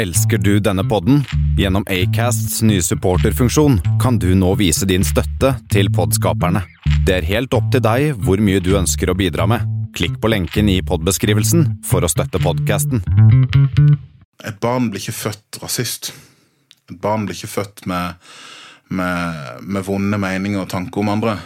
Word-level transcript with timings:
Elsker 0.00 0.38
du 0.38 0.60
denne 0.60 0.80
podden? 0.88 1.24
Gjennom 1.58 1.84
Acasts 1.92 2.62
nye 2.62 2.80
supporterfunksjon 2.82 3.74
kan 4.00 4.16
du 4.18 4.30
nå 4.34 4.54
vise 4.56 4.86
din 4.88 5.04
støtte 5.04 5.50
til 5.68 5.90
podskaperne. 5.92 6.62
Det 7.04 7.18
er 7.18 7.26
helt 7.28 7.52
opp 7.52 7.66
til 7.74 7.82
deg 7.84 8.14
hvor 8.24 8.40
mye 8.40 8.62
du 8.64 8.70
ønsker 8.78 9.12
å 9.12 9.16
bidra 9.18 9.44
med. 9.50 9.66
Klikk 9.92 10.16
på 10.22 10.30
lenken 10.32 10.70
i 10.72 10.78
podbeskrivelsen 10.80 11.66
for 11.84 12.00
å 12.00 12.08
støtte 12.08 12.40
podkasten. 12.40 13.04
Et 14.40 14.56
barn 14.64 14.88
blir 14.88 15.04
ikke 15.04 15.18
født 15.18 15.60
rasist. 15.60 16.14
Et 16.88 16.96
barn 16.96 17.28
blir 17.28 17.36
ikke 17.36 17.52
født 17.58 17.84
med, 17.90 18.16
med, 18.88 19.60
med 19.60 19.84
vonde 19.84 20.16
meninger 20.16 20.64
og 20.64 20.70
tanker 20.72 21.04
om 21.04 21.12
andre. 21.12 21.36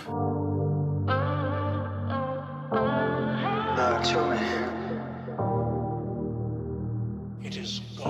Nah, 3.74 4.63
I 8.04 8.06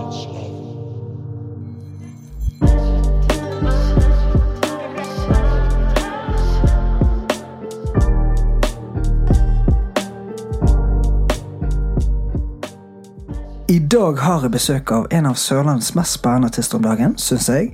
dag 13.79 14.19
har 14.19 14.43
jeg 14.43 14.51
besøk 14.51 14.91
av 14.91 15.07
en 15.11 15.27
av 15.27 15.39
Sørlandets 15.39 15.95
mest 15.95 16.19
spennende 16.19 16.51
artister 16.51 16.79
om 16.79 16.83
dagen, 16.83 17.15
syns 17.19 17.49
jeg. 17.49 17.73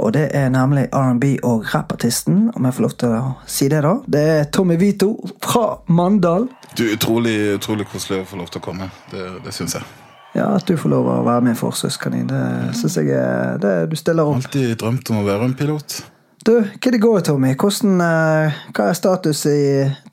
Og 0.00 0.12
det 0.16 0.30
er 0.32 0.48
nemlig 0.48 0.86
R&B- 0.88 1.38
og 1.44 1.68
rappartisten, 1.74 2.50
om 2.56 2.64
jeg 2.64 2.74
får 2.74 2.86
lov 2.88 2.96
til 2.96 3.14
å 3.20 3.22
si 3.44 3.68
det, 3.68 3.84
da. 3.84 3.94
Det 4.08 4.26
er 4.32 4.50
Tommy 4.52 4.80
Vito 4.80 5.12
fra 5.44 5.82
Mandal. 5.92 6.48
Du, 6.72 6.86
Utrolig 6.88 7.38
utrolig 7.60 7.88
koselig 7.92 8.22
å 8.24 8.28
få 8.32 8.40
lov 8.40 8.52
til 8.52 8.64
å 8.64 8.68
komme. 8.70 8.92
Det, 9.12 9.30
det 9.44 9.52
syns 9.52 9.76
jeg. 9.76 10.07
Ja, 10.38 10.52
At 10.54 10.68
du 10.70 10.76
får 10.78 10.92
lov 10.92 11.08
å 11.10 11.18
være 11.26 11.48
min 11.48 11.58
Forsøkskanin, 11.58 12.28
det 12.30 12.76
syns 12.78 12.98
jeg 13.00 13.10
er 13.16 13.58
det, 13.58 13.74
Du 13.90 13.96
stiller 13.98 14.28
opp. 14.28 14.38
Alltid 14.38 14.76
drømt 14.78 15.10
om 15.10 15.22
å 15.22 15.26
være 15.26 15.48
en 15.48 15.56
pilot. 15.58 15.98
Du, 16.46 16.52
hva 16.62 16.92
det 16.94 17.00
går, 17.02 17.24
Tommy? 17.26 17.50
Hvordan, 17.58 17.98
eh, 18.04 18.60
hva 18.70 18.86
er 18.86 18.94
status 18.96 19.42
i 19.50 19.58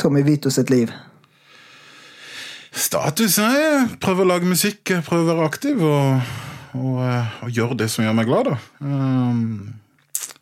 Tommy 0.02 0.24
Vito 0.26 0.50
sitt 0.50 0.74
liv? 0.74 0.90
Status 2.76 3.38
er 3.40 3.86
prøve 4.02 4.26
å 4.26 4.30
lage 4.34 4.50
musikk, 4.50 4.96
prøve 5.06 5.24
å 5.24 5.30
være 5.30 5.46
aktiv 5.48 5.86
og, 5.86 6.34
og, 6.74 6.98
eh, 7.06 7.38
og 7.46 7.54
gjøre 7.54 7.78
det 7.84 7.92
som 7.94 8.04
gjør 8.04 8.18
meg 8.18 8.28
glad. 8.32 8.50
da. 8.50 8.58
Um, 8.82 9.76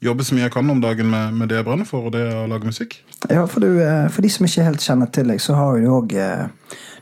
jobbe 0.03 0.25
så 0.27 0.35
mye 0.35 0.43
jeg 0.47 0.53
kan 0.55 0.69
om 0.69 0.81
dagen 0.83 1.09
med, 1.09 1.33
med 1.39 1.49
det 1.51 1.61
jeg 1.61 1.65
brenner 1.67 1.87
for, 1.87 2.07
og 2.09 2.11
det 2.15 2.25
er 2.27 2.35
å 2.41 2.47
lage 2.51 2.67
musikk. 2.67 2.97
Ja, 3.31 3.45
for, 3.47 3.63
du, 3.63 3.79
eh, 3.79 4.07
for 4.11 4.25
de 4.25 4.31
som 4.33 4.45
ikke 4.47 4.65
helt 4.67 4.83
kjenner 4.83 5.11
til 5.15 5.29
deg, 5.31 5.39
så 5.41 5.55
har 5.59 5.79
du 5.79 5.87
òg 5.93 6.11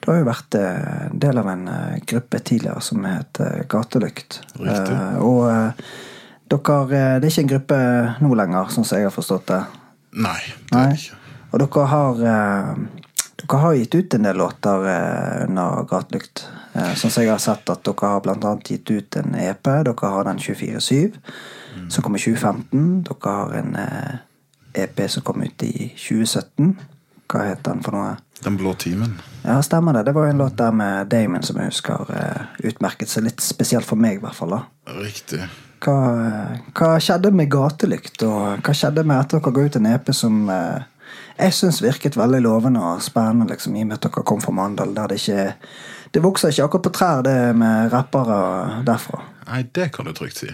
Du 0.02 0.08
har 0.10 0.18
jo 0.20 0.26
vært 0.26 0.56
eh, 0.58 1.10
del 1.14 1.38
av 1.38 1.50
en 1.52 1.68
eh, 1.70 2.00
gruppe 2.10 2.40
tidligere 2.42 2.82
som 2.82 3.04
het 3.06 3.40
eh, 3.42 3.62
Gatelykt. 3.70 4.40
Riktig. 4.58 4.96
Eh, 4.98 5.18
Og 5.22 5.44
eh, 5.50 5.92
dere 6.52 6.80
eh, 6.90 7.20
Det 7.22 7.28
er 7.28 7.32
ikke 7.32 7.44
en 7.46 7.54
gruppe 7.56 7.82
nå 8.26 8.34
lenger, 8.38 8.72
sånn 8.74 8.86
som 8.88 8.98
jeg 8.98 9.10
har 9.10 9.14
forstått 9.16 9.48
det. 9.54 9.62
Nei, 10.26 10.40
det 10.72 10.78
er 10.82 10.90
det 10.92 10.98
ikke. 11.04 11.20
Og 11.52 11.62
dere 11.66 11.86
har 11.94 12.26
eh, 12.34 12.74
Dere 13.42 13.60
har 13.64 13.74
gitt 13.78 13.96
ut 13.98 14.14
en 14.18 14.26
del 14.28 14.38
låter 14.38 14.84
eh, 14.96 15.46
under 15.48 15.86
Gatelykt. 15.90 16.46
Eh, 16.74 16.94
Sånn 16.96 17.12
som 17.14 17.24
jeg 17.26 17.32
har 17.34 17.42
sett 17.42 17.70
at 17.74 17.82
dere 17.88 18.12
har 18.14 18.30
annet 18.34 18.70
gitt 18.70 18.92
ut 18.94 19.18
en 19.22 19.34
EP. 19.36 19.64
Dere 19.88 20.12
har 20.16 20.28
den 20.30 20.38
24-7, 20.40 21.18
som 21.90 22.04
kom 22.04 22.16
i 22.16 22.20
2015. 22.20 23.04
Dere 23.08 23.36
har 23.36 23.56
en 23.60 23.76
eh, 23.76 24.20
EP 24.84 25.04
som 25.10 25.24
kom 25.24 25.44
ut 25.44 25.64
i 25.64 25.92
2017. 25.96 26.76
Hva 27.32 27.48
het 27.48 27.64
den 27.64 27.84
for 27.84 27.96
noe? 27.96 28.16
Den 28.44 28.58
blå 28.58 28.74
timen. 28.74 29.20
Ja, 29.46 29.62
stemmer 29.64 29.94
det. 29.94 30.04
Det 30.10 30.16
var 30.18 30.26
jo 30.26 30.34
en 30.34 30.42
låt 30.42 30.58
der 30.58 30.72
med 30.72 31.08
Damon 31.08 31.44
som 31.46 31.60
jeg 31.62 31.72
husker 31.72 32.10
eh, 32.16 32.70
utmerket 32.72 33.12
seg 33.12 33.28
litt 33.28 33.44
spesielt 33.44 33.88
for 33.88 34.00
meg, 34.02 34.20
i 34.20 34.24
hvert 34.24 34.38
fall. 34.38 34.56
da. 34.58 34.64
Riktig. 35.02 35.44
Hva, 35.82 35.98
hva 36.78 36.90
skjedde 37.02 37.32
med 37.34 37.50
Gatelykt, 37.54 38.22
og 38.28 38.62
hva 38.66 38.74
skjedde 38.78 39.06
med 39.08 39.18
at 39.18 39.34
dere 39.34 39.54
ga 39.54 39.66
ut 39.66 39.78
en 39.80 39.90
EP 39.94 40.12
som 40.14 40.44
eh, 40.54 40.90
jeg 41.42 41.56
syns 41.58 41.82
virket 41.82 42.18
veldig 42.20 42.42
lovende 42.44 42.82
og 42.86 43.02
spennende, 43.02 43.50
liksom, 43.54 43.76
i 43.76 43.86
og 43.86 43.90
med 43.90 43.98
at 43.98 44.06
dere 44.06 44.26
kom 44.28 44.42
fra 44.44 44.54
Mandal, 44.56 44.94
der 44.96 45.10
det 45.12 45.22
ikke 45.22 45.54
Det 46.14 46.24
vokser 46.24 46.52
ikke 46.52 46.64
akkurat 46.64 46.84
på 46.84 46.90
trær, 46.92 47.22
det 47.24 47.56
med 47.56 47.94
rappere 47.94 48.84
derfra. 48.84 49.22
Nei, 49.48 49.62
det 49.64 49.94
kan 49.96 50.06
du 50.06 50.12
trygt 50.12 50.42
si. 50.42 50.50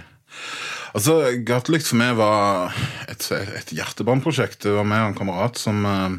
Altså, 0.96 1.18
Gatelykt 1.48 1.90
for 1.90 2.00
meg 2.00 2.14
var 2.20 2.76
et, 3.12 3.26
et 3.32 3.74
hjertebarnprosjekt. 3.76 4.62
Det 4.64 4.76
var 4.78 4.88
meg 4.88 5.04
og 5.04 5.12
en 5.12 5.18
kamerat 5.18 5.60
som 5.60 5.84
uh, 5.84 6.16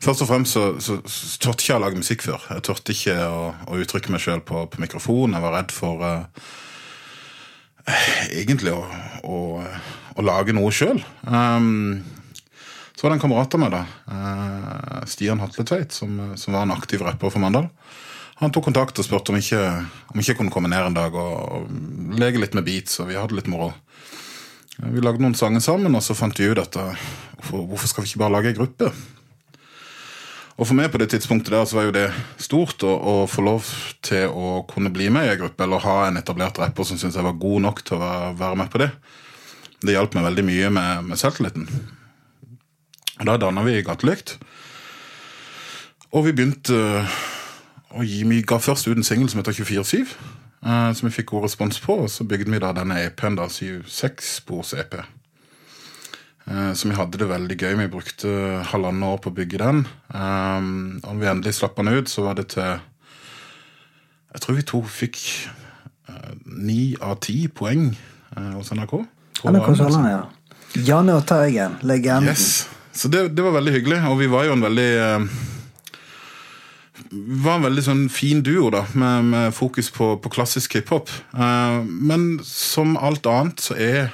Først 0.00 0.24
og 0.24 0.30
fremst 0.30 0.56
så, 0.56 0.64
så, 0.80 1.00
så 1.04 1.40
tørte 1.42 1.60
ikke 1.60 1.72
jeg 1.74 1.80
å 1.80 1.84
lage 1.84 2.00
musikk 2.00 2.24
før. 2.24 2.46
Jeg 2.54 2.64
tørte 2.70 2.94
ikke 2.94 3.16
å, 3.26 3.42
å 3.68 3.80
uttrykke 3.82 4.14
meg 4.14 4.22
sjøl 4.24 4.40
på, 4.46 4.64
på 4.72 4.80
mikrofon. 4.80 5.36
Jeg 5.36 5.44
var 5.44 5.56
redd 5.58 5.74
for 5.74 6.06
uh, 6.06 6.48
egentlig 8.30 8.72
å, 8.72 8.86
å, 9.26 9.36
å 10.16 10.24
lage 10.24 10.56
noe 10.56 10.72
sjøl. 10.74 11.02
Um, 11.26 12.00
så 13.00 13.06
var 13.06 13.14
det 13.14 13.16
en 13.16 13.22
kamerat 13.22 13.54
av 13.56 13.60
meg, 13.62 13.70
da, 13.72 13.78
eh, 14.12 14.96
Stian 15.08 15.40
Hatletveit, 15.40 15.94
som, 15.96 16.18
som 16.36 16.52
var 16.52 16.66
en 16.66 16.74
aktiv 16.74 17.00
rapper 17.00 17.32
for 17.32 17.40
Mandal. 17.40 17.70
Han 18.40 18.52
tok 18.52 18.70
kontakt 18.70 18.96
og 18.96 19.04
spurte 19.04 19.34
om 19.34 19.38
ikke, 19.40 19.60
om 20.12 20.20
ikke 20.20 20.32
jeg 20.32 20.38
kunne 20.38 20.52
komme 20.52 20.70
ned 20.72 20.86
en 20.86 20.96
dag 20.96 21.12
og, 21.12 21.32
og 21.60 22.16
leke 22.16 22.40
litt 22.40 22.56
med 22.56 22.64
beats, 22.64 22.96
og 23.02 23.10
vi 23.10 23.18
hadde 23.20 23.36
litt 23.36 23.50
moro. 23.52 23.74
Vi 24.80 25.02
lagde 25.04 25.20
noen 25.20 25.36
sanger 25.36 25.60
sammen, 25.60 25.92
og 25.92 26.00
så 26.04 26.16
fant 26.16 26.38
vi 26.40 26.48
ut 26.48 26.60
at 26.60 26.78
eh, 26.80 27.08
hvorfor, 27.36 27.66
hvorfor 27.68 27.90
skal 27.90 28.04
vi 28.04 28.12
ikke 28.12 28.22
bare 28.22 28.34
lage 28.38 28.52
ei 28.52 28.56
gruppe? 28.56 28.88
Og 30.60 30.68
for 30.68 30.76
meg 30.76 30.90
på 30.92 31.00
det 31.00 31.10
tidspunktet 31.12 31.52
der 31.52 31.68
så 31.68 31.78
var 31.78 31.86
jo 31.86 31.94
det 31.96 32.06
stort 32.40 32.84
å, 32.84 32.90
å 32.92 33.14
få 33.28 33.44
lov 33.44 33.68
til 34.04 34.32
å 34.32 34.62
kunne 34.68 34.92
bli 34.92 35.08
med 35.12 35.28
i 35.28 35.34
ei 35.34 35.40
gruppe, 35.40 35.64
eller 35.64 35.84
ha 35.84 35.96
en 36.08 36.20
etablert 36.20 36.60
rapper 36.60 36.88
som 36.88 37.00
syntes 37.00 37.16
jeg 37.16 37.28
var 37.28 37.40
god 37.40 37.64
nok 37.64 37.80
til 37.84 37.96
å 37.96 38.10
være, 38.36 38.56
med 38.60 38.72
på 38.72 38.80
det. 38.80 38.90
Det 39.80 39.96
hjalp 39.96 40.16
meg 40.16 40.28
veldig 40.28 40.44
mye 40.48 40.72
med, 40.76 41.10
med 41.12 41.20
selvtilliten. 41.20 41.68
Da 43.20 43.36
danna 43.40 43.64
vi 43.64 43.80
Gatelykt. 43.84 44.38
Og 46.16 46.24
vi 46.24 46.34
begynte 46.36 47.04
å 47.90 48.04
Vi 48.04 48.42
ga 48.46 48.58
først 48.58 48.88
ut 48.88 48.96
en 48.96 49.06
singel 49.06 49.28
som 49.30 49.40
heter 49.40 49.52
24-7, 49.52 50.14
eh, 50.64 50.92
som 50.92 51.08
vi 51.08 51.14
fikk 51.14 51.32
god 51.32 51.48
respons 51.48 51.80
på. 51.80 52.02
Og 52.04 52.10
så 52.10 52.24
bygde 52.24 52.50
vi 52.52 52.62
da 52.62 52.72
denne 52.76 53.00
EP-en, 53.06 53.38
da, 53.38 53.48
6-spors-EP. 53.50 55.00
Eh, 56.50 56.72
så 56.74 56.88
vi 56.88 56.98
hadde 56.98 57.18
det 57.18 57.28
veldig 57.30 57.56
gøy. 57.58 57.74
Vi 57.82 57.88
brukte 57.92 58.28
halvannet 58.70 59.08
år 59.08 59.18
på 59.24 59.32
å 59.32 59.38
bygge 59.40 59.62
den. 59.62 59.86
Um, 60.14 61.00
og 61.02 61.14
når 61.14 61.20
vi 61.22 61.32
endelig 61.34 61.56
slapp 61.58 61.76
den 61.78 61.90
ut, 61.90 62.08
så 62.10 62.28
var 62.28 62.38
det 62.38 62.52
til 62.54 62.78
Jeg 64.30 64.40
tror 64.44 64.54
vi 64.54 64.62
to 64.62 64.84
fikk 64.86 65.18
ni 66.44 66.96
av 67.00 67.18
ti 67.24 67.44
poeng 67.48 67.90
eh, 68.36 68.50
hos 68.56 68.72
NRK. 68.74 68.98
NRK. 69.44 69.70
Sørlandet, 69.78 70.12
ja. 70.12 70.82
Janne 70.86 71.16
og 71.18 71.24
Teigen, 71.26 71.78
legenden. 71.86 72.30
Yes. 72.30 72.68
Så 72.94 73.10
det, 73.10 73.30
det 73.34 73.42
var 73.42 73.56
veldig 73.56 73.74
hyggelig, 73.74 74.00
og 74.10 74.18
vi 74.20 74.28
var 74.30 74.46
jo 74.46 74.54
en 74.56 74.66
veldig 74.66 74.90
var 77.10 77.58
en 77.58 77.66
veldig 77.68 77.84
sånn 77.86 78.02
fin 78.12 78.42
duo, 78.46 78.68
da, 78.74 78.84
med, 78.98 79.30
med 79.32 79.54
fokus 79.56 79.90
på, 79.94 80.14
på 80.22 80.32
klassisk 80.32 80.78
hiphop. 80.78 81.12
Uh, 81.34 81.80
men 81.84 82.34
som 82.46 82.96
alt 83.00 83.28
annet 83.30 83.62
så 83.64 83.78
er 83.78 84.10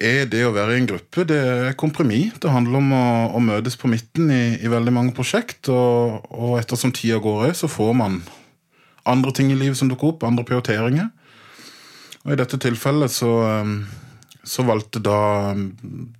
er 0.00 0.24
det 0.32 0.46
å 0.48 0.52
være 0.54 0.74
i 0.74 0.80
en 0.80 0.88
gruppe 0.88 1.26
det 1.28 1.38
er 1.38 1.74
kompromiss. 1.78 2.38
Det 2.40 2.52
handler 2.52 2.80
om 2.80 2.92
å, 2.96 3.06
å 3.36 3.40
møtes 3.44 3.76
på 3.76 3.90
midten 3.92 4.30
i, 4.32 4.44
i 4.56 4.70
veldig 4.72 4.94
mange 4.96 5.12
prosjekt. 5.16 5.68
Og, 5.68 6.24
og 6.32 6.54
ettersom 6.56 6.94
tida 6.96 7.20
går, 7.20 7.52
så 7.58 7.68
får 7.68 7.92
man 8.00 8.22
andre 9.08 9.32
ting 9.36 9.52
i 9.52 9.58
livet 9.58 9.76
som 9.76 9.90
dukker 9.90 10.14
opp, 10.14 10.24
andre 10.24 10.46
prioriteringer. 10.48 11.10
Og 12.24 12.32
i 12.32 12.38
dette 12.40 12.58
tilfellet 12.60 13.12
så, 13.12 13.30
um, 13.60 13.82
så 14.44 14.64
valgte 14.64 15.02
da 15.04 15.52
um, 15.52 15.68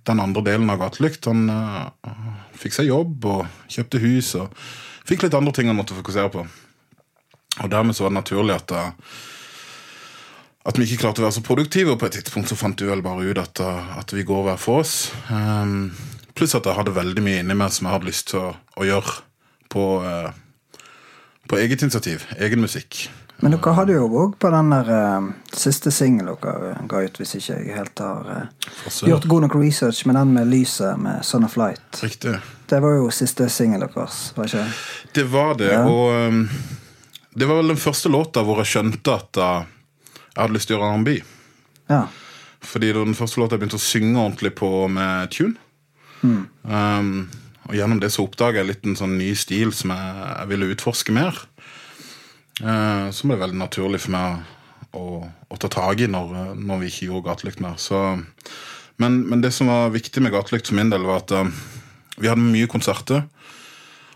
den 0.05 0.21
andre 0.21 0.43
delen 0.45 0.69
av 0.69 0.81
Gatelykt 0.81 1.25
Han 1.29 1.49
uh, 1.49 1.89
fikk 2.57 2.77
seg 2.77 2.91
jobb 2.91 3.25
og 3.25 3.45
kjøpte 3.71 4.01
hus 4.03 4.33
og 4.39 4.53
fikk 5.07 5.25
litt 5.25 5.37
andre 5.37 5.53
ting 5.55 5.71
han 5.71 5.79
måtte 5.79 5.97
fokusere 5.97 6.29
på. 6.33 6.45
Og 7.61 7.71
dermed 7.71 7.97
så 7.97 8.05
var 8.05 8.13
det 8.13 8.19
naturlig 8.21 8.57
at 8.59 8.75
uh, 8.77 9.13
at 10.61 10.77
vi 10.77 10.85
ikke 10.85 10.99
klarte 11.01 11.23
å 11.23 11.25
være 11.25 11.33
så 11.39 11.41
produktive, 11.41 11.95
og 11.95 11.97
på 11.97 12.05
et 12.05 12.19
tidspunkt 12.19 12.51
så 12.51 12.53
fant 12.53 12.77
vi 12.77 12.85
vel 12.85 13.01
bare 13.01 13.25
ut 13.25 13.39
at, 13.41 13.63
uh, 13.65 13.95
at 13.97 14.13
vi 14.13 14.25
går 14.27 14.43
hver 14.45 14.59
for 14.61 14.83
oss. 14.83 15.09
Um, 15.33 15.89
pluss 16.37 16.53
at 16.53 16.69
jeg 16.69 16.77
hadde 16.77 16.93
veldig 16.93 17.23
mye 17.25 17.39
inni 17.41 17.57
meg 17.57 17.73
som 17.73 17.89
jeg 17.89 17.95
hadde 17.95 18.09
lyst 18.11 18.27
til 18.29 18.43
å, 18.43 18.51
å 18.77 18.85
gjøre 18.85 19.15
på, 19.73 19.85
på 21.47 21.59
eget 21.63 21.81
initiativ. 21.81 22.27
Egen 22.43 22.61
musikk. 22.61 23.05
Men 23.41 23.55
dere 23.55 23.73
hadde 23.73 23.95
jo 23.95 24.05
òg 24.21 24.35
på 24.41 24.49
den 24.53 24.69
der 24.69 24.89
uh, 24.93 25.29
siste 25.57 25.89
singelen 25.93 26.35
dere 26.43 26.75
ga 26.89 26.99
ut, 27.01 27.15
hvis 27.17 27.35
ikke 27.39 27.55
jeg 27.57 27.73
helt 27.77 28.01
har 28.03 28.27
uh, 28.29 28.67
gjort 29.07 29.25
god 29.31 29.47
nok 29.47 29.55
research 29.57 30.03
med 30.05 30.15
den 30.19 30.33
med 30.35 30.51
lyset 30.51 30.99
med 31.01 31.25
Son 31.25 31.47
of 31.47 31.57
Light. 31.57 31.81
Riktig. 32.03 32.35
Det 32.69 32.79
var 32.83 32.99
jo 32.99 33.09
siste 33.11 33.49
singel 33.49 33.81
deres, 33.87 34.19
var 34.37 34.45
ikke 34.45 34.61
det? 34.61 34.77
Det 35.17 35.25
var 35.33 35.57
det, 35.57 35.71
Ja. 35.73 35.81
og 35.89 36.29
um, 36.29 36.43
det 37.33 37.47
var 37.47 37.61
vel 37.61 37.73
den 37.73 37.81
første 37.81 38.09
låta 38.13 38.43
hvor 38.45 38.61
jeg 38.61 38.69
skjønte 38.75 39.17
at 39.17 39.41
uh, 39.41 39.65
jeg 40.31 40.37
hadde 40.43 40.55
lyst 40.55 40.69
til 40.69 40.77
å 40.77 40.79
gjøre 40.79 40.93
R&B. 41.01 41.17
Ja. 41.91 42.05
Fordi 42.61 42.91
det 42.91 42.99
var 43.01 43.09
den 43.09 43.17
første 43.17 43.41
låta 43.41 43.57
jeg 43.57 43.63
begynte 43.63 43.81
å 43.81 43.83
synge 43.89 44.19
ordentlig 44.21 44.53
på 44.61 44.69
med 44.91 45.31
tune. 45.33 45.57
Um, 46.21 47.29
og 47.65 47.73
gjennom 47.77 47.99
det 48.01 48.11
så 48.13 48.25
oppdaga 48.27 48.61
jeg 48.61 48.69
litt 48.69 48.85
en 48.85 48.97
sånn 48.99 49.17
ny 49.17 49.31
stil 49.37 49.71
som 49.73 49.93
jeg, 49.95 50.13
jeg 50.29 50.49
ville 50.51 50.69
utforske 50.75 51.15
mer. 51.15 51.41
Som 52.61 53.31
ble 53.31 53.39
veldig 53.41 53.57
naturlig 53.57 54.03
for 54.03 54.13
meg 54.13 54.43
å, 54.97 55.21
å 55.23 55.59
ta 55.59 55.69
tak 55.71 56.03
i 56.03 56.09
når, 56.11 56.55
når 56.59 56.81
vi 56.83 56.91
ikke 56.91 57.09
gjorde 57.09 57.29
gatelykt 57.29 57.61
mer. 57.63 57.77
Så, 57.81 57.99
men, 59.01 59.21
men 59.29 59.43
det 59.43 59.53
som 59.55 59.71
var 59.71 59.93
viktig 59.93 60.23
med 60.23 60.33
gatelykt 60.35 60.71
for 60.71 60.79
min 60.79 60.91
del, 60.91 61.05
var 61.07 61.23
at 61.23 61.35
eh, 61.35 61.53
vi 62.19 62.29
hadde 62.31 62.43
mye 62.43 62.69
konserter. 62.71 63.23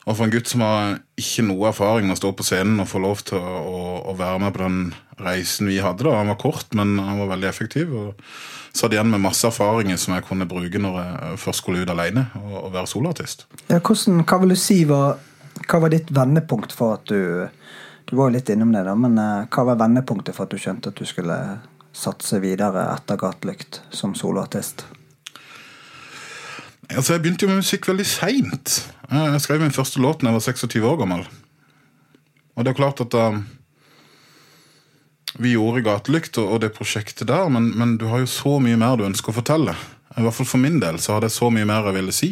Og 0.06 0.14
for 0.14 0.28
en 0.28 0.34
gutt 0.36 0.52
som 0.52 0.62
har 0.62 1.00
ikke 1.18 1.48
noe 1.48 1.72
erfaring 1.72 2.06
med 2.06 2.18
å 2.18 2.20
stå 2.20 2.34
på 2.38 2.46
scenen 2.46 2.84
og 2.84 2.92
få 2.92 3.02
lov 3.02 3.24
til 3.26 3.40
å, 3.40 3.56
å, 3.66 3.80
å 4.12 4.18
være 4.20 4.44
med 4.44 4.54
på 4.54 4.62
den 4.62 4.84
reisen 5.26 5.72
vi 5.72 5.80
hadde, 5.82 6.06
da. 6.06 6.20
Han 6.20 6.30
var 6.30 6.38
kort, 6.42 6.68
men 6.78 7.00
han 7.02 7.24
var 7.24 7.32
veldig 7.34 7.50
effektiv. 7.50 7.96
og 7.96 8.22
satt 8.76 8.92
igjen 8.92 9.08
med 9.08 9.24
masse 9.24 9.48
erfaringer 9.48 9.96
som 9.96 10.18
jeg 10.18 10.26
kunne 10.28 10.48
bruke 10.50 10.80
når 10.84 10.98
jeg 11.00 11.38
først 11.40 11.64
skulle 11.64 11.86
ut 11.86 11.92
alene 11.94 12.26
og, 12.42 12.56
og 12.66 12.74
være 12.74 12.90
soloartist. 12.92 13.46
Ja, 13.70 13.80
hvordan, 13.80 14.26
hva 14.28 14.40
vil 14.42 14.52
du 14.52 14.60
si 14.60 14.82
var, 14.90 15.22
hva 15.64 15.80
var 15.86 15.94
ditt 15.94 16.12
vendepunkt 16.14 16.76
for 16.76 16.98
at 16.98 17.08
du 17.08 17.48
Du 18.06 18.16
var 18.16 18.30
jo 18.30 18.36
litt 18.36 18.50
innom 18.54 18.74
det, 18.74 18.84
da, 18.86 18.94
men 18.96 19.18
eh, 19.18 19.48
hva 19.50 19.64
var 19.72 19.80
vendepunktet 19.82 20.36
for 20.38 20.46
at 20.46 20.54
du 20.54 20.62
skjønte 20.62 20.92
at 20.92 21.00
du 21.00 21.08
skulle 21.10 21.38
satse 21.96 22.38
videre 22.44 22.84
etter 22.94 23.18
Gatelykt 23.18 23.82
som 23.90 24.14
soloartist? 24.18 24.86
Altså, 26.92 27.16
Jeg 27.16 27.24
begynte 27.24 27.48
jo 27.48 27.50
med 27.50 27.64
musikk 27.64 27.88
veldig 27.90 28.06
seint. 28.06 28.78
Jeg 29.10 29.42
skrev 29.42 29.64
min 29.64 29.74
første 29.74 30.02
låt 30.04 30.22
da 30.22 30.30
jeg 30.30 30.38
var 30.38 30.46
26 30.46 30.86
år 30.86 31.00
gammel. 31.02 31.26
Og 32.56 32.64
det 32.64 32.72
er 32.72 32.78
klart 32.78 33.02
at 33.02 33.18
uh, 33.18 33.40
vi 35.42 35.56
gjorde 35.56 35.84
Gatelykt 35.88 36.38
og, 36.44 36.60
det 36.62 36.76
prosjektet 36.78 37.28
der, 37.28 37.50
men, 37.50 37.72
men, 37.76 37.98
du 38.00 38.06
har 38.12 38.22
jo 38.22 38.30
så 38.30 38.60
mye 38.64 38.78
mer 38.80 39.00
du 39.00 39.08
ønsker 39.08 39.34
å 39.34 39.40
fortelle. 39.40 39.76
I 40.16 40.24
hvert 40.24 40.38
fall 40.38 40.48
for 40.48 40.62
min 40.62 40.78
del 40.84 41.02
så 41.02 41.18
hadde 41.18 41.32
jeg 41.32 41.40
så 41.40 41.50
mye 41.52 41.68
mer 41.68 41.90
jeg 41.90 41.98
ville 41.98 42.16
si. 42.16 42.32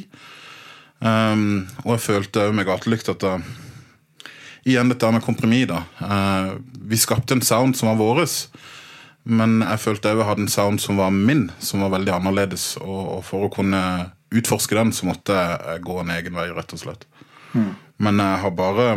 Um, 1.04 1.66
og 1.84 1.98
jeg 1.98 2.06
følte 2.06 2.46
òg 2.48 2.56
med 2.56 2.70
Gatelykt 2.70 3.10
at 3.12 3.26
da, 3.26 3.38
Igjen 4.64 4.92
dette 4.92 5.12
med 5.12 5.24
kompromiss, 5.26 5.68
da. 5.68 5.84
Uh, 6.00 6.54
vi 6.88 7.00
skapte 7.00 7.36
en 7.36 7.44
sound 7.44 7.76
som 7.78 7.92
var 7.92 8.00
vår, 8.00 8.24
men 9.24 9.62
jeg 9.64 9.82
følte 9.84 10.12
òg 10.12 10.22
jeg 10.22 10.30
hadde 10.30 10.46
en 10.46 10.52
sound 10.52 10.84
som 10.84 11.00
var 11.00 11.12
min, 11.16 11.50
som 11.64 11.84
var 11.84 11.94
veldig 11.96 12.14
annerledes. 12.16 12.74
Og, 12.84 13.02
og 13.18 13.26
for 13.28 13.48
å 13.48 13.52
kunne 13.54 13.84
utforske 14.34 14.76
den, 14.76 14.94
så 14.96 15.08
måtte 15.08 15.36
jeg 15.36 15.84
gå 15.86 16.00
en 16.02 16.14
egen 16.16 16.36
vei, 16.36 16.50
rett 16.56 16.74
og 16.76 16.82
slett. 16.82 17.08
Mm. 17.54 17.74
Men 18.04 18.24
jeg 18.24 18.42
har 18.44 18.56
bare 18.58 18.88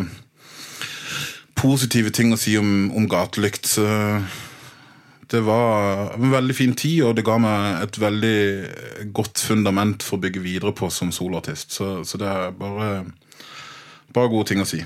positive 1.57 2.13
ting 2.15 2.35
å 2.35 2.41
si 2.41 2.57
om, 2.59 2.91
om 2.97 3.09
gatelykt. 3.11 3.69
Det 5.27 5.43
var 5.43 6.15
en 6.15 6.31
veldig 6.31 6.55
fin 6.55 6.75
tid, 6.79 7.03
og 7.07 7.17
det 7.19 7.27
ga 7.27 7.39
meg 7.43 7.83
et 7.83 7.99
veldig 7.99 9.11
godt 9.17 9.43
fundament 9.43 10.07
for 10.07 10.19
å 10.19 10.25
bygge 10.27 10.45
videre 10.45 10.75
på 10.77 10.91
som 10.95 11.11
soloartist. 11.15 11.75
Så, 11.75 11.91
så, 12.07 12.21
det 12.21 12.31
er 12.31 12.55
bare, 12.57 12.91
bare 14.15 14.33
gode 14.33 14.53
ting 14.53 14.63
å 14.63 14.69
si. 14.69 14.83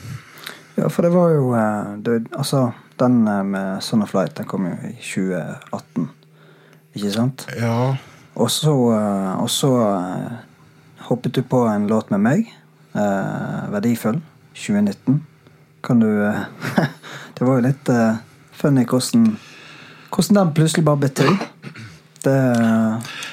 Ja, 0.81 0.89
for 0.89 1.05
det 1.05 1.13
var 1.13 1.29
jo 1.35 1.51
eh, 1.57 1.97
det, 2.05 2.31
Altså, 2.33 2.71
den 3.01 3.29
eh, 3.29 3.43
med 3.45 3.83
Son 3.85 4.03
of 4.03 4.15
Light 4.15 4.37
den 4.39 4.49
kom 4.49 4.65
jo 4.65 4.77
i 4.89 4.95
2018, 4.97 6.09
ikke 6.97 7.13
sant? 7.13 7.45
Ja. 7.59 7.97
Og 8.35 8.51
så, 8.51 8.73
eh, 8.97 9.43
og 9.43 9.51
så 9.51 9.73
hoppet 11.11 11.37
du 11.37 11.43
på 11.43 11.67
en 11.69 11.89
låt 11.91 12.11
med 12.11 12.25
meg, 12.25 12.57
Verdifull, 13.71 14.21
2019. 14.55 15.21
Kan 15.85 16.01
du 16.01 16.09
Det 17.37 17.47
var 17.47 17.61
jo 17.61 17.65
litt 17.65 17.91
funny 18.53 18.83
hvordan, 18.85 19.37
hvordan 20.11 20.39
den 20.41 20.53
plutselig 20.55 20.85
bare 20.85 21.01
ble 21.05 21.09
til. 21.09 21.37
Det 22.25 22.37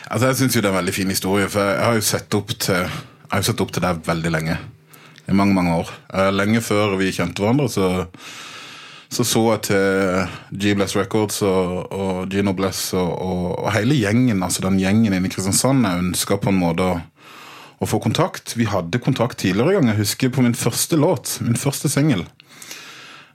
Altså, 0.08 0.28
Jeg 0.28 0.36
syns 0.36 0.54
det 0.54 0.66
er 0.66 0.70
en 0.70 0.78
veldig 0.78 0.94
fin 0.94 1.10
historie, 1.10 1.50
for 1.50 1.62
jeg 1.62 1.84
har 1.84 1.94
jo 1.98 2.02
sett 2.02 2.36
opp 2.38 2.54
til 2.60 2.76
jeg 2.78 3.32
har 3.32 3.42
jo 3.42 3.48
sett 3.50 3.62
opp 3.62 3.72
til 3.76 3.84
deg 3.84 4.06
veldig 4.08 4.32
lenge. 4.32 4.58
I 5.28 5.36
mange, 5.36 5.56
mange 5.56 5.76
år. 5.82 5.90
Uh, 6.14 6.30
lenge 6.32 6.64
før 6.64 6.96
vi 7.00 7.14
kjente 7.16 7.44
hverandre, 7.44 7.68
så 7.72 8.08
så 9.10 9.24
så 9.24 9.42
jeg 9.54 9.62
til 9.70 10.58
G-Bless 10.60 10.98
Records 10.98 11.40
og, 11.48 11.94
og 11.96 12.32
Gino 12.32 12.52
Bless 12.56 12.92
og, 12.98 13.08
og, 13.08 13.44
og, 13.62 13.70
hele 13.72 13.96
gjengen, 13.96 14.44
altså 14.44 14.66
den 14.66 14.80
gjengen 14.82 15.14
inne 15.16 15.30
i 15.30 15.32
Kristiansand. 15.32 15.86
Jeg 15.88 16.04
ønska 16.10 16.38
på 16.44 16.52
en 16.52 16.60
måte 16.60 16.84
å, 16.84 16.98
å, 17.80 17.88
få 17.88 18.02
kontakt. 18.04 18.58
Vi 18.60 18.68
hadde 18.68 19.00
kontakt 19.04 19.40
tidligere 19.40 19.72
i 19.72 19.78
gang. 19.78 19.92
Jeg 19.94 20.02
husker 20.02 20.34
på 20.36 20.44
min 20.44 20.58
første 20.58 21.00
låt, 21.00 21.38
min 21.46 21.60
første 21.60 21.92
singel. 21.92 22.26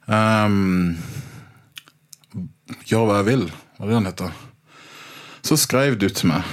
Um, 0.04 0.98
gjør 2.90 3.08
hva 3.08 3.22
jeg 3.22 3.30
vil, 3.30 3.48
hva 3.78 3.86
er 3.86 3.94
det 3.94 3.96
den 3.96 4.10
heter. 4.10 4.36
Så 5.42 5.56
skrev 5.58 5.96
du 5.96 6.10
til 6.12 6.34
meg. 6.34 6.52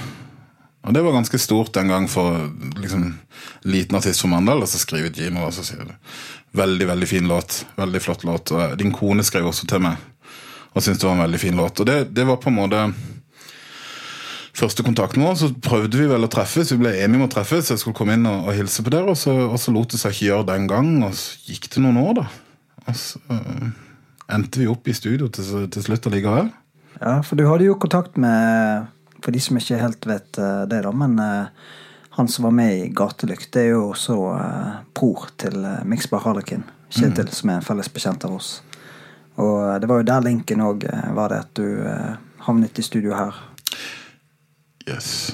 Og 0.86 0.94
det 0.96 1.02
var 1.04 1.12
ganske 1.12 1.38
stort 1.38 1.74
den 1.76 1.90
gang 1.92 2.06
for 2.08 2.46
liksom, 2.80 3.10
liten 3.68 3.98
artist 3.98 4.22
for 4.24 4.32
Mandal. 4.32 4.62
Og 4.64 4.70
så 4.70 4.80
skriver 4.80 5.12
Gino 5.12 5.44
og 5.44 5.52
så 5.54 5.64
sier 5.66 5.84
det. 5.84 5.98
Veldig 6.56 6.86
veldig 6.88 7.08
fin 7.08 7.28
låt. 7.28 7.64
Veldig 7.76 8.00
flott 8.00 8.24
låt. 8.24 8.52
Og 8.56 8.78
din 8.80 8.94
kone 8.96 9.24
skrev 9.26 9.50
også 9.50 9.68
til 9.68 9.84
meg 9.84 10.00
og 10.70 10.84
syntes 10.84 11.00
det 11.02 11.08
var 11.08 11.16
en 11.16 11.24
veldig 11.24 11.40
fin 11.42 11.56
låt. 11.58 11.80
Og 11.82 11.88
det, 11.88 11.96
det 12.14 12.26
var 12.28 12.38
på 12.42 12.50
en 12.50 12.58
måte 12.60 12.82
første 14.60 14.84
kontakten 14.86 15.24
vår. 15.24 15.34
Så 15.40 15.50
prøvde 15.62 15.98
vi 15.98 16.06
vel 16.10 16.26
å 16.26 16.30
treffes. 16.30 16.70
Vi 16.74 16.78
ble 16.78 16.94
enige 16.94 17.18
om 17.18 17.26
å 17.26 17.32
treffes. 17.32 17.72
Jeg 17.72 17.82
skulle 17.82 17.98
komme 17.98 18.14
inn 18.18 18.28
og, 18.30 18.46
og 18.46 18.56
hilse 18.58 18.84
på 18.86 18.92
dere, 18.94 19.10
og 19.10 19.18
så, 19.18 19.34
og 19.48 19.58
så 19.60 19.74
lot 19.74 19.90
det 19.90 20.00
seg 20.02 20.14
ikke 20.14 20.28
gjøre 20.28 20.48
den 20.52 20.70
gang. 20.70 20.92
Og 21.08 21.16
så 21.18 21.40
gikk 21.48 21.70
det 21.74 21.82
noen 21.82 22.00
år, 22.04 22.22
da. 22.22 22.26
Og 22.86 22.98
så 22.98 23.22
øh, 23.34 23.66
endte 24.36 24.62
vi 24.62 24.70
opp 24.70 24.86
i 24.86 24.96
studio 24.96 25.30
til, 25.34 25.66
til 25.74 25.86
slutt 25.88 26.06
allikevel. 26.10 26.52
Ja, 27.00 27.18
for 27.26 27.40
du 27.40 27.46
hadde 27.48 27.66
jo 27.66 27.78
kontakt 27.80 28.18
med 28.20 28.86
For 29.24 29.34
de 29.34 29.42
som 29.42 29.58
ikke 29.60 29.80
helt 29.80 30.08
vet 30.08 30.40
uh, 30.40 30.64
det, 30.70 30.82
da, 30.86 30.92
men 30.96 31.18
uh, 31.20 31.76
han 32.16 32.28
som 32.28 32.48
var 32.48 32.54
med 32.56 32.78
i 32.78 32.88
Gatelykt, 32.96 33.52
det 33.54 33.66
er 33.66 33.74
jo 33.74 33.90
også 33.92 34.16
bror 34.96 35.28
til 35.40 35.60
uh, 35.62 35.82
Mixbar 35.88 36.24
Harlekin. 36.24 36.64
Kjetil, 36.90 37.28
mm. 37.28 37.36
som 37.36 37.52
er 37.52 37.60
en 37.60 37.66
felles 37.66 37.92
bekjent 37.92 38.26
av 38.26 38.34
oss. 38.40 38.50
Og 39.40 39.78
det 39.80 39.86
var 39.88 40.00
jo 40.00 40.08
der 40.08 40.24
linken 40.26 40.64
òg 40.64 40.82
var 41.14 41.30
det 41.30 41.38
at 41.44 41.52
du 41.56 41.84
havnet 42.44 42.80
i 42.82 42.84
studio 42.84 43.14
her. 43.14 43.36
Yes. 44.90 45.30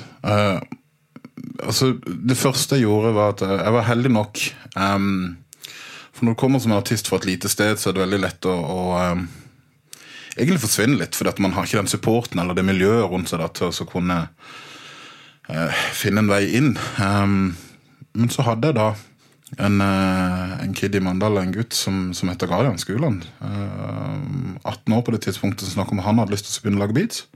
altså, 1.65 1.95
det 2.05 2.37
første 2.37 2.77
jeg 2.77 2.85
gjorde, 2.85 3.15
var 3.17 3.33
at 3.33 3.43
jeg 3.49 3.73
var 3.79 3.89
heldig 3.89 4.13
nok 4.13 4.43
um, 4.77 5.39
for 6.17 6.25
når 6.25 6.33
du 6.33 6.41
kommer 6.41 6.63
som 6.65 6.73
artist 6.73 7.11
fra 7.11 7.19
et 7.21 7.29
lite 7.29 7.49
sted, 7.53 7.77
så 7.77 7.91
er 7.91 7.97
det 7.97 8.05
veldig 8.07 8.21
lett 8.23 8.47
å, 8.49 8.55
å 8.57 8.79
um, 9.13 9.27
egentlig 10.37 10.63
forsvinner 10.63 11.03
litt. 11.03 11.19
Fordi 11.19 11.33
at 11.35 11.43
man 11.43 11.57
har 11.57 11.67
ikke 11.67 11.81
den 11.81 11.91
supporten 11.91 12.43
eller 12.43 12.57
det 12.57 12.67
miljøet 12.67 13.09
rundt 13.11 13.33
seg 13.33 13.43
da, 13.43 13.51
til 13.53 13.73
å 13.73 13.89
kunne 13.91 14.23
uh, 15.51 15.85
finne 15.97 16.25
en 16.25 16.33
vei 16.33 16.45
inn. 16.59 16.75
Um, 17.01 17.55
men 18.17 18.33
så 18.33 18.47
hadde 18.47 18.71
jeg 18.71 18.79
da 18.79 18.91
en, 19.63 19.81
uh, 19.81 20.57
en 20.65 20.75
kid 20.77 20.97
i 20.99 21.03
Mandal, 21.05 21.39
en 21.41 21.55
gutt 21.55 21.77
som, 21.77 22.11
som 22.17 22.31
heter 22.33 22.51
Guardian 22.51 22.81
Skuland. 22.83 23.27
Uh, 23.41 24.57
18 24.65 24.97
år 24.97 25.05
på 25.07 25.15
det 25.15 25.25
tidspunktet 25.27 25.69
som 25.69 25.79
snakket 25.79 25.99
om 25.99 26.05
han 26.07 26.23
hadde 26.23 26.35
lyst 26.35 26.49
til 26.51 26.59
å 26.59 26.67
begynne 26.67 26.83
å 26.83 26.87
lage 26.87 26.99
beats. 26.99 27.27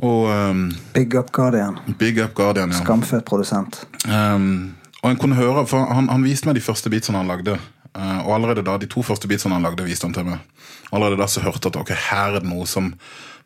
Og, 0.00 0.30
um, 0.32 0.70
Big 0.94 1.14
Up 1.18 1.32
Guardian. 1.32 1.78
Big 1.98 2.20
Up 2.22 2.34
Guardian, 2.34 2.72
ja. 2.72 2.80
Skamfødt 2.80 3.26
produsent. 3.28 3.82
Um, 4.08 4.76
og 5.02 5.10
en 5.10 5.20
kunne 5.20 5.36
høre, 5.36 5.66
for 5.68 5.84
han, 5.88 6.08
han, 6.12 6.24
viste 6.24 6.48
meg 6.48 6.56
de 6.56 6.64
første 6.64 6.92
beatsene 6.92 7.20
han 7.20 7.28
lagde. 7.28 7.58
Uh, 7.96 8.20
og 8.22 8.36
allerede 8.36 8.62
da, 8.62 8.76
De 8.78 8.86
to 8.90 9.02
første 9.02 9.28
beatsene 9.28 9.56
han 9.56 9.66
lagde, 9.66 9.86
viste 9.86 10.06
han 10.06 10.14
til 10.14 10.28
meg. 10.28 10.44
Allerede 10.92 11.18
da 11.20 11.26
så 11.30 11.42
hørte 11.42 11.66
jeg 11.66 11.74
at 11.74 11.80
ok, 11.82 11.92
her 12.10 12.36
er 12.36 12.40
det 12.44 12.50
noe 12.50 12.66
som 12.70 12.92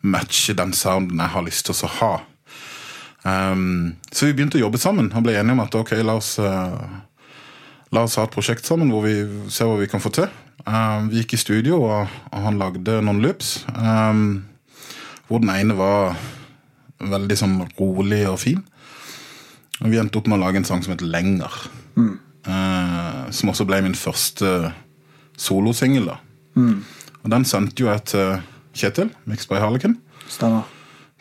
matcher 0.05 0.57
den 0.59 0.75
sounden 0.77 1.21
jeg 1.21 1.33
har 1.33 1.47
lyst 1.47 1.69
til 1.69 1.77
å 1.87 1.93
ha. 1.99 2.13
Um, 3.25 3.97
så 4.13 4.29
vi 4.29 4.37
begynte 4.37 4.59
å 4.61 4.67
jobbe 4.67 4.81
sammen 4.81 5.09
og 5.17 5.25
ble 5.25 5.39
enige 5.39 5.57
om 5.57 5.63
at 5.65 5.77
ok, 5.79 5.95
la 6.05 6.19
oss, 6.21 6.35
uh, 6.37 6.77
la 7.95 8.05
oss 8.05 8.19
ha 8.21 8.27
et 8.29 8.35
prosjekt 8.35 8.69
sammen 8.69 8.93
hvor 8.93 9.07
vi 9.07 9.17
ser 9.49 9.71
hva 9.71 9.79
vi 9.81 9.89
kan 9.89 10.05
få 10.05 10.13
til. 10.13 10.29
Um, 10.65 11.09
vi 11.13 11.23
gikk 11.23 11.37
i 11.37 11.41
studio, 11.41 11.81
og, 11.89 12.13
og 12.33 12.45
han 12.45 12.61
lagde 12.61 13.01
noen 13.05 13.25
loops. 13.25 13.63
Um, 13.73 14.45
hvor 15.29 15.41
den 15.41 15.53
ene 15.55 15.77
var 15.77 16.19
veldig 17.01 17.37
sånn 17.39 17.57
rolig 17.79 18.23
og 18.29 18.39
fin. 18.45 18.61
Og 19.83 19.91
vi 19.91 19.99
endte 20.01 20.21
opp 20.21 20.29
med 20.31 20.39
å 20.39 20.45
lage 20.45 20.61
en 20.61 20.69
sang 20.69 20.85
som 20.85 20.95
het 20.95 21.05
Lenger. 21.05 21.53
Mm. 21.99 22.17
Uh, 22.45 23.31
som 23.33 23.53
også 23.53 23.65
ble 23.69 23.81
min 23.87 23.97
første 23.97 24.73
solosingel. 25.41 26.11
Mm. 26.55 26.85
Og 27.25 27.31
den 27.33 27.47
sendte 27.49 27.85
jo 27.85 27.89
jeg 27.89 28.05
til 28.11 28.35
Kjetil, 28.75 29.13
miks 29.31 29.47
by 29.49 29.61
Harlekin. 29.63 29.99
Stemmer. 30.29 30.67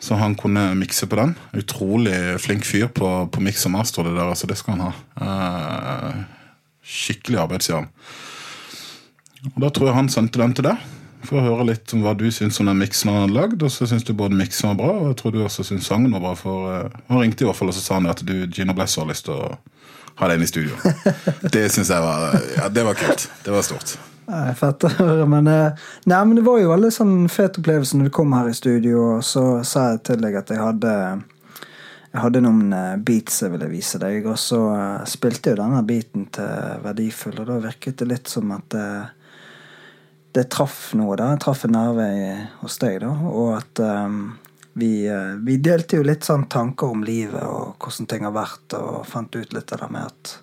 Så 0.04 0.18
han 0.20 0.34
kunne 0.36 0.74
mikse 0.76 1.06
på 1.08 1.16
den. 1.16 1.34
Utrolig 1.56 2.16
flink 2.42 2.66
fyr 2.66 2.90
på, 2.92 3.10
på 3.32 3.40
miks 3.40 3.64
og 3.68 3.72
master. 3.76 4.04
Det 4.04 4.16
der, 4.18 4.28
altså 4.28 4.48
det 4.50 4.58
skal 4.60 4.76
han 4.76 4.90
ha. 4.90 4.92
Uh, 5.16 6.24
skikkelig 6.84 7.40
arbeidsjern. 7.46 7.88
Og 9.54 9.62
Da 9.62 9.70
tror 9.70 9.88
jeg 9.88 9.96
han 9.96 10.12
sendte 10.12 10.42
den 10.42 10.54
til 10.56 10.68
deg. 10.68 10.82
For 11.24 11.40
å 11.40 11.44
høre 11.46 11.70
litt 11.70 11.92
om 11.96 12.02
hva 12.04 12.12
du 12.18 12.26
syns 12.28 12.58
om 12.60 12.68
den 12.68 12.82
miksen 12.82 13.08
han 13.08 13.22
hadde 13.22 13.38
lagd. 13.38 13.64
Og 13.64 13.72
så 13.72 13.88
syns 13.88 14.04
du 14.04 14.12
både 14.12 14.36
miksen 14.36 14.74
var 14.74 14.80
bra, 14.82 14.90
og 14.98 15.12
jeg 15.12 15.20
tror 15.22 15.32
du 15.32 15.40
også 15.44 15.64
syns 15.70 15.88
sangen 15.88 16.12
var 16.12 16.24
bra. 16.26 16.34
For 16.36 16.68
uh, 16.68 16.98
Han 17.08 17.22
ringte 17.22 17.46
i 17.46 17.48
hvert 17.48 17.56
fall 17.56 17.72
og 17.72 17.78
så 17.78 17.86
sa 17.86 18.00
han 18.00 18.10
at 18.10 18.24
du 18.26 18.34
Gina 18.44 18.76
Bless 18.76 18.98
har 19.00 19.08
lyst 19.08 19.30
til 19.30 19.38
å 19.38 19.54
ha 20.20 20.30
den 20.30 20.42
i 20.42 20.48
studio. 20.48 20.76
Det 21.54 21.68
syns 21.72 21.90
jeg 21.90 22.02
var 22.02 22.34
Ja, 22.56 22.68
det 22.68 22.84
var 22.86 22.98
kult. 22.98 23.28
Det 23.44 23.54
var 23.54 23.64
stort. 23.66 23.96
Nei, 24.24 24.54
fett 24.56 24.86
å 24.86 24.90
høre, 24.96 25.26
men, 25.28 25.48
eh, 25.52 25.82
nei, 26.08 26.22
men 26.24 26.38
det 26.38 26.46
var 26.46 26.56
jo 26.62 26.70
veldig 26.70 26.90
sånn 26.96 27.16
fet 27.28 27.58
opplevelse 27.60 27.98
når 27.98 28.08
du 28.08 28.14
kom 28.16 28.32
her 28.32 28.48
i 28.48 28.56
studio, 28.56 29.18
og 29.18 29.26
så 29.26 29.42
sa 29.68 29.90
jeg 29.92 30.04
til 30.08 30.22
deg 30.24 30.38
at 30.40 30.52
jeg 30.54 30.62
hadde 30.62 30.94
jeg 32.14 32.22
hadde 32.22 32.40
noen 32.46 32.72
eh, 32.72 32.94
beats 33.04 33.42
jeg 33.42 33.52
ville 33.52 33.68
vise 33.68 34.00
deg, 34.00 34.24
og 34.30 34.38
så 34.40 34.62
eh, 34.72 35.04
spilte 35.10 35.52
jeg 35.52 35.60
denne 35.60 35.82
beaten 35.84 36.24
til 36.32 36.80
Verdifull, 36.86 37.36
og 37.42 37.50
da 37.50 37.58
virket 37.66 38.00
det 38.00 38.10
litt 38.14 38.32
som 38.32 38.54
at 38.56 38.70
det 38.72 38.88
det 40.34 40.48
traff 40.50 40.88
noe, 40.98 41.14
da. 41.18 41.30
Jeg 41.34 41.42
traff 41.44 41.62
en 41.66 41.76
nerve 41.76 42.06
hos 42.62 42.78
deg, 42.82 42.98
da. 43.04 43.12
Og 43.30 43.52
at 43.54 43.80
ehm, 43.82 44.16
vi, 44.74 45.06
eh, 45.06 45.34
vi 45.46 45.56
delte 45.62 46.00
jo 46.00 46.06
litt 46.06 46.26
sånn 46.26 46.48
tanker 46.50 46.90
om 46.90 47.04
livet 47.06 47.42
og 47.46 47.78
hvordan 47.78 48.10
ting 48.10 48.26
har 48.26 48.34
vært, 48.34 48.74
og 48.78 49.06
fant 49.06 49.36
ut 49.36 49.54
litt 49.54 49.72
av 49.74 49.84
det 49.84 49.90
med 49.94 50.12
at 50.12 50.36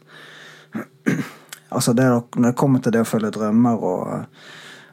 Altså 1.72 1.94
det, 1.96 2.04
når 2.04 2.50
det 2.50 2.58
kommer 2.60 2.82
til 2.84 2.92
det 2.92 3.00
å 3.06 3.08
følge 3.08 3.30
drømmer 3.32 3.84
og, 3.88 4.40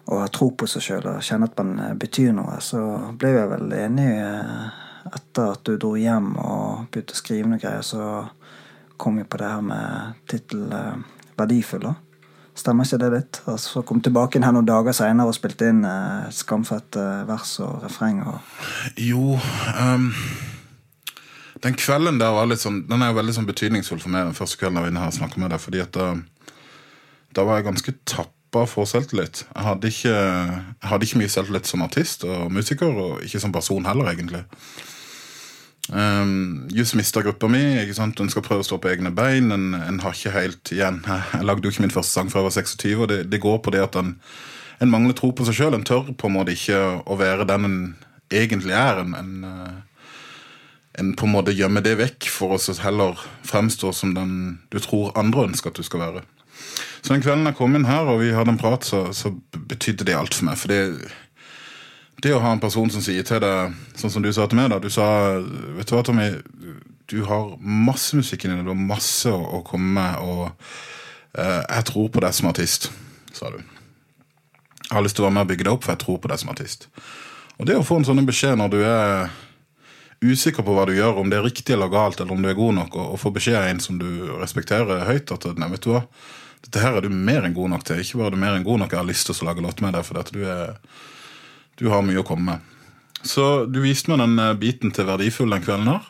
og 0.06 0.20
ha 0.22 0.28
tro 0.30 0.52
på 0.54 0.66
seg 0.70 0.84
sjøl 0.84 1.08
og 1.10 1.24
kjenne 1.26 1.48
at 1.50 1.56
man 1.58 1.72
eh, 1.82 1.94
betyr 1.98 2.30
noe, 2.36 2.60
så 2.62 2.82
ble 3.18 3.32
jeg 3.34 3.48
vel 3.50 3.74
enige 3.74 4.28
eh, 4.28 4.84
etter 5.08 5.56
at 5.56 5.64
du 5.66 5.74
dro 5.74 5.96
hjem 5.98 6.36
og 6.38 6.86
begynte 6.92 7.16
å 7.16 7.18
skrive 7.18 7.50
noe 7.50 7.58
greier, 7.58 7.82
så 7.82 8.28
kom 8.98 9.18
vi 9.18 9.26
på 9.26 9.40
det 9.40 9.50
her 9.50 9.64
med 9.66 10.22
tittel 10.30 10.70
eh, 10.70 10.94
'Verdifull'. 11.34 11.88
da. 11.88 11.94
Stemmer 12.58 12.86
ikke 12.86 12.98
det 12.98 13.08
litt? 13.12 13.40
Og 13.50 13.58
så 13.62 13.82
kom 13.86 14.00
tilbake 14.02 14.38
inn 14.38 14.46
her 14.46 14.54
noen 14.54 14.66
dager 14.66 14.96
seinere 14.96 15.30
og 15.30 15.36
spilte 15.36 15.68
inn 15.70 15.84
eh, 15.86 16.30
skamfette 16.34 17.04
vers 17.28 17.54
og 17.62 17.84
refreng. 17.84 18.24
og 18.26 18.98
Jo 18.98 19.36
um, 19.38 20.08
Den 21.62 21.78
kvelden 21.78 22.18
der 22.18 22.34
var 22.34 22.50
litt 22.50 22.62
sånn 22.62 22.80
Den 22.90 23.04
er 23.04 23.12
jo 23.12 23.18
veldig 23.20 23.36
sånn 23.36 23.48
betydningsfull 23.48 24.02
for 24.02 24.14
meg, 24.14 24.26
den 24.26 24.38
første 24.38 24.58
kvelden 24.58 24.80
jeg 24.80 24.88
var 24.88 24.92
inne 24.94 25.06
her 25.06 25.30
og 25.30 25.38
med 25.38 25.54
deg. 25.54 25.62
Fordi 25.62 25.84
at 25.84 25.94
da, 25.94 26.10
da 27.38 27.46
var 27.46 27.60
jeg 27.60 27.68
ganske 27.70 27.96
tappa 28.10 28.66
for 28.66 28.90
selvtillit. 28.90 29.44
Jeg 29.46 29.66
hadde 29.68 29.92
ikke, 29.92 30.14
jeg 30.18 30.90
hadde 30.90 31.06
ikke 31.06 31.22
mye 31.22 31.34
selvtillit 31.36 31.70
som 31.70 31.84
artist 31.86 32.26
og 32.26 32.48
musiker, 32.50 32.90
og 32.90 33.22
ikke 33.22 33.42
som 33.44 33.54
person 33.54 33.86
heller, 33.86 34.10
egentlig. 34.10 34.42
Um, 35.88 36.68
just 36.68 36.94
mista 36.94 37.22
gruppa 37.24 37.48
mi. 37.48 37.62
ikke 37.80 37.96
sant? 37.96 38.20
En 38.20 38.28
skal 38.28 38.44
prøve 38.44 38.64
å 38.64 38.66
stå 38.66 38.76
på 38.82 38.90
egne 38.92 39.12
bein. 39.14 39.50
En, 39.54 39.72
en 39.74 40.00
har 40.04 40.16
ikke 40.16 40.34
helt 40.34 40.72
igjen 40.74 41.00
Jeg 41.06 41.46
lagde 41.48 41.64
jo 41.64 41.72
ikke 41.72 41.86
min 41.86 41.94
første 41.94 42.12
sang 42.12 42.32
før 42.32 42.42
jeg 42.42 42.48
var 42.48 42.56
26, 42.58 42.94
og 42.98 43.08
det, 43.12 43.18
det 43.32 43.42
går 43.42 43.60
på 43.64 43.72
det 43.72 43.84
at 43.86 43.96
en, 44.00 44.14
en 44.84 44.92
mangler 44.92 45.16
tro 45.16 45.32
på 45.32 45.48
seg 45.48 45.56
sjøl. 45.56 45.78
En 45.78 45.86
tør 45.88 46.12
på 46.12 46.28
en 46.28 46.36
måte 46.36 46.56
ikke 46.56 46.80
å 47.08 47.18
være 47.20 47.48
den 47.48 47.68
en 47.68 47.78
egentlig 48.28 48.76
er. 48.76 49.00
En, 49.00 49.14
en, 49.16 49.44
eh, 49.48 50.08
en 51.00 51.14
på 51.16 51.28
en 51.28 51.36
måte 51.38 51.56
gjemmer 51.56 51.84
det 51.84 51.96
vekk 52.02 52.28
for 52.32 52.56
å 52.56 52.80
heller 52.84 53.20
fremstå 53.48 53.94
som 53.96 54.12
den 54.16 54.34
du 54.72 54.80
tror 54.82 55.14
andre 55.18 55.48
ønsker 55.48 55.72
at 55.72 55.80
du 55.80 55.86
skal 55.86 56.04
være. 56.04 56.26
Så 57.00 57.14
den 57.14 57.22
kvelden 57.22 57.46
jeg 57.46 57.56
kom 57.56 57.76
inn 57.78 57.86
her 57.88 58.10
og 58.10 58.20
vi 58.20 58.34
hadde 58.34 58.52
en 58.52 58.60
prat, 58.60 58.84
så, 58.84 59.06
så 59.14 59.30
betydde 59.54 60.04
det 60.08 60.16
alt 60.18 60.34
for 60.34 60.48
meg. 60.50 60.58
For 60.60 60.72
det, 60.72 60.80
det 62.22 62.34
å 62.34 62.42
ha 62.42 62.52
en 62.52 62.62
person 62.62 62.90
som 62.90 63.02
sier 63.04 63.26
til 63.26 63.40
deg, 63.44 63.74
sånn 63.98 64.12
som 64.12 64.24
du 64.24 64.30
sa 64.34 64.48
til 64.50 64.58
meg 64.58 64.72
da, 64.72 64.80
Du 64.82 64.90
sa 64.90 65.06
vet 65.38 65.88
du 65.88 65.94
hva, 65.94 66.04
Tommy, 66.06 66.28
du 67.08 67.22
har 67.28 67.54
masse 67.62 68.16
musikk 68.18 68.44
inni 68.44 68.58
deg, 68.58 68.66
du 68.66 68.74
har 68.74 68.80
masse 68.88 69.30
å, 69.32 69.62
komme 69.66 69.94
med, 69.96 70.18
og 70.20 70.48
eh, 71.38 71.62
jeg 71.62 71.86
tror 71.92 72.10
på 72.12 72.22
deg 72.24 72.34
som 72.36 72.50
artist, 72.50 72.90
sa 73.32 73.52
du. 73.54 73.60
Jeg 74.88 74.96
har 74.96 75.04
lyst 75.04 75.18
til 75.18 75.24
å 75.24 75.28
være 75.28 75.36
med 75.36 75.46
og 75.46 75.52
bygge 75.52 75.66
deg 75.68 75.74
opp, 75.76 75.84
for 75.84 75.94
jeg 75.94 76.02
tror 76.04 76.18
på 76.20 76.30
deg 76.32 76.42
som 76.42 76.50
artist. 76.52 76.88
Og 77.58 77.68
det 77.68 77.76
å 77.78 77.84
få 77.86 78.00
en 78.00 78.08
sånn 78.08 78.26
beskjed 78.28 78.58
når 78.58 78.74
du 78.74 78.78
er 78.82 79.30
usikker 80.24 80.66
på 80.66 80.74
hva 80.74 80.86
du 80.88 80.96
gjør, 80.96 81.20
om 81.20 81.30
det 81.30 81.38
er 81.38 81.46
riktig 81.46 81.76
eller 81.76 81.90
galt, 81.92 82.20
eller 82.20 82.34
om 82.34 82.42
du 82.42 82.50
er 82.50 82.58
god 82.58 82.76
nok, 82.80 82.96
og, 82.98 83.14
og 83.14 83.22
få 83.22 83.32
beskjed 83.34 83.60
av 83.60 83.68
en 83.70 83.82
som 83.82 84.00
du 84.00 84.08
respekterer 84.40 85.06
høyt, 85.06 85.30
at 85.34 85.46
nei, 85.54 85.70
vet 85.74 85.86
du 85.86 85.92
hva, 85.94 86.02
dette 86.64 86.82
her 86.82 86.98
er 86.98 87.06
du 87.06 87.14
mer 87.14 87.46
enn 87.46 87.54
god 87.54 87.70
nok 87.76 87.86
til. 87.86 88.02
Ikke 88.02 88.18
bare 88.18 88.32
er 88.32 88.36
du 88.36 88.42
mer 88.42 88.56
enn 88.58 88.66
god 88.66 88.82
nok, 88.82 88.92
jeg 88.92 89.00
har 89.00 89.08
lyst 89.08 89.30
til 89.30 89.38
å 89.38 89.48
lage 89.48 89.62
låt 89.62 89.82
med 89.84 89.94
deg, 89.94 90.06
for 90.06 90.18
dette 90.18 90.34
du, 90.34 90.42
er, 90.48 90.74
du 91.78 91.88
har 91.92 92.04
mye 92.04 92.20
å 92.22 92.26
komme 92.26 92.54
med. 92.54 92.76
Så 93.26 93.66
du 93.66 93.80
viste 93.82 94.12
meg 94.12 94.22
den 94.22 94.38
eh, 94.42 94.54
biten 94.58 94.94
til 94.94 95.08
verdifull 95.08 95.50
den 95.54 95.64
kvelden 95.64 95.90
her. 95.90 96.06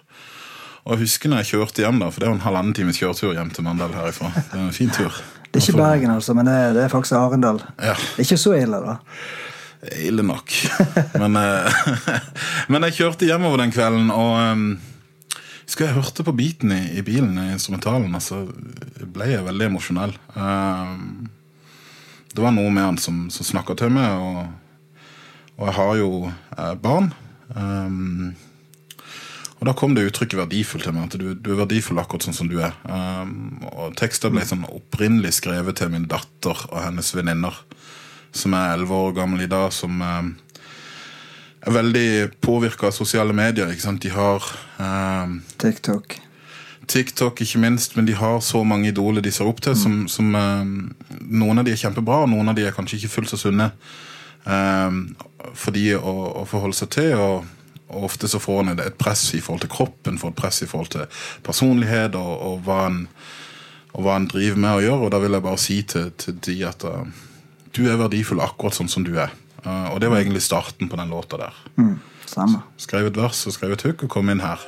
Og 0.89 0.95
jeg 0.95 1.05
husker 1.05 1.33
når 1.33 1.43
jeg 1.43 1.51
kjørte 1.53 1.85
hjem, 1.85 1.99
da, 2.01 2.09
for 2.13 2.21
det 2.21 2.29
er 2.29 2.33
jo 2.33 2.39
en 2.39 2.47
halvannen 2.47 2.77
times 2.77 3.01
kjøretur 3.01 3.35
hjem 3.37 3.51
til 3.53 3.67
Mandal 3.67 3.93
herifra. 3.93 4.31
Det 4.37 4.57
er 4.57 4.63
en 4.65 4.77
fin 4.77 4.93
tur. 4.93 5.13
Det 5.49 5.61
er 5.61 5.65
ikke 5.65 5.81
Bergen, 5.81 6.13
altså, 6.13 6.37
men 6.37 6.49
det, 6.49 6.57
det 6.77 6.85
er 6.85 6.93
faktisk 6.93 7.17
Arendal. 7.19 7.61
Ja. 7.77 7.97
Det 7.97 8.23
er 8.23 8.27
ikke 8.27 8.41
så 8.41 8.55
ille, 8.57 8.81
da. 8.85 8.97
Ille 10.05 10.25
nok. 10.27 10.55
Men, 11.21 11.37
eh, 11.41 11.83
men 12.73 12.89
jeg 12.89 12.97
kjørte 13.01 13.29
hjemover 13.29 13.61
den 13.63 13.73
kvelden, 13.75 14.13
og 14.13 14.33
um, 14.41 14.65
husker 15.65 15.89
jeg 15.89 15.97
hørte 15.97 16.25
på 16.25 16.37
beaten 16.37 16.73
i, 16.77 16.83
i 17.01 17.05
bilen, 17.05 17.37
i 17.41 17.51
instrumentalen, 17.57 18.15
altså 18.17 18.45
ble 19.05 19.29
jeg 19.33 19.45
veldig 19.49 19.69
emosjonell. 19.69 20.17
Um, 20.37 21.29
det 22.33 22.45
var 22.45 22.57
noe 22.57 22.73
med 22.73 22.85
han 22.85 23.01
som, 23.03 23.27
som 23.33 23.49
snakka 23.49 23.77
til 23.81 23.93
meg, 23.93 24.25
og, 24.25 24.49
og 25.59 25.67
jeg 25.67 25.75
har 25.75 25.97
jo 25.99 26.11
eh, 26.31 26.75
barn. 26.79 27.11
Um, 27.55 28.37
og 29.59 29.67
da 29.67 29.75
kom 29.75 29.95
det 29.95 30.07
uttrykket 30.07 30.39
'verdifull' 30.39 30.85
til 30.85 30.95
meg. 30.95 31.09
At 31.09 31.19
du, 31.19 31.35
du 31.35 31.51
er 31.53 31.63
verdifull 31.65 31.99
akkurat 31.99 32.29
sånn 32.29 32.37
som 32.37 32.51
du 32.51 32.61
er. 32.63 32.77
Um, 32.87 33.59
og 33.73 33.97
tekster 33.99 34.31
ble 34.31 34.45
sånn 34.47 34.69
opprinnelig 34.71 35.35
skrevet 35.41 35.81
til 35.81 35.91
min 35.91 36.07
datter 36.11 36.55
og 36.71 36.79
hennes 36.79 37.11
venninner, 37.15 37.57
som 38.31 38.55
er 38.55 38.77
elleve 38.77 38.95
år 38.95 39.17
gammel 39.19 39.43
i 39.43 39.51
dag, 39.51 39.73
som 39.75 39.99
um, 39.99 40.31
er 41.67 41.75
veldig 41.75 42.09
påvirka 42.45 42.93
av 42.93 42.95
sosiale 42.95 43.35
medier. 43.35 43.67
ikke 43.67 43.87
sant? 43.89 44.03
De 44.03 44.15
har 44.15 44.47
um, 44.79 45.41
TikTok. 45.59 46.21
TikTok, 46.89 47.43
ikke 47.43 47.59
minst, 47.59 47.97
men 47.97 48.07
de 48.07 48.15
har 48.15 48.39
så 48.41 48.63
mange 48.65 48.89
idoler 48.89 49.21
de 49.21 49.33
ser 49.35 49.51
opp 49.51 49.59
til. 49.61 49.75
Som, 49.77 50.05
som 50.09 50.31
um, 50.39 50.95
Noen 51.19 51.59
av 51.59 51.67
de 51.67 51.75
er 51.75 51.83
kjempebra, 51.83 52.23
og 52.23 52.31
noen 52.31 52.55
av 52.55 52.55
de 52.55 52.63
er 52.69 52.77
kanskje 52.77 53.03
ikke 53.03 53.17
fullt 53.19 53.35
så 53.35 53.41
sunne. 53.43 53.73
Um, 54.45 55.17
for 55.55 55.75
de 55.75 55.93
å, 55.99 56.13
å 56.43 56.45
forholde 56.49 56.77
seg 56.79 56.93
til. 56.95 57.15
og 57.19 57.47
og 57.89 58.05
ofte 58.05 58.29
så 58.29 58.41
får 58.41 58.61
en 58.61 58.81
et 58.83 58.99
press 59.01 59.31
i 59.35 59.41
forhold 59.41 59.63
til 59.65 59.73
kroppen, 59.73 60.19
får 60.21 60.35
et 60.35 60.37
press 60.37 60.63
i 60.63 60.69
forhold 60.69 60.91
til 60.93 61.23
personlighet 61.45 62.19
og, 62.21 62.33
og, 62.51 62.59
hva, 62.67 62.83
en, 62.91 62.99
og 63.95 64.05
hva 64.05 64.19
en 64.21 64.29
driver 64.29 64.61
med 64.61 64.77
å 64.77 64.83
gjøre. 64.85 65.07
Og 65.07 65.13
da 65.15 65.21
vil 65.23 65.37
jeg 65.37 65.47
bare 65.47 65.63
si 65.63 65.79
til, 65.89 66.11
til 66.21 66.37
de 66.45 66.57
at 66.69 66.85
uh, 66.85 67.07
du 67.77 67.87
er 67.89 68.01
verdifull 68.01 68.45
akkurat 68.45 68.77
sånn 68.77 68.93
som 68.93 69.07
du 69.09 69.15
er. 69.17 69.33
Uh, 69.65 69.89
og 69.95 70.03
det 70.05 70.13
var 70.13 70.21
egentlig 70.21 70.45
starten 70.45 70.91
på 70.91 71.01
den 71.01 71.13
låta 71.15 71.41
der. 71.41 71.63
Mm, 71.81 71.97
samme. 72.29 72.61
Skrev 72.77 73.09
et 73.09 73.23
vers 73.23 73.47
og 73.49 73.57
skrev 73.57 73.73
et 73.79 73.87
hook 73.89 74.05
og 74.05 74.13
kom 74.19 74.29
inn 74.29 74.45
her. 74.45 74.61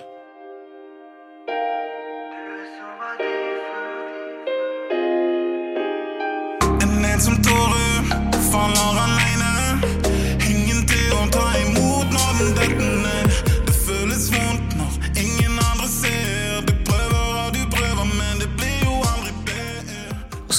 En 6.81 7.21
som 7.21 7.37
tåre 7.45 7.70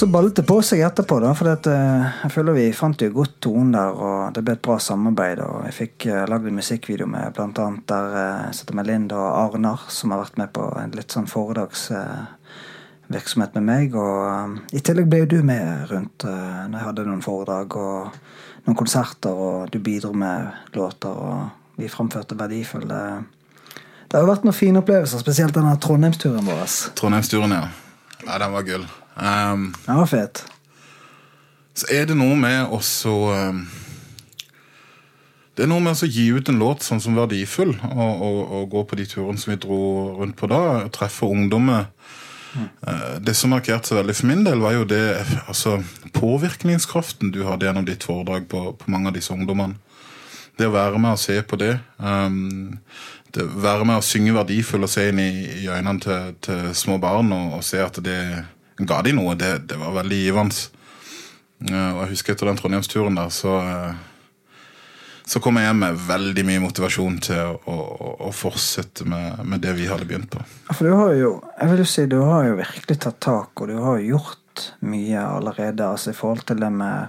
så 0.02 0.06
ballet 0.10 0.34
det 0.34 0.42
på 0.42 0.56
seg 0.66 0.80
etterpå, 0.82 1.20
da, 1.22 1.28
for 1.38 1.46
at, 1.52 1.66
eh, 1.70 2.06
jeg 2.24 2.32
føler 2.34 2.56
vi 2.56 2.62
fant 2.74 2.98
jo 3.04 3.12
godt 3.14 3.36
tone 3.44 3.70
der, 3.70 3.94
og 3.94 4.32
det 4.34 4.42
ble 4.42 4.56
et 4.56 4.62
bra 4.66 4.74
samarbeid. 4.82 5.38
og 5.38 5.60
Jeg 5.68 5.74
fikk 5.76 6.06
uh, 6.10 6.24
lagd 6.26 6.48
en 6.50 6.56
musikkvideo 6.58 7.06
med 7.06 7.36
annet 7.38 7.84
der 7.86 8.08
uh, 8.10 8.40
jeg 8.48 8.56
sitter 8.58 8.74
med 8.74 8.88
Linda 8.88 9.20
og 9.20 9.36
Arnar, 9.54 9.84
som 9.94 10.10
har 10.10 10.24
vært 10.24 10.40
med 10.40 10.50
på 10.56 10.64
en 10.80 10.96
litt 10.98 11.14
sånn 11.14 11.28
foredragsvirksomhet 11.30 13.12
virksomhet 13.12 13.54
med 13.60 13.64
meg. 13.68 13.94
Og 13.94 14.16
eh, 14.24 14.78
i 14.78 14.82
tillegg 14.82 15.06
ble 15.12 15.20
jo 15.20 15.28
du 15.34 15.36
med 15.44 15.84
rundt 15.90 16.24
når 16.24 16.78
jeg 16.78 16.86
hadde 16.86 17.04
noen 17.06 17.22
foredrag 17.22 17.76
og 17.76 18.16
noen 18.64 18.78
konserter, 18.78 19.36
og 19.36 19.70
du 19.70 19.78
bidro 19.84 20.10
med 20.16 20.48
låter, 20.74 21.12
og 21.12 21.76
vi 21.78 21.92
framførte 21.92 22.38
verdifulle 22.40 22.98
Det 24.08 24.16
har 24.16 24.24
jo 24.24 24.32
vært 24.32 24.48
noen 24.48 24.56
fine 24.56 24.82
opplevelser, 24.82 25.22
spesielt 25.22 25.54
denne 25.54 25.76
Trondheimsturen 25.78 26.48
vår. 26.48 26.66
Trondheimsturen, 26.98 27.54
ja. 27.54 27.68
Ja, 28.24 28.42
den 28.42 28.58
var 28.58 28.66
gull. 28.66 28.90
Um, 29.16 29.74
Den 29.86 29.98
var 30.00 30.06
fet. 30.08 30.44
så 31.74 31.86
er 31.92 32.06
det 32.08 32.16
noe 32.16 32.36
med 32.36 32.72
også 32.72 33.12
um, 33.32 33.62
Det 35.56 35.64
er 35.66 35.68
noe 35.68 35.84
med 35.84 35.92
å 36.00 36.08
gi 36.08 36.30
ut 36.32 36.48
en 36.48 36.58
låt 36.60 36.84
sånn 36.84 37.00
som 37.00 37.16
verdifull, 37.16 37.74
og, 37.92 38.22
og, 38.24 38.38
og 38.56 38.70
gå 38.72 38.82
på 38.88 38.96
de 38.96 39.04
turene 39.10 39.38
som 39.40 39.52
vi 39.52 39.58
dro 39.60 39.80
rundt 40.22 40.36
på 40.40 40.48
da, 40.48 40.60
og 40.86 40.92
treffe 40.96 41.28
ungdommer. 41.28 41.90
Eh, 42.56 43.18
Det 43.20 43.34
som 43.36 43.52
markerte 43.52 43.88
seg 43.90 43.98
veldig 44.00 44.16
for 44.16 44.30
min 44.30 44.44
del, 44.48 44.64
var 44.64 44.72
jo 44.78 44.86
det 44.88 45.02
altså, 45.46 45.82
påvirkningskraften 46.16 47.34
du 47.36 47.42
hadde 47.44 47.68
gjennom 47.68 47.84
ditt 47.84 48.04
foredrag 48.08 48.48
på, 48.48 48.64
på 48.80 48.90
mange 48.92 49.12
av 49.12 49.16
disse 49.16 49.32
ungdommene. 49.36 49.76
Det 50.56 50.68
å 50.68 50.72
være 50.74 50.98
med 51.00 51.18
og 51.18 51.20
se 51.20 51.36
på 51.44 51.56
det. 51.60 51.74
Um, 52.00 52.78
det 53.32 53.44
være 53.44 53.84
med 53.88 54.00
og 54.00 54.04
synge 54.08 54.32
verdifull 54.36 54.84
og 54.84 54.92
se 54.92 55.06
inn 55.08 55.20
i, 55.20 55.30
i 55.62 55.68
øynene 55.68 56.00
til, 56.00 56.34
til 56.44 56.72
små 56.76 56.96
barn 57.00 57.28
og, 57.32 57.58
og 57.60 57.64
se 57.64 57.80
at 57.80 58.00
det 58.04 58.18
ga 58.88 59.02
de 59.06 59.12
noe, 59.16 59.34
det, 59.38 59.54
det 59.70 59.78
var 59.80 59.98
veldig 60.00 60.22
givende. 60.22 60.70
Eh, 61.70 61.90
og 61.92 62.00
jeg 62.04 62.14
husker 62.16 62.34
etter 62.34 62.50
den 62.50 62.58
Trondheimsturen 62.60 63.20
der, 63.20 63.30
så 63.34 63.58
eh, 63.62 64.00
så 65.24 65.40
kom 65.40 65.56
jeg 65.56 65.68
hjem 65.68 65.82
med 65.84 66.00
veldig 66.08 66.42
mye 66.46 66.60
motivasjon 66.64 67.18
til 67.22 67.54
å, 67.54 67.58
å, 67.70 68.08
å 68.26 68.30
fortsette 68.34 69.06
med, 69.08 69.44
med 69.46 69.62
det 69.62 69.76
vi 69.78 69.86
hadde 69.86 70.06
begynt 70.08 70.32
på. 70.32 70.42
For 70.74 70.88
du 70.88 70.96
har 70.98 71.14
jo 71.16 71.32
jeg 71.54 71.70
vil 71.70 71.82
jo 71.84 71.88
si, 71.88 72.06
du 72.10 72.18
har 72.26 72.48
jo 72.48 72.58
virkelig 72.58 72.98
tatt 73.04 73.20
tak, 73.22 73.62
og 73.62 73.70
du 73.70 73.76
har 73.78 74.00
jo 74.00 74.16
gjort 74.16 74.64
mye 74.84 75.22
allerede. 75.22 75.86
altså 75.86 76.10
I 76.10 76.18
forhold 76.18 76.44
til 76.50 76.60
det 76.60 76.72
med 76.74 77.06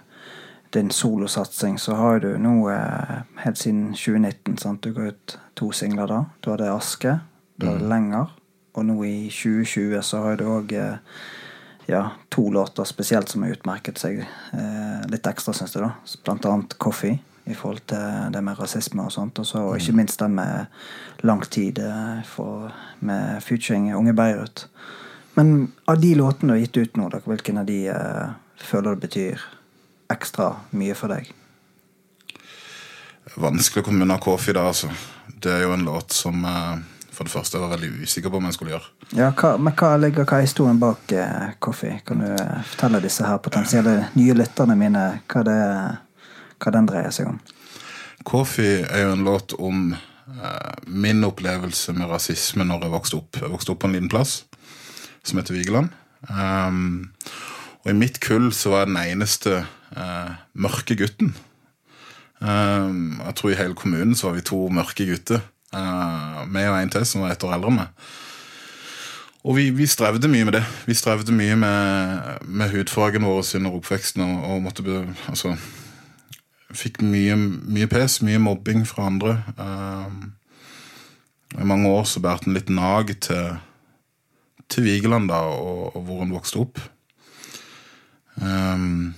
din 0.73 0.91
solosatsing, 0.93 1.77
så 1.81 1.97
har 1.97 2.21
du 2.23 2.31
nå 2.41 2.55
eh, 2.73 3.17
helt 3.43 3.59
siden 3.61 3.91
2019 3.93 4.57
sant? 4.61 4.85
Du 4.85 4.93
ga 4.93 5.09
ut 5.11 5.37
to 5.57 5.71
singler 5.75 6.09
da. 6.09 6.23
Du 6.41 6.51
hadde 6.53 6.69
'Aske', 6.69 7.19
du 7.57 7.67
hadde 7.67 7.89
'Lenger', 7.89 8.31
og 8.73 8.85
nå 8.85 9.03
i 9.03 9.29
2020 9.29 10.01
så 10.01 10.21
har 10.23 10.37
du 10.37 10.45
òg 10.49 10.73
eh, 10.73 10.97
ja, 11.85 12.09
to 12.29 12.49
låter 12.51 12.83
spesielt 12.83 13.29
som 13.29 13.43
har 13.43 13.49
utmerket 13.49 13.99
seg 13.99 14.23
eh, 14.23 15.03
litt 15.11 15.27
ekstra, 15.27 15.53
syns 15.53 15.75
jeg. 15.75 15.83
da. 15.83 15.91
Blant 16.23 16.45
annet 16.45 16.77
'Coffee', 16.79 17.19
i 17.45 17.55
forhold 17.55 17.83
til 17.91 18.31
det 18.31 18.41
med 18.43 18.59
rasisme 18.59 19.03
og 19.03 19.11
sånt. 19.11 19.39
Også, 19.39 19.59
og 19.59 19.77
ikke 19.77 19.95
minst 19.99 20.19
den 20.19 20.35
med 20.35 20.65
'Lang 21.23 21.43
tid' 21.43 21.79
eh, 21.79 22.23
for, 22.23 22.71
med 22.99 23.41
featuring 23.43 23.95
Unge 23.95 24.13
Beirut. 24.13 24.67
Men 25.33 25.71
av 25.85 26.01
de 26.01 26.15
låtene 26.15 26.53
du 26.53 26.59
har 26.59 26.65
gitt 26.65 26.77
ut 26.77 26.97
nå, 26.97 27.09
da, 27.09 27.19
hvilken 27.25 27.57
av 27.57 27.65
de 27.65 27.87
eh, 27.89 28.27
føler 28.57 28.95
du 28.95 29.07
betyr 29.07 29.41
ekstra 30.13 30.53
mye 30.71 30.95
for 30.95 31.09
deg? 31.09 31.31
Vanskelig 33.35 33.81
å 33.81 33.87
komme 33.87 34.05
unna 34.05 34.19
Kofi 34.21 34.53
da, 34.53 34.67
altså. 34.69 34.91
Det 35.27 35.51
er 35.51 35.63
jo 35.65 35.73
en 35.73 35.85
låt 35.87 36.13
som 36.13 36.45
eh, 36.45 36.83
for 37.13 37.27
det 37.27 37.33
første 37.33 37.61
var 37.61 37.73
veldig 37.75 38.03
usikker 38.03 38.31
på 38.33 38.39
om 38.39 38.47
jeg 38.49 38.57
skulle 38.57 38.73
gjøre. 38.73 38.87
Ja, 39.15 39.31
hva, 39.37 39.55
men 39.61 39.75
hva 39.77 39.91
ligger 40.01 40.25
hva 40.25 40.39
er 40.39 40.47
historien 40.47 40.79
bak 40.81 41.13
eh, 41.15 41.53
Coffee? 41.63 41.99
Kan 42.07 42.23
du 42.23 42.29
eh, 42.31 42.63
fortelle 42.71 43.03
disse 43.03 43.27
her 43.27 43.41
potensielle 43.43 43.97
nye 44.17 44.37
lytterne 44.37 44.77
mine 44.79 45.03
hva, 45.29 45.43
det, 45.47 45.59
hva 46.57 46.73
den 46.73 46.89
dreier 46.89 47.13
seg 47.13 47.29
om? 47.33 47.37
Coffee 48.27 48.81
er 48.87 49.05
jo 49.05 49.13
en 49.13 49.25
låt 49.27 49.53
om 49.59 49.93
eh, 49.93 50.73
min 50.87 51.23
opplevelse 51.27 51.95
med 51.97 52.09
rasisme 52.11 52.65
når 52.67 52.87
jeg 52.87 52.95
vokste 52.95 53.19
opp. 53.19 53.41
Jeg 53.41 53.53
vokste 53.53 53.75
opp 53.75 53.83
på 53.83 53.91
en 53.91 53.97
liten 53.97 54.11
plass 54.11 54.41
som 55.23 55.39
heter 55.39 55.55
Vigeland. 55.55 55.93
Um, 56.27 57.11
og 57.83 57.91
i 57.91 57.97
mitt 57.97 58.19
kull 58.23 58.51
så 58.55 58.71
var 58.71 58.85
jeg 58.85 58.93
den 58.93 59.01
eneste 59.01 59.57
eh, 59.59 60.35
mørke 60.55 60.95
gutten. 60.99 61.33
Um, 62.43 63.19
jeg 63.23 63.35
tror 63.39 63.51
i 63.51 63.57
hele 63.59 63.75
kommunen 63.79 64.15
så 64.15 64.29
var 64.29 64.37
vi 64.39 64.47
to 64.47 64.59
mørke 64.71 65.07
gutter. 65.07 65.43
Uh, 65.73 66.43
meg 66.53 66.69
og 66.69 66.77
en 66.77 66.93
til 66.93 67.05
som 67.07 67.23
var 67.23 67.33
ett 67.33 67.43
år 67.43 67.55
eldre 67.57 67.71
enn 67.71 67.79
meg. 67.81 68.09
Og 69.43 69.57
vi, 69.57 69.67
vi 69.75 69.87
strevde 69.89 70.29
mye 70.31 70.47
med 70.47 70.55
det. 70.55 70.63
Vi 70.87 70.95
strevde 70.95 71.35
mye 71.35 71.55
med, 71.59 72.43
med 72.47 72.71
hudfargen 72.71 73.25
vår 73.27 73.43
under 73.57 73.75
oppveksten. 73.75 74.23
Og, 74.23 74.45
og 74.53 74.61
måtte 74.63 74.85
altså, 75.27 75.57
Fikk 76.73 77.03
mye, 77.05 77.35
mye 77.37 77.85
pes, 77.85 78.21
mye 78.25 78.39
mobbing 78.41 78.81
fra 78.89 79.05
andre. 79.05 79.35
Uh, 79.59 80.07
I 81.61 81.67
mange 81.69 81.89
år 81.89 82.07
så 82.09 82.23
bærte 82.23 82.47
han 82.47 82.55
litt 82.57 82.71
nag 82.73 83.11
til, 83.21 83.59
til 84.73 84.87
Vigeland 84.87 85.29
da, 85.29 85.43
og, 85.53 85.91
og 85.93 86.07
hvor 86.07 86.23
han 86.23 86.33
vokste 86.33 86.63
opp. 86.63 86.81
Um, 88.41 89.13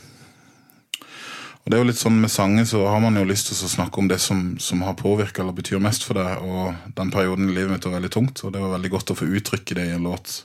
og 1.66 1.72
det 1.72 1.78
er 1.78 1.82
jo 1.82 1.88
litt 1.90 1.98
sånn 1.98 2.20
Med 2.22 2.30
sanger 2.30 2.68
så 2.70 2.84
har 2.86 3.00
man 3.02 3.18
jo 3.18 3.26
lyst 3.26 3.50
til 3.50 3.58
å 3.66 3.72
snakke 3.72 3.98
om 3.98 4.10
det 4.10 4.20
som, 4.22 4.52
som 4.62 4.84
har 4.86 4.94
påvirka 5.00 5.42
eller 5.42 5.56
betyr 5.58 5.82
mest 5.82 6.06
for 6.06 6.20
deg. 6.20 6.44
Og 6.46 6.94
den 6.94 7.10
perioden 7.14 7.50
i 7.50 7.56
livet 7.56 7.74
mitt 7.74 7.88
var 7.88 7.98
veldig 7.98 8.12
tungt, 8.14 8.44
og 8.46 8.54
det 8.54 8.62
var 8.62 8.76
veldig 8.76 8.92
godt 8.94 9.16
å 9.16 9.18
få 9.18 9.32
uttrykke 9.40 9.80
det 9.80 9.88
i 9.90 9.96
en 9.96 10.06
låt 10.06 10.44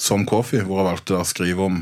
som 0.00 0.24
Coffee, 0.28 0.64
hvor 0.64 0.80
jeg 0.80 0.88
valgte 0.88 1.20
å 1.20 1.28
skrive 1.28 1.68
om 1.68 1.78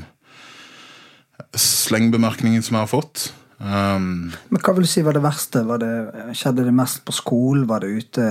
slengbemerkningen 1.55 2.67
som 2.67 2.77
jeg 2.77 2.87
har 2.87 2.91
fått. 2.91 3.29
Um, 3.63 4.35
Men 4.51 4.61
hva 4.61 4.75
vil 4.75 4.85
du 4.85 4.91
si 4.91 5.03
var 5.07 5.15
det 5.15 5.23
verste? 5.23 5.63
Var 5.67 5.81
det, 5.81 5.93
skjedde 6.35 6.67
det 6.67 6.75
mest 6.75 7.05
på 7.07 7.15
skolen? 7.15 7.69
Var 7.71 7.87
det 7.87 7.95
ute 7.95 8.27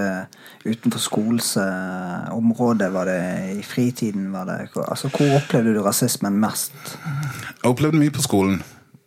utenfor 0.68 1.02
skolens 1.02 1.54
eh, 1.58 2.28
område? 2.36 2.92
Var 2.92 3.10
det 3.10 3.20
i 3.56 3.64
fritiden? 3.64 4.28
Var 4.36 4.52
det, 4.52 4.60
altså, 4.84 5.12
hvor 5.16 5.40
opplevde 5.40 5.76
du 5.76 5.82
rasismen 5.88 6.36
mest? 6.44 6.76
jeg 7.00 7.72
opplevde 7.72 8.04
mye 8.04 8.14
på 8.14 8.28
skolen. 8.28 8.60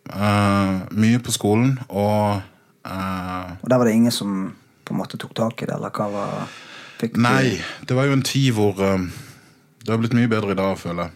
Uh, 0.07 0.85
mye 0.95 1.19
på 1.19 1.33
skolen, 1.35 1.73
og 1.91 2.39
uh, 2.87 3.49
Og 3.59 3.67
der 3.67 3.79
var 3.79 3.89
det 3.89 3.95
ingen 3.97 4.13
som 4.15 4.53
på 4.87 4.95
en 4.95 5.01
måte 5.01 5.19
tok 5.19 5.33
tak 5.35 5.61
i 5.61 5.67
det? 5.67 5.75
Eller 5.75 5.91
hva 5.91 6.07
var 6.13 6.45
fikk 7.01 7.17
Nei, 7.19 7.57
det 7.83 7.97
var 7.97 8.07
jo 8.07 8.15
en 8.15 8.23
tid 8.23 8.53
hvor 8.55 8.79
uh, 8.79 9.03
Det 9.83 9.91
har 9.91 9.99
blitt 9.99 10.15
mye 10.15 10.31
bedre 10.31 10.55
i 10.55 10.59
dag, 10.59 10.77
føler 10.79 11.09
jeg. 11.09 11.13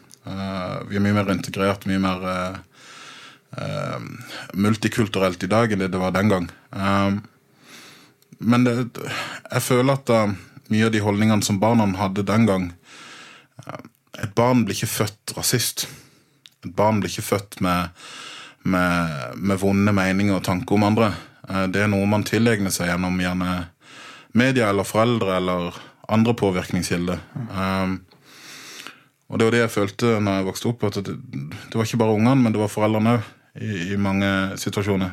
Vi 0.87 0.99
er 0.99 1.01
mye 1.01 1.15
mer 1.17 1.31
integrert, 1.33 1.87
mye 1.89 1.99
mer 1.99 2.25
multikulturelt 4.53 5.41
i 5.43 5.49
dag 5.49 5.73
enn 5.73 5.81
det 5.81 5.87
det 5.91 5.99
var 5.99 6.13
den 6.13 6.29
gang. 6.29 6.45
Men 8.37 8.67
det, 8.67 8.75
jeg 9.49 9.63
føler 9.65 9.97
at 9.97 10.13
mye 10.71 10.85
av 10.87 10.93
de 10.93 11.01
holdningene 11.03 11.43
som 11.43 11.57
barna 11.59 11.89
hadde 11.97 12.23
den 12.29 12.45
gang 12.47 12.69
Et 14.21 14.31
barn 14.37 14.61
blir 14.63 14.77
ikke 14.77 14.93
født 14.93 15.33
rasist. 15.35 15.87
Et 16.61 16.71
barn 16.77 17.01
blir 17.01 17.09
ikke 17.09 17.25
født 17.33 17.59
med, 17.65 17.89
med, 18.63 19.37
med 19.37 19.59
vonde 19.61 19.93
meninger 19.95 20.37
og 20.37 20.45
tanker 20.45 20.77
om 20.77 20.87
andre. 20.87 21.11
Uh, 21.49 21.65
det 21.71 21.83
er 21.83 21.91
noe 21.91 22.07
man 22.09 22.25
tilegner 22.27 22.73
seg 22.73 22.91
gjennom 22.91 23.19
gjerne 23.21 23.57
media 24.37 24.69
eller 24.71 24.87
foreldre 24.87 25.35
eller 25.39 25.77
andre 26.11 26.35
påvirkningskilder. 26.37 27.19
Um, 27.51 27.99
og 29.31 29.39
det 29.39 29.47
var 29.47 29.55
det 29.55 29.63
jeg 29.63 29.75
følte 29.75 30.17
når 30.19 30.39
jeg 30.39 30.47
vokste 30.49 30.71
opp, 30.71 30.83
at 30.89 30.99
det, 31.07 31.15
det 31.15 31.79
var 31.79 31.87
ikke 31.87 32.01
bare 32.01 32.17
ungene, 32.17 32.41
men 32.43 32.51
det 32.53 32.59
var 32.59 32.71
foreldrene 32.71 33.15
òg, 33.17 33.29
i, 33.59 33.91
i 33.91 33.97
mange 33.99 34.27
situasjoner. 34.59 35.11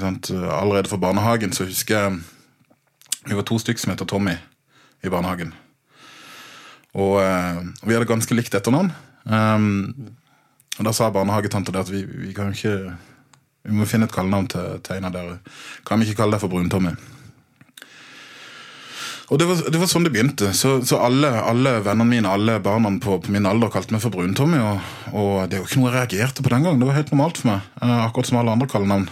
Sant? 0.00 0.30
Allerede 0.30 0.88
fra 0.88 1.00
barnehagen 1.00 1.52
så 1.52 1.64
husker 1.68 1.96
jeg 1.96 2.18
Vi 3.26 3.34
var 3.34 3.44
to 3.48 3.58
stykker 3.58 3.80
som 3.80 3.92
heter 3.92 4.06
Tommy 4.08 4.36
i 5.04 5.10
barnehagen. 5.10 5.54
Og 6.94 7.18
eh, 7.20 7.58
vi 7.82 7.96
hadde 7.96 8.08
ganske 8.08 8.36
likt 8.36 8.54
etternavn. 8.54 8.92
Um, 9.24 10.14
og 10.76 10.86
da 10.88 10.92
sa 10.92 11.10
barnehagetanta 11.12 11.74
at 11.80 11.90
vi, 11.92 12.04
vi 12.04 12.32
kan 12.36 12.52
ikke 12.52 12.76
Vi 13.66 13.74
må 13.74 13.86
finne 13.88 14.06
et 14.06 14.14
kallenavn 14.14 14.46
til, 14.46 14.76
til 14.86 14.94
en 14.94 15.08
av 15.08 15.14
dere. 15.14 15.38
Kan 15.82 15.98
vi 15.98 16.06
ikke 16.06 16.20
kalle 16.20 16.36
deg 16.36 16.42
for 16.44 16.52
Brun-Tommy? 16.52 16.92
Og 19.26 19.40
det 19.40 19.48
var, 19.48 19.62
det 19.74 19.80
var 19.82 19.88
sånn 19.90 20.04
det 20.06 20.12
begynte. 20.14 20.52
Så, 20.54 20.76
så 20.86 21.00
alle, 21.02 21.32
alle 21.42 21.72
vennene 21.82 22.06
mine, 22.06 22.30
alle 22.30 22.60
barna 22.62 22.92
på, 23.02 23.16
på 23.24 23.32
min 23.34 23.48
alder 23.50 23.72
kalte 23.74 23.96
meg 23.96 24.04
for 24.04 24.14
Brun-Tommy. 24.14 24.60
Og, 24.62 24.92
og 25.18 25.32
det 25.50 25.58
jo 25.58 25.66
ikke 25.66 25.80
noe 25.80 25.90
jeg 25.90 25.96
reagerte 25.96 26.44
på 26.46 26.52
den 26.52 26.62
gangen. 26.62 26.78
Det 26.78 26.86
var 26.92 26.98
helt 27.00 27.10
normalt 27.10 27.40
for 27.42 27.50
meg. 27.50 27.66
Eh, 27.82 27.94
akkurat 28.04 28.30
som 28.30 28.38
alle 28.38 28.54
andre 28.54 28.68
kallenavn. 28.70 29.08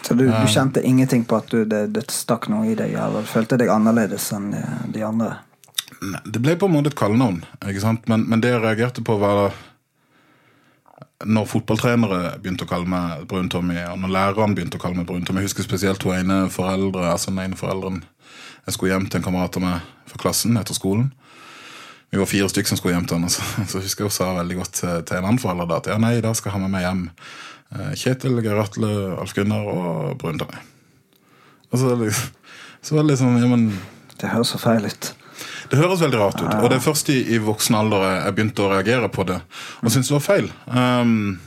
Så 0.00 0.16
du, 0.16 0.24
du 0.24 0.48
kjente 0.50 0.80
ingenting 0.80 1.26
på 1.28 1.36
at 1.36 1.52
du, 1.52 1.66
det, 1.68 1.82
det 1.92 2.06
stakk 2.10 2.48
noe 2.50 2.70
i 2.72 2.78
deg? 2.78 2.96
Eller 2.96 3.28
følte 3.28 3.60
deg 3.60 3.70
annerledes 3.70 4.30
enn 4.34 4.48
de, 4.54 4.62
de 4.96 5.04
andre? 5.06 5.34
Nei, 6.00 6.22
Det 6.24 6.40
ble 6.40 6.56
på 6.56 6.70
en 6.70 6.78
måte 6.78 6.94
et 6.94 6.98
kallenavn? 6.98 7.42
Men, 8.08 8.24
men 8.24 8.40
det 8.40 8.54
jeg 8.54 8.64
reagerte 8.64 9.04
på, 9.04 9.20
var 9.20 9.52
når 11.26 11.46
fotballtrenere 11.50 12.36
begynte 12.42 12.66
å 12.66 12.70
kalle 12.70 12.88
meg 12.90 13.24
Brun-Tommy, 13.30 13.78
og 13.92 13.98
når 14.02 14.12
lærerne 14.16 14.56
begynte 14.56 14.78
å 14.78 14.82
kalle 14.82 14.98
meg 14.98 15.06
Brun-Tommy. 15.08 15.42
Jeg 15.42 15.50
husker 15.50 15.66
spesielt 15.66 16.02
hun 16.06 16.16
ene 16.18 16.38
foreldre, 16.52 17.08
altså 17.12 17.30
den 17.32 17.42
ene 17.44 17.58
forelderen 17.58 18.02
Jeg 18.66 18.74
skulle 18.76 18.92
hjem 18.92 19.08
til 19.10 19.18
en 19.18 19.24
kamerat 19.26 19.56
av 19.58 19.62
meg 19.64 19.86
fra 20.06 20.18
klassen 20.22 20.56
etter 20.60 20.74
skolen. 20.76 21.08
Vi 22.12 22.20
var 22.20 22.28
fire 22.30 22.48
stykker 22.52 22.68
som 22.70 22.78
skulle 22.78 22.94
hjem 22.94 23.08
til 23.10 23.18
han, 23.18 23.30
så, 23.34 23.42
så 23.66 23.80
husker 23.82 24.04
jeg 24.04 24.10
hun 24.12 24.16
sa 24.18 24.28
veldig 24.36 24.58
godt 24.60 24.74
til, 24.78 25.00
til 25.08 25.16
en 25.18 25.24
annen 25.30 25.40
forelder 25.42 25.70
da, 25.70 25.80
at 25.82 25.90
ja, 25.90 25.96
nei, 26.02 26.12
da 26.22 26.34
skal 26.36 26.52
jeg 26.52 26.58
ha 26.58 26.62
med 26.66 26.74
meg 26.76 26.84
hjem 26.86 27.02
eh, 27.08 27.94
Kjetil, 28.02 28.38
Geir 28.44 28.60
Atle, 28.62 28.92
Alf 29.22 29.34
Gunnar 29.34 29.66
og 29.72 30.14
Brun-Tommy. 30.22 30.60
Og 31.72 31.80
så, 31.80 31.94
liksom- 31.96 32.30
så 32.82 32.98
var 32.98 33.08
det 33.08 33.18
sånn 33.20 33.38
Ja, 33.40 33.48
men 33.50 33.68
Det 34.20 34.30
høres 34.30 34.52
så 34.54 34.58
feil 34.60 34.84
ut. 34.86 35.12
Det 35.72 35.78
høres 35.80 36.02
veldig 36.04 36.18
rart 36.20 36.40
ut. 36.42 36.50
Og 36.60 36.68
det 36.68 36.76
er 36.78 36.84
først 36.84 37.08
i, 37.14 37.18
i 37.32 37.38
voksen 37.40 37.74
alder 37.78 38.02
jeg- 38.04 38.34
begynte 38.36 38.64
å 38.66 38.70
reagere 38.74 39.08
på 39.08 39.24
det. 39.28 39.38
Og 39.82 39.90
syntes 39.90 40.10
det 40.12 40.16
var 40.18 40.26
feil. 40.26 40.50
Um, 40.68 41.40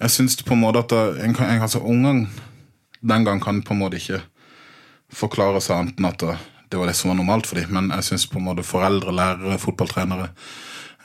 jeg 0.00 0.14
syns 0.14 0.36
på 0.42 0.54
en 0.56 0.62
måte 0.62 0.80
at 0.80 0.94
en, 0.96 1.34
en, 1.36 1.60
altså, 1.60 1.82
ungene 1.84 2.28
den 3.02 3.24
gang 3.26 3.40
kan 3.42 3.60
på 3.62 3.74
en 3.76 3.82
måte 3.82 4.00
ikke 4.00 4.22
forklare 5.14 5.60
seg 5.64 5.76
annet 5.76 6.00
enn 6.00 6.08
at 6.10 6.24
det 6.68 6.76
var 6.80 6.88
det 6.90 6.96
som 6.96 7.08
var 7.12 7.16
normalt 7.20 7.46
for 7.48 7.60
dem. 7.60 7.70
Men 7.76 7.92
jeg 7.98 8.08
syns 8.10 8.26
på 8.32 8.40
en 8.40 8.48
måte 8.48 8.64
foreldre, 8.66 9.12
lærere, 9.14 9.58
fotballtrenere, 9.60 10.30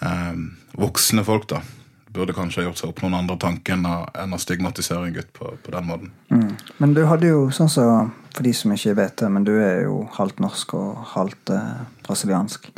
um, 0.02 0.48
voksne 0.80 1.24
folk 1.28 1.48
da, 1.52 1.62
burde 2.14 2.36
kanskje 2.36 2.62
ha 2.62 2.68
gjort 2.68 2.82
seg 2.82 2.92
opp 2.92 3.02
noen 3.04 3.18
andre 3.18 3.38
tanker 3.42 3.78
enn 3.78 4.36
å, 4.36 4.40
stigmatisere 4.42 5.08
en 5.08 5.16
gutt 5.16 5.32
på, 5.34 5.54
på 5.64 5.74
den 5.74 5.88
måten. 5.90 6.12
Men 6.78 6.94
du 6.94 7.04
hadde 7.10 7.32
jo, 7.32 7.48
sånn 7.56 7.72
så, 7.72 7.88
for 8.36 8.46
de 8.46 8.54
som 8.58 8.74
ikke 8.76 8.96
vet 9.00 9.18
det, 9.24 9.32
men 9.34 9.48
du 9.48 9.54
er 9.58 9.86
jo 9.88 10.04
halvt 10.18 10.44
norsk 10.44 10.76
og 10.78 11.02
halvt 11.16 11.54
eh, 11.56 11.82
brasiliansk. 12.06 12.70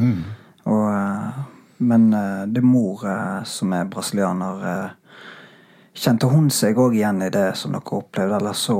Og, 0.65 0.86
eh, 0.91 1.41
men 1.86 2.08
eh, 2.13 2.45
det 2.48 2.63
mor 2.65 3.06
eh, 3.10 3.43
som 3.50 3.76
er 3.76 3.89
brasilianer, 3.91 4.95
kjente 5.95 6.32
hun 6.32 6.50
seg 6.52 6.80
òg 6.80 6.98
igjen 6.98 7.24
i 7.24 7.32
det 7.32 7.52
som 7.60 7.76
dere 7.76 8.00
opplevde, 8.00 8.39
eller 8.39 8.58
så 8.58 8.80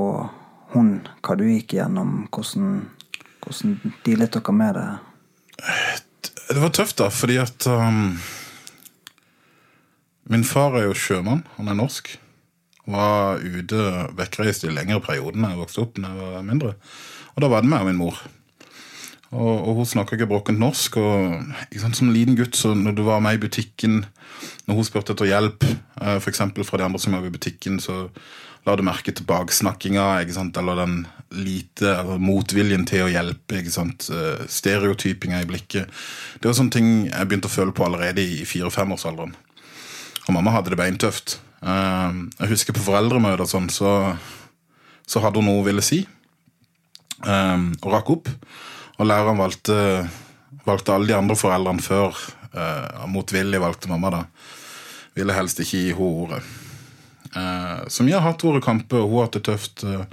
hun 0.74 0.96
hva 1.24 1.36
du 1.38 1.46
gikk 1.48 1.76
igjennom? 1.76 2.26
Hvordan, 2.32 2.80
hvordan 3.44 3.76
dealet 4.04 4.36
dere 4.36 4.56
med 4.56 4.76
det? 4.76 4.88
Det 6.48 6.60
var 6.62 6.74
tøft, 6.74 6.98
da, 7.00 7.08
fordi 7.10 7.38
at 7.42 7.66
um, 7.70 8.18
Min 10.32 10.46
far 10.46 10.74
er 10.78 10.88
jo 10.88 10.96
sjømann. 10.98 11.44
Han 11.56 11.70
er 11.70 11.78
norsk. 11.78 12.16
Var 12.86 13.42
ute 13.42 13.82
vekkreist 14.18 14.66
i 14.66 14.72
lengre 14.74 15.00
perioder 15.02 15.38
da 15.42 15.52
jeg 15.52 15.62
vokste 15.62 15.84
opp. 15.84 16.00
Når 16.02 16.16
jeg 16.16 16.32
var 16.32 16.48
mindre. 16.48 16.72
Og 17.34 17.44
da 17.44 17.52
var 17.52 17.62
det 17.62 17.70
meg 17.70 17.84
og 17.84 17.90
min 17.90 18.00
mor. 18.00 18.18
Og, 19.34 19.54
og 19.68 19.80
hun 19.80 19.88
snakka 19.88 20.16
ikke 20.16 20.30
brokkent 20.30 20.62
norsk. 20.62 20.98
Og 21.02 21.78
sant, 21.78 21.98
Som 21.98 22.10
liten 22.14 22.38
gutt, 22.38 22.58
så 22.58 22.74
når 22.74 22.96
du 22.96 23.04
var 23.06 23.22
med 23.22 23.38
i 23.38 23.44
butikken 23.46 24.04
Når 24.66 24.74
hun 24.74 24.86
spurte 24.86 25.14
etter 25.14 25.30
hjelp, 25.30 25.62
f.eks. 25.62 26.24
for 26.24 26.32
eksempel 26.32 26.66
fra 26.66 26.78
de 26.78 26.86
andre 26.88 27.00
som 27.00 27.14
var 27.14 27.24
i 27.24 27.32
butikken, 27.32 27.78
så 27.80 28.08
la 28.66 28.74
du 28.74 28.82
merke 28.82 29.12
til 29.14 29.24
baksnakkinga, 29.24 30.18
eller 30.26 30.80
den 30.80 30.96
lite 31.30 31.86
eller 32.00 32.18
motviljen 32.18 32.84
til 32.86 33.06
å 33.06 33.12
hjelpe. 33.12 33.62
eh, 33.62 34.46
Stereotypinga 34.48 35.40
i 35.40 35.46
blikket. 35.46 35.86
Det 36.40 36.48
var 36.48 36.58
sånne 36.58 36.74
ting 36.74 37.06
jeg 37.06 37.28
begynte 37.28 37.46
å 37.46 37.54
føle 37.54 37.72
på 37.72 37.86
allerede 37.86 38.20
i 38.20 38.44
fire-femårsalderen. 38.44 39.36
Og 40.26 40.34
mamma 40.34 40.52
hadde 40.56 40.72
det 40.74 40.80
beintøft. 40.80 41.38
Eh, 41.62 42.20
jeg 42.40 42.50
husker 42.52 42.76
på 42.76 42.84
foreldremøter 42.86 43.48
sånn, 43.48 43.70
så, 43.72 44.14
så 45.06 45.22
hadde 45.24 45.40
hun 45.40 45.48
noe 45.50 45.60
hun 45.62 45.68
ville 45.70 45.84
si. 45.84 46.02
eh, 47.24 47.66
og 47.82 47.90
rakk 47.94 48.12
opp. 48.16 48.30
Og 48.98 49.06
læreren 49.06 49.38
valgte, 49.38 49.78
valgte 50.66 50.94
alle 50.94 51.10
de 51.10 51.18
andre 51.18 51.36
foreldrene 51.38 51.84
før. 51.84 52.16
Uh, 52.56 53.02
motvillig 53.12 53.58
valgte 53.60 53.90
mamma, 53.90 54.08
da. 54.14 54.22
Ville 55.18 55.34
helst 55.36 55.60
ikke 55.60 55.76
gi 55.76 55.90
henne 55.92 56.22
ordet. 56.22 56.38
Eh, 57.36 57.88
så 57.88 58.04
vi 58.04 58.12
har 58.12 58.24
hatt 58.24 58.44
våre 58.44 58.62
kamper, 58.64 59.02
og 59.02 59.10
hun 59.10 59.18
har 59.18 59.28
hatt 59.28 59.36
det 59.36 59.44
tøft. 59.44 59.84
eh, 59.84 60.04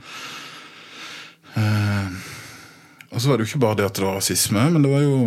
eh, 1.62 2.08
og 3.12 3.22
så 3.22 3.30
var 3.30 3.38
det 3.38 3.46
jo 3.46 3.52
ikke 3.54 3.64
bare 3.64 3.80
det 3.80 3.86
at 3.86 3.96
det 3.96 4.04
var 4.04 4.18
rasisme, 4.18 4.64
men 4.74 4.84
det 4.84 4.92
var 4.92 5.04
jo, 5.06 5.18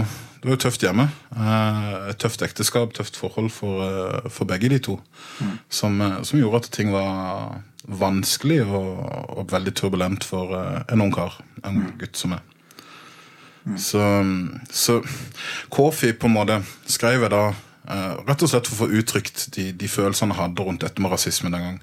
det 0.46 0.52
var 0.52 0.61
jo 0.61 0.62
tøft 0.62 0.85
hjemme. 0.87 1.04
Eh, 1.35 1.94
et 2.12 2.18
tøft 2.22 2.42
ekteskap, 2.46 2.92
tøft 2.94 3.16
forhold 3.18 3.48
for, 3.50 3.82
eh, 3.82 4.28
for 4.30 4.46
begge 4.46 4.68
de 4.70 4.78
to. 4.78 5.00
Som, 5.68 6.00
eh, 6.00 6.22
som 6.22 6.38
gjorde 6.38 6.61
at 6.62 6.70
ting 6.70 6.92
var 6.92 7.64
vanskelig 7.82 8.61
og, 8.62 9.38
og 9.38 9.50
veldig 9.50 9.74
turbulent 9.74 10.22
for 10.22 10.54
en 10.88 11.02
ung 11.02 11.11
kar. 11.11 11.35
En 11.64 11.92
gutt 11.98 12.14
som 12.16 12.30
meg. 12.30 12.40
Så, 13.76 13.98
så 14.70 15.02
Kofi 15.68 16.12
på 16.12 16.30
en 16.30 16.37
måte 16.37 16.62
skrev 16.87 17.26
jeg 17.26 17.30
da 17.30 17.52
rett 18.22 18.42
og 18.42 18.48
slett 18.48 18.70
for 18.70 18.76
å 18.76 18.87
få 18.87 19.00
uttrykt 19.00 19.48
de, 19.56 19.72
de 19.72 19.88
følelsene 19.90 20.30
jeg 20.30 20.44
hadde 20.44 20.62
rundt 20.62 20.87
dette 20.87 21.02
med 21.02 21.11
rasisme 21.11 21.50
den 21.50 21.72
gang. 21.72 21.80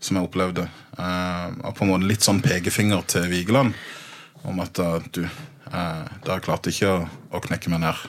Som 0.00 0.16
jeg 0.16 0.24
opplevde. 0.24 0.70
Og 0.96 1.74
på 1.76 1.84
en 1.84 1.92
måte 1.92 2.08
litt 2.08 2.24
sånn 2.24 2.40
pekefinger 2.40 3.04
til 3.12 3.28
Vigeland 3.28 3.76
om 4.42 4.62
at 4.62 4.78
eh, 4.78 5.10
du, 5.12 5.22
uh, 5.24 6.06
dere 6.24 6.40
klarte 6.44 6.72
ikke 6.72 6.92
å, 6.92 7.04
å 7.32 7.42
knekke 7.44 7.72
meg 7.72 7.84
ned. 7.84 8.06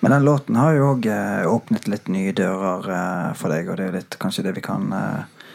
Men 0.00 0.14
den 0.14 0.24
låten 0.24 0.56
har 0.56 0.72
jo 0.72 0.94
òg 0.94 1.06
åpnet 1.50 1.88
litt 1.92 2.08
nye 2.08 2.32
dører 2.32 2.86
eh, 2.88 3.30
for 3.36 3.52
deg, 3.52 3.68
og 3.68 3.76
det 3.76 3.84
er 3.84 3.90
jo 3.90 3.98
litt, 3.98 4.18
kanskje 4.22 4.46
det 4.46 4.54
vi 4.56 4.64
kan 4.64 4.92
eh, 4.96 5.48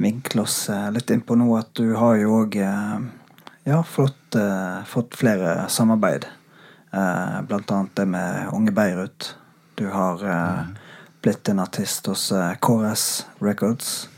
vinkle 0.00 0.46
oss 0.46 0.62
eh, 0.72 0.86
litt 0.94 1.12
inn 1.12 1.20
på 1.20 1.36
nå, 1.36 1.50
at 1.58 1.74
du 1.76 1.92
har 2.00 2.16
jo 2.16 2.38
òg 2.42 2.56
ja, 3.64 3.82
fått, 3.84 4.36
eh, 4.40 4.84
fått 4.88 5.18
flere 5.20 5.68
samarbeid. 5.68 6.24
Eh, 6.90 7.42
blant 7.42 7.70
annet 7.70 7.96
det 7.96 8.06
med 8.06 8.48
Unge 8.52 8.72
Beirut. 8.72 9.34
Du 9.74 9.86
har 9.88 10.24
eh, 10.24 10.64
blitt 11.22 11.48
en 11.48 11.60
artist 11.60 12.06
hos 12.06 12.32
eh, 12.32 12.54
KRS 12.60 13.26
Records. 13.38 14.08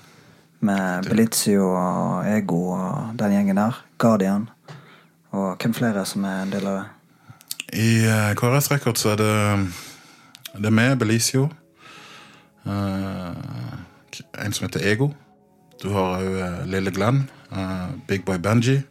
Med 0.59 1.09
Belizio 1.11 1.73
og 1.75 2.27
Ego 2.31 2.61
og 2.77 3.17
den 3.19 3.35
gjengen 3.35 3.59
der. 3.59 3.83
Guardian. 3.99 4.47
Og 5.33 5.57
hvem 5.63 5.75
flere 5.75 6.05
som 6.07 6.25
er 6.29 6.43
en 6.43 6.53
del 6.53 6.67
av 6.69 6.79
det? 6.81 6.85
I 7.73 7.91
uh, 8.05 8.33
KRS 8.37 8.71
Records 8.71 9.01
så 9.01 9.15
er 9.15 9.17
det 9.21 9.33
Det 10.53 10.69
er 10.69 10.75
meg, 10.77 10.99
Belisio. 11.01 11.49
Uh, 12.67 13.33
en 14.45 14.53
som 14.53 14.67
heter 14.67 14.85
Ego. 14.93 15.13
Du 15.83 15.89
har 15.91 16.21
òg 16.21 16.67
Lille 16.71 16.91
Glenn. 16.95 17.25
eh, 17.53 17.89
Big 18.09 18.25
Boy 18.25 18.39
Benji. 18.39 18.83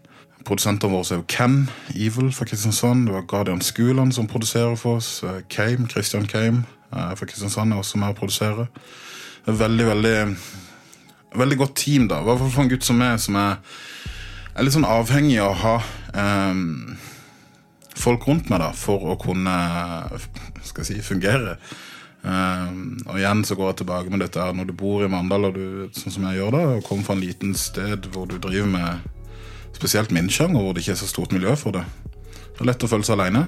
Produsentene 0.46 0.92
våre 0.92 1.06
er 1.14 1.20
jo 1.22 1.26
Ken 1.28 1.70
Evil 1.96 2.32
fra 2.34 2.46
Kristiansand. 2.46 3.08
Du 3.08 3.14
har 3.14 3.22
Guardian 3.22 3.62
Skuland 3.62 4.12
som 4.14 4.28
produserer 4.28 4.76
for 4.76 4.96
oss. 4.96 5.24
eh, 5.24 5.42
Kame, 5.50 5.88
Christian 5.90 6.28
Kame 6.28 6.64
eh, 6.94 7.16
fra 7.16 7.26
Kristiansand 7.26 7.74
er 7.74 7.78
også 7.78 7.98
med 7.98 8.08
og 8.08 8.16
produserer. 8.16 8.66
Er 9.48 9.52
veldig, 9.52 9.86
veldig 9.86 10.38
Veldig 11.36 11.58
godt 11.58 11.76
team, 11.76 12.08
da. 12.10 12.20
I 12.20 12.24
hvert 12.24 12.40
fall 12.40 12.50
for 12.52 12.62
en 12.62 12.70
gutt 12.70 12.84
som 12.84 12.96
meg, 13.00 13.20
som 13.20 13.36
er, 13.36 13.56
er 14.56 14.64
litt 14.64 14.74
sånn 14.74 14.84
avhengig 14.84 15.38
av 15.40 15.54
å 15.54 15.60
ha 15.62 15.76
eh, 15.78 16.01
folk 18.02 18.28
rundt 18.28 18.50
meg 18.52 18.62
da, 18.64 18.72
for 18.76 19.14
å 19.14 19.18
kunne 19.22 19.56
skal 20.66 20.84
jeg 20.84 20.90
si, 20.90 21.00
fungere. 21.06 21.58
Um, 22.22 23.00
og 23.10 23.16
igjen 23.18 23.40
så 23.48 23.56
går 23.58 23.72
jeg 23.72 23.80
tilbake 23.80 24.12
med 24.14 24.22
dette 24.22 24.38
her 24.38 24.54
når 24.54 24.68
du 24.70 24.76
bor 24.78 25.02
i 25.02 25.10
Mandal, 25.10 25.48
og 25.50 25.56
du, 25.58 25.88
sånn 25.98 26.14
som 26.14 26.28
jeg 26.30 26.38
gjør 26.38 26.54
da, 26.54 26.62
og 26.76 26.84
kommer 26.86 27.08
fra 27.08 27.16
en 27.18 27.24
liten 27.24 27.56
sted 27.58 28.06
hvor 28.14 28.28
du 28.30 28.38
driver 28.38 28.70
med 28.70 29.08
spesielt 29.74 30.14
min 30.14 30.30
sjanger, 30.30 30.62
hvor 30.62 30.76
det 30.76 30.84
ikke 30.84 30.94
er 30.94 31.02
så 31.02 31.10
stort 31.10 31.34
miljø 31.34 31.56
for 31.58 31.74
det. 31.74 31.86
Det 32.52 32.62
er 32.62 32.70
lett 32.70 32.86
å 32.86 32.92
føle 32.92 33.08
seg 33.08 33.18
alene. 33.18 33.48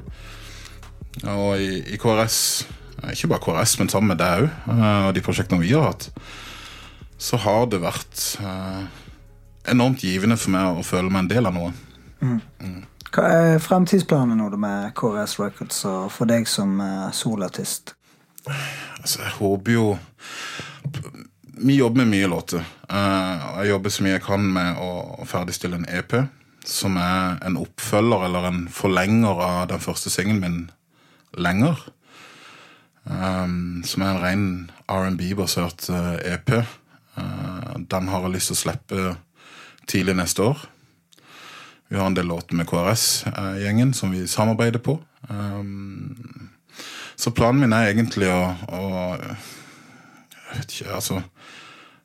Og 1.29 1.61
i, 1.61 1.83
i 1.93 1.99
KRS, 2.01 2.39
ikke 3.13 3.29
bare 3.35 3.43
KRS, 3.45 3.77
men 3.77 3.93
sammen 3.93 4.15
med 4.15 4.21
deg 4.23 4.47
òg, 4.47 4.49
og 4.73 5.13
de 5.13 5.25
prosjektene 5.25 5.61
vi 5.61 5.75
har 5.75 5.91
hatt, 5.91 6.09
så 7.21 7.37
har 7.43 7.67
det 7.69 7.83
vært 7.83 8.23
uh, 8.41 8.87
enormt 9.69 10.01
givende 10.03 10.39
for 10.39 10.55
meg 10.55 10.79
å 10.79 10.87
føle 10.87 11.13
meg 11.13 11.27
en 11.27 11.33
del 11.35 11.49
av 11.51 11.53
noe. 11.55 11.75
Hva 13.13 13.25
er 13.29 13.59
fremtidsplanene 13.61 14.39
nå 14.39 14.57
med 14.57 14.93
KRS 14.97 15.37
Records 15.41 15.83
og 15.89 16.07
for 16.13 16.29
deg 16.29 16.47
som 16.49 16.79
eh, 16.81 17.09
solartist? 17.13 17.93
Altså, 18.47 19.21
jeg 19.21 19.31
håper 19.37 19.71
jo 19.71 19.97
Vi 21.63 21.75
jobber 21.77 22.01
med 22.01 22.09
mye 22.11 22.27
låter. 22.27 22.63
Eh, 22.89 23.43
jeg 23.61 23.69
jobber 23.69 23.93
så 23.93 24.03
mye 24.03 24.15
jeg 24.15 24.25
kan 24.25 24.47
med 24.55 24.79
å, 24.81 25.25
ferdigstille 25.29 25.77
en 25.77 25.89
EP. 25.89 26.15
Som 26.65 26.97
er 26.97 27.37
en 27.45 27.59
oppfølger 27.61 28.25
eller 28.25 28.47
en 28.49 28.63
forlenger 28.71 29.43
av 29.45 29.67
den 29.69 29.83
første 29.83 30.09
singelen 30.09 30.41
min, 30.41 30.71
'Lenger'. 31.37 31.89
Um, 33.03 33.83
som 33.83 34.01
er 34.01 34.15
en 34.15 34.21
ren 34.23 34.71
R&B-basert 34.87 35.89
eh, 35.91 36.33
EP. 36.33 36.51
Eh, 37.17 37.73
den 37.91 38.07
har 38.07 38.21
jeg 38.23 38.31
lyst 38.31 38.51
til 38.51 38.55
å 38.55 38.61
slippe 38.61 39.15
tidlig 39.91 40.15
neste 40.15 40.45
år. 40.53 40.61
Vi 41.93 41.99
har 41.99 42.09
en 42.09 42.15
del 42.17 42.25
låter 42.25 42.57
med 42.57 42.65
KRS-gjengen 42.65 43.91
som 43.93 44.11
vi 44.11 44.23
samarbeider 44.27 44.81
på. 44.81 44.95
Um, 45.29 46.49
så 47.15 47.29
planen 47.31 47.61
min 47.61 47.75
er 47.77 47.91
egentlig 47.91 48.31
å, 48.33 48.47
å 48.65 48.79
jeg 49.21 50.57
vet 50.57 50.73
ikke, 50.73 50.95
altså 50.97 51.21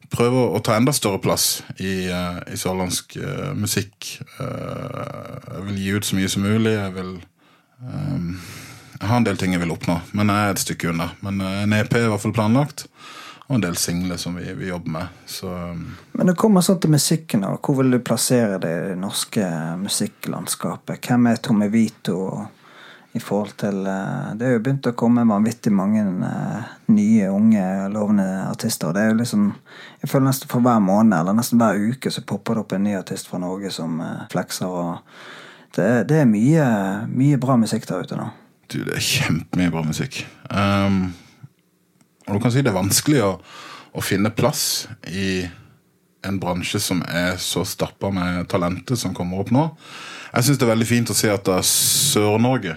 Prøve 0.08 0.40
å, 0.56 0.60
ta 0.64 0.76
enda 0.78 0.92
større 0.96 1.20
plass 1.20 1.62
i, 1.76 2.08
eh, 2.08 2.36
i 2.48 2.56
sørlandsk 2.56 3.18
eh, 3.20 3.50
musikk. 3.52 4.06
Eh, 4.40 5.34
jeg 5.52 5.64
vil 5.66 5.82
gi 5.82 5.90
ut 5.92 6.08
så 6.08 6.16
mye 6.16 6.30
som 6.32 6.46
mulig. 6.48 6.72
Jeg 6.72 6.94
vil 6.94 7.10
ehm, 7.84 8.30
Jeg 8.94 9.10
har 9.10 9.20
en 9.20 9.26
del 9.26 9.36
ting 9.36 9.52
jeg 9.52 9.60
vil 9.60 9.74
oppnå, 9.74 9.98
men 10.16 10.32
jeg 10.32 10.46
er 10.46 10.54
et 10.54 10.62
stykke 10.62 10.88
unna. 10.94 11.10
Men 11.20 11.44
en 11.44 11.76
EP 11.76 11.92
er 11.92 12.06
i 12.06 12.08
hvert 12.08 12.24
fall 12.24 12.32
planlagt, 12.38 12.86
og 13.48 13.56
en 13.56 13.64
del 13.64 13.76
singler 13.80 14.20
som 14.20 14.36
vi, 14.36 14.44
vi 14.52 14.68
jobber 14.68 14.90
med. 14.90 15.18
Så 15.26 15.48
ehm, 15.48 15.84
Men 16.12 16.30
det 16.30 16.36
kommer 16.36 16.64
sånn 16.64 16.80
til 16.82 16.92
musikken, 16.92 17.46
og 17.48 17.62
hvor 17.64 17.80
vil 17.80 17.96
du 17.96 17.98
plassere 18.04 18.60
det 18.60 18.76
norske 19.00 19.44
musikklandskapet? 19.80 21.00
Hvem 21.00 21.30
er 21.30 21.40
Tommy 21.40 21.70
Vito 21.72 22.18
i 23.16 23.20
forhold 23.20 23.54
til 23.56 23.86
eh, 23.88 24.34
Det 24.36 24.46
er 24.46 24.52
jo 24.52 24.62
begynt 24.66 24.88
å 24.90 24.92
komme 24.98 25.24
vanvittig 25.28 25.72
mange 25.72 26.02
eh, 26.28 26.74
nye, 26.92 27.30
unge, 27.32 27.62
lovende 27.94 28.26
artister. 28.44 28.90
og 28.90 28.98
Det 28.98 29.04
er 29.04 29.14
jo 29.14 29.20
liksom 29.22 29.46
Jeg 30.02 30.10
føler 30.12 30.26
nesten 30.28 30.52
for 30.52 30.64
hver 30.64 30.82
måned 30.84 31.16
eller 31.16 31.38
nesten 31.38 31.62
hver 31.62 31.80
uke 31.80 32.12
så 32.12 32.24
popper 32.28 32.58
det 32.58 32.66
opp 32.66 32.74
en 32.76 32.84
ny 32.84 32.98
artist 32.98 33.30
fra 33.30 33.40
Norge 33.40 33.72
som 33.74 33.96
eh, 34.04 34.26
flekser. 34.32 34.68
og 34.68 35.72
Det, 35.72 35.88
det 36.10 36.20
er 36.20 36.28
mye, 36.28 36.68
mye 37.08 37.40
bra 37.40 37.56
musikk 37.56 37.88
der 37.88 38.04
ute 38.04 38.20
nå. 38.20 38.28
Du, 38.68 38.82
det 38.84 38.98
er 38.98 39.08
kjempemye 39.08 39.72
bra 39.72 39.80
musikk. 39.88 40.20
Ehm, 40.52 41.08
og 42.28 42.36
du 42.36 42.42
kan 42.44 42.52
si 42.52 42.62
det 42.62 42.72
er 42.72 42.76
vanskelig 42.78 43.22
å, 43.24 43.32
å 43.96 44.04
finne 44.04 44.32
plass 44.34 44.86
i 45.08 45.46
en 46.26 46.38
bransje 46.42 46.80
som 46.82 47.00
er 47.06 47.38
så 47.40 47.64
stappa 47.66 48.10
med 48.12 48.48
talenter 48.50 48.98
som 48.98 49.14
kommer 49.16 49.42
opp 49.42 49.52
nå. 49.54 49.64
Jeg 50.32 50.44
syns 50.44 50.60
det 50.60 50.66
er 50.66 50.74
veldig 50.74 50.88
fint 50.88 51.12
å 51.12 51.16
se 51.16 51.30
at 51.32 51.48
Sør-Norge 51.64 52.76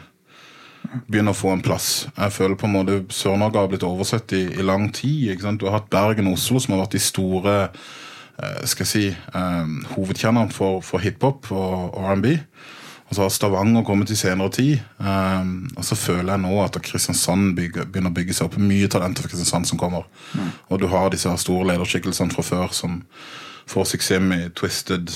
begynner 1.07 1.33
å 1.33 1.37
få 1.37 1.51
en 1.53 1.63
plass. 1.63 2.07
Jeg 2.15 2.35
føler 2.35 2.57
på 2.59 2.67
en 2.67 2.75
måte 2.75 2.99
Sør-Norge 3.13 3.59
har 3.59 3.71
blitt 3.71 3.87
oversett 3.87 4.33
i, 4.37 4.43
i 4.55 4.65
lang 4.65 4.89
tid. 4.95 5.43
Du 5.59 5.67
har 5.67 5.79
hatt 5.79 5.91
Bergen 5.91 6.29
og 6.31 6.37
Oslo, 6.39 6.61
som 6.61 6.75
har 6.75 6.85
vært 6.85 6.97
de 6.97 7.03
store 7.03 7.55
eh, 7.67 8.61
skal 8.69 8.85
jeg 8.85 8.91
si, 8.91 9.05
eh, 9.11 9.75
hovedkjernene 9.95 10.53
for, 10.55 10.79
for 10.85 11.03
hiphop 11.03 11.51
og 11.55 11.99
R&B. 12.01 12.37
Og 13.11 13.15
så 13.17 13.25
har 13.25 13.31
Stavanger 13.35 13.83
kommet 13.83 14.11
i 14.13 14.15
senere 14.15 14.47
tid. 14.55 14.77
Um, 14.97 15.65
og 15.75 15.83
så 15.83 15.97
føler 15.99 16.31
jeg 16.31 16.43
nå 16.45 16.51
at 16.63 16.77
Kristiansand 16.79 17.57
bygger, 17.57 17.89
begynner 17.91 18.07
å 18.07 18.15
bygge 18.15 18.37
seg 18.37 18.47
opp. 18.47 18.55
Mye 18.55 18.87
talenter 18.87 19.25
fra 19.25 19.33
Kristiansand 19.33 19.67
som 19.67 19.81
kommer. 19.81 20.05
Og 20.71 20.79
du 20.79 20.87
har 20.87 21.11
disse 21.11 21.33
store 21.43 21.67
lederskikkelsene 21.73 22.31
fra 22.31 22.45
før 22.47 22.71
som 22.71 23.01
får 23.67 23.89
suksess 23.91 24.23
med 24.23 24.53
Twisted. 24.55 25.11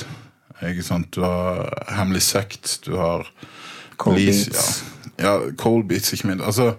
Du 1.16 1.22
har 1.24 1.72
Hemmelig 1.96 2.26
Sekt. 2.28 2.82
Du 2.84 2.98
har 3.00 3.24
Cold 3.96 4.20
Beats. 4.20 4.84
Ja, 5.16 5.24
ja, 5.24 5.40
Cold 5.56 5.88
Beats, 5.88 6.12
ikke 6.12 6.34
minst. 6.34 6.44
Altså, 6.44 6.74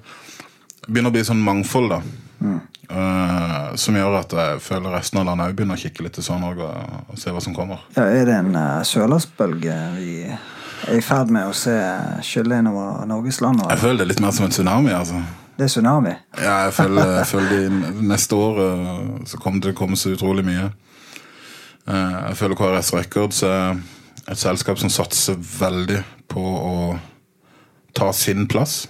det 0.85 0.93
begynner 0.93 1.15
å 1.15 1.17
bli 1.17 1.25
sånn 1.25 1.41
mangfold, 1.41 1.97
da. 1.97 2.03
Uh, 2.87 3.73
som 3.81 3.97
gjør 3.97 4.21
at 4.21 4.37
jeg 4.37 4.61
føler 4.63 4.93
resten 4.95 5.19
av 5.19 5.25
landet 5.27 5.49
òg 5.49 5.57
begynner 5.59 5.81
å 5.81 5.81
kikke 5.81 6.05
litt 6.05 6.15
til 6.15 6.27
Sør-Norge 6.29 6.69
og, 6.69 7.09
og 7.11 7.19
se 7.19 7.33
hva 7.35 7.41
som 7.43 7.57
kommer. 7.57 7.81
Ja, 7.97 8.05
er 8.05 8.29
det 8.29 8.37
en 8.37 8.53
uh, 8.55 8.85
sørlandsbølge 8.87 9.79
vi 9.97 10.13
er 10.89 10.99
i 10.99 11.03
ferd 11.05 11.31
med 11.35 11.49
å 11.51 11.55
se 11.57 11.75
skylle 12.27 12.59
innover 12.63 13.07
Norges 13.11 13.41
land? 13.43 13.63
Jeg 13.71 13.79
føler 13.83 14.03
det 14.05 14.09
litt 14.15 14.21
mer 14.25 14.35
som 14.37 14.47
en 14.47 14.55
tsunami. 14.55 14.93
altså. 14.95 15.21
Det 15.57 15.65
er 15.65 15.73
tsunami. 15.73 16.13
Ja, 16.37 16.57
jeg 16.67 16.73
føler, 16.77 17.13
jeg 17.17 17.27
føler 17.31 17.55
de 17.55 18.07
neste 18.11 18.37
år 18.37 18.59
eh, 18.65 19.07
så 19.31 19.39
kommer 19.41 19.61
det 19.61 19.71
til 19.71 19.75
å 19.77 19.79
komme 19.79 19.97
så 19.97 20.13
utrolig 20.13 20.45
mye. 20.45 20.67
Eh, 21.89 22.17
Jeg 22.29 22.37
føler 22.43 22.59
KRS 22.61 22.93
Records 22.95 23.43
er 23.47 23.79
et 24.29 24.39
selskap 24.39 24.79
som 24.83 24.91
satser 24.93 25.39
veldig 25.39 26.03
på 26.29 26.43
å 26.43 26.77
ta 27.97 28.11
sin 28.13 28.47
plass. 28.51 28.85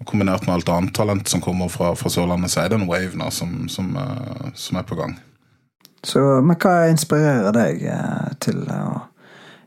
Og 0.00 0.06
kombinert 0.06 0.44
med 0.46 0.54
alt 0.56 0.68
annet 0.74 0.94
talent 0.94 1.28
som 1.30 1.40
kommer 1.42 1.68
fra, 1.70 1.92
fra 1.98 2.10
Sørlandet, 2.10 2.50
så 2.50 2.62
er 2.64 2.68
det 2.72 2.78
en 2.80 2.88
wave 2.90 3.14
nå 3.18 3.30
som, 3.34 3.68
som, 3.70 3.94
eh, 3.96 4.50
som 4.54 4.78
er 4.80 4.86
på 4.88 4.98
gang. 4.98 5.16
Så, 6.06 6.20
men 6.46 6.54
hva 6.62 6.74
inspirerer 6.90 7.50
deg 7.54 7.80
til 8.42 8.60
å 8.70 8.82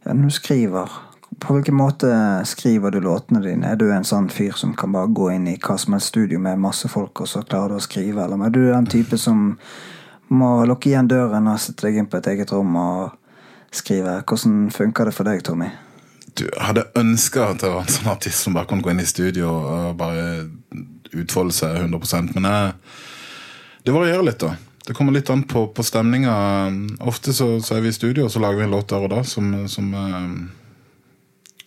Når 0.03 0.23
du 0.23 0.33
skriver, 0.33 0.89
på 1.39 1.53
hvilken 1.53 1.75
måte 1.77 2.09
skriver 2.49 2.91
du 2.91 2.99
låtene 3.01 3.41
dine? 3.43 3.69
Er 3.69 3.77
du 3.77 3.91
en 3.93 4.05
sånn 4.07 4.29
fyr 4.33 4.55
som 4.57 4.73
kan 4.77 4.93
bare 4.95 5.11
gå 5.13 5.29
inn 5.35 5.47
i 5.47 5.59
hva 5.61 5.77
som 5.77 5.93
helst 5.93 6.09
studio 6.09 6.39
med 6.41 6.61
masse 6.61 6.89
folk, 6.89 7.21
og 7.21 7.29
så 7.29 7.43
klarer 7.45 7.75
du 7.75 7.77
å 7.77 7.85
skrive? 7.85 8.23
Eller 8.23 8.47
er 8.47 8.55
du 8.55 8.63
den 8.65 8.89
type 8.89 9.19
som 9.21 9.51
må 10.31 10.51
lukke 10.65 10.89
igjen 10.89 11.11
døren 11.11 11.49
og 11.51 11.61
sette 11.61 11.85
deg 11.85 12.01
inn 12.01 12.09
på 12.09 12.17
et 12.17 12.31
eget 12.33 12.53
rom 12.55 12.73
og 12.81 13.13
skrive? 13.71 14.17
Hvordan 14.25 14.71
funker 14.73 15.09
det 15.09 15.15
for 15.15 15.29
deg, 15.29 15.45
Tommy? 15.45 15.69
Du, 16.39 16.47
hadde 16.57 16.87
ønska 16.97 17.51
at 17.51 17.61
jeg 17.61 17.75
var 17.75 17.85
en 17.85 17.93
sånn 17.93 18.11
artist 18.13 18.45
som 18.45 18.57
bare 18.57 18.69
kunne 18.69 18.85
gå 18.85 18.93
inn 18.93 19.03
i 19.03 19.07
studio 19.09 19.51
og 19.51 19.95
bare 19.99 20.47
utfolde 21.11 21.53
seg 21.53 21.81
100% 21.83 22.37
men 22.37 22.47
jeg, 22.47 22.75
det 23.85 23.93
varierer 23.93 24.23
litt, 24.23 24.41
da. 24.41 24.55
Det 24.87 24.95
kommer 24.97 25.13
litt 25.13 25.29
an 25.29 25.43
på, 25.45 25.67
på 25.67 25.83
stemninga. 25.85 26.33
Ofte 27.05 27.33
så, 27.33 27.59
så, 27.61 27.75
er 27.75 27.85
vi 27.85 27.91
i 27.91 27.95
studio, 27.95 28.25
og 28.25 28.31
så 28.33 28.41
lager 28.41 28.57
vi 28.57 28.65
en 28.65 28.73
låt 28.73 28.89
der 28.89 29.05
og 29.05 29.11
da 29.13 29.21
som, 29.27 29.51
som 29.69 29.91
eh, 29.93 30.31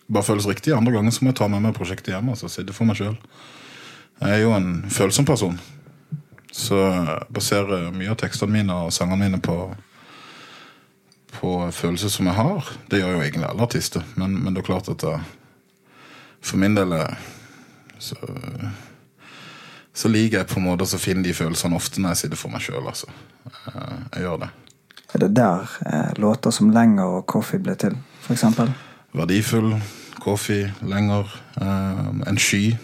bare 0.07 0.27
føles 0.27 0.47
riktig. 0.49 0.75
Andre 0.75 0.97
ganger 0.97 1.15
så 1.15 1.23
må 1.23 1.31
jeg 1.31 1.39
ta 1.39 1.47
med 1.51 1.63
meg 1.63 1.77
prosjektet 1.77 2.11
hjem. 2.15 2.33
altså 2.33 2.51
Sitte 2.51 2.75
for 2.75 2.89
meg 2.89 2.99
sjøl. 2.99 3.15
Jeg 4.19 4.35
er 4.35 4.43
jo 4.43 4.51
en 4.55 4.83
følsom 4.91 5.27
person. 5.27 5.55
Så 6.55 6.79
jeg 6.79 7.17
baserer 7.35 7.89
mye 7.95 8.11
av 8.11 8.19
tekstene 8.19 8.59
mine 8.59 8.83
og 8.85 8.93
sangene 8.95 9.23
mine 9.25 9.43
på 9.43 9.57
på 11.35 11.71
følelser 11.71 12.11
som 12.11 12.29
jeg 12.29 12.37
har. 12.37 12.69
Det 12.89 13.01
gjør 13.01 13.17
jo 13.17 13.23
egentlig 13.23 13.47
alle 13.49 13.65
artister, 13.65 14.03
men, 14.15 14.37
men 14.39 14.55
det 14.55 14.61
er 14.61 14.69
klart 14.69 14.89
at 14.91 15.03
jeg, 15.03 15.19
for 16.39 16.61
min 16.61 16.77
del 16.77 16.93
så, 17.99 18.15
så 19.95 20.11
liker 20.11 20.41
jeg 20.41 20.49
på 20.51 20.59
en 20.59 20.67
måte 20.67 20.83
å 20.83 20.99
finne 20.99 21.23
de 21.23 21.33
følelsene 21.35 21.77
ofte 21.77 22.01
når 22.03 22.13
jeg 22.13 22.25
sitter 22.25 22.39
for 22.39 22.51
meg 22.51 22.63
sjøl. 22.65 22.83
Altså. 22.91 23.07
Jeg 23.71 24.25
gjør 24.25 24.41
det. 24.43 24.49
Er 25.15 25.21
det 25.23 25.29
der 25.37 25.77
eh, 25.87 26.11
låter 26.19 26.51
som 26.51 26.71
'Lenger' 26.71 27.03
og 27.19 27.23
'Coffee' 27.31 27.61
ble 27.63 27.75
til, 27.75 27.95
f.eks.? 28.27 28.43
Verdifull, 29.13 29.81
'Coffee', 30.19 30.73
'Lenger', 30.81 31.31
eh, 31.61 32.27
'En 32.27 32.37
sky'. 32.37 32.75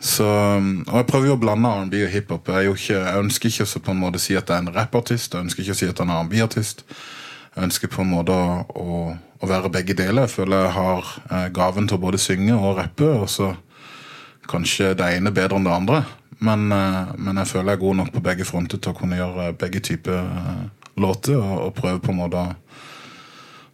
Så, 0.00 0.24
og 0.88 0.96
Jeg 0.96 1.06
prøver 1.06 1.26
jo 1.26 1.32
å 1.36 1.40
blande 1.40 1.68
R&B 1.68 2.04
og 2.04 2.10
hiphop. 2.10 2.48
Jeg, 2.48 2.76
jeg 2.88 3.18
ønsker 3.18 3.48
ikke 3.48 3.64
å 3.64 3.80
på 3.84 3.90
en 3.90 4.00
måte 4.00 4.18
si 4.18 4.36
at 4.36 4.48
jeg 4.48 4.56
er 4.56 4.64
en 4.64 4.74
rappartist. 4.74 5.34
Jeg 5.34 5.44
ønsker 5.44 5.62
ikke 5.62 5.76
å 5.76 5.80
si 5.80 5.88
at 5.88 5.98
jeg 5.98 6.06
er 6.06 6.10
en 6.10 6.16
R&B-artist. 6.16 6.84
Jeg 7.56 7.64
ønsker 7.64 7.88
på 7.92 8.00
en 8.00 8.12
måte 8.14 8.32
å, 8.32 9.16
å, 9.40 9.46
være 9.46 9.72
begge 9.72 9.94
deler. 9.94 10.24
Jeg 10.24 10.30
føler 10.30 10.64
jeg 10.64 10.72
har 10.72 11.10
eh, 11.30 11.48
gaven 11.52 11.88
til 11.88 11.98
å 11.98 12.00
både 12.00 12.18
synge 12.18 12.56
og 12.56 12.78
rappe. 12.80 13.04
Og 13.04 13.28
så 13.28 13.52
kanskje 14.50 14.94
det 14.98 15.06
ene 15.16 15.32
bedre 15.34 15.58
enn 15.58 15.68
det 15.68 15.76
andre. 15.76 16.02
Men, 16.40 16.70
eh, 16.72 17.14
men, 17.16 17.40
jeg 17.42 17.50
føler 17.52 17.72
jeg 17.72 17.78
er 17.78 17.86
god 17.86 17.96
nok 18.00 18.12
på 18.14 18.22
begge 18.24 18.46
fronter 18.48 18.80
til 18.80 18.92
å 18.92 18.96
kunne 18.96 19.18
gjøre 19.18 19.50
begge 19.60 19.82
typer 19.84 20.20
eh, 20.20 20.62
låter. 21.00 21.36
Og, 21.38 21.66
og 21.68 21.74
prøve 21.76 22.00
på 22.02 22.14
en 22.14 22.22
måte 22.22 22.44
å 22.44 22.54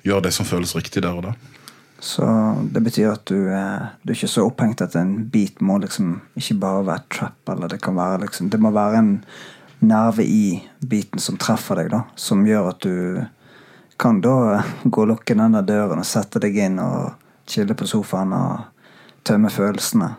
gjøre 0.07 0.27
det 0.29 0.35
som 0.35 0.49
føles 0.49 0.75
riktig 0.77 1.05
der 1.05 1.15
og 1.15 1.29
da. 1.31 1.37
Så 2.03 2.27
det 2.75 2.83
betyr 2.85 3.15
at 3.15 3.25
du, 3.31 3.47
du 3.49 4.11
er 4.11 4.15
ikke 4.15 4.29
så 4.29 4.45
opphengt 4.47 4.83
at 4.85 4.99
en 5.01 5.15
beat 5.33 5.63
må 5.65 5.79
liksom 5.81 6.19
ikke 6.37 6.59
bare 6.61 6.83
være 6.91 7.07
trap. 7.15 7.55
eller 7.55 7.73
Det 7.73 7.81
kan 7.83 7.97
være 7.97 8.27
liksom, 8.27 8.51
det 8.53 8.61
må 8.61 8.75
være 8.75 9.01
en 9.01 9.15
nerve 9.87 10.25
i 10.25 10.61
beaten 10.81 11.23
som 11.23 11.39
treffer 11.41 11.81
deg, 11.81 11.91
da. 11.95 12.03
Som 12.17 12.45
gjør 12.49 12.71
at 12.75 12.85
du 12.85 13.25
kan 13.97 14.21
da 14.21 14.63
gå 14.85 15.07
og 15.07 15.11
lukke 15.15 15.37
den 15.39 15.57
der 15.57 15.65
døren 15.65 16.03
og 16.03 16.09
sette 16.09 16.43
deg 16.43 16.59
inn 16.67 16.79
og 16.83 17.15
chille 17.49 17.77
på 17.79 17.89
sofaen 17.89 18.35
og 18.37 18.67
tømme 19.27 19.51
følelsene. 19.53 20.13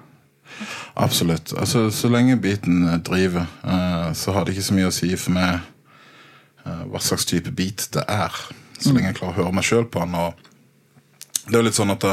Absolutt. 0.95 1.53
Altså, 1.57 1.89
Så 1.91 2.09
lenge 2.09 2.37
beaten 2.41 3.01
driver, 3.05 3.47
uh, 3.63 4.13
så 4.13 4.33
har 4.35 4.45
det 4.45 4.55
ikke 4.55 4.67
så 4.69 4.77
mye 4.77 4.91
å 4.91 4.95
si 4.95 5.11
for 5.15 5.37
meg 5.37 5.59
uh, 6.65 6.83
hva 6.91 7.01
slags 7.03 7.25
type 7.29 7.53
beat 7.55 7.89
det 7.93 8.05
er. 8.07 8.33
Så 8.77 8.93
lenge 8.93 9.11
jeg 9.11 9.19
klarer 9.21 9.35
å 9.35 9.41
høre 9.43 9.57
meg 9.57 9.67
sjøl 9.67 9.89
på 9.89 10.03
den. 10.05 10.15
og 10.15 10.33
det 11.47 11.55
er 11.55 11.61
jo 11.61 11.67
litt 11.69 11.79
sånn 11.79 11.93
at 11.93 12.05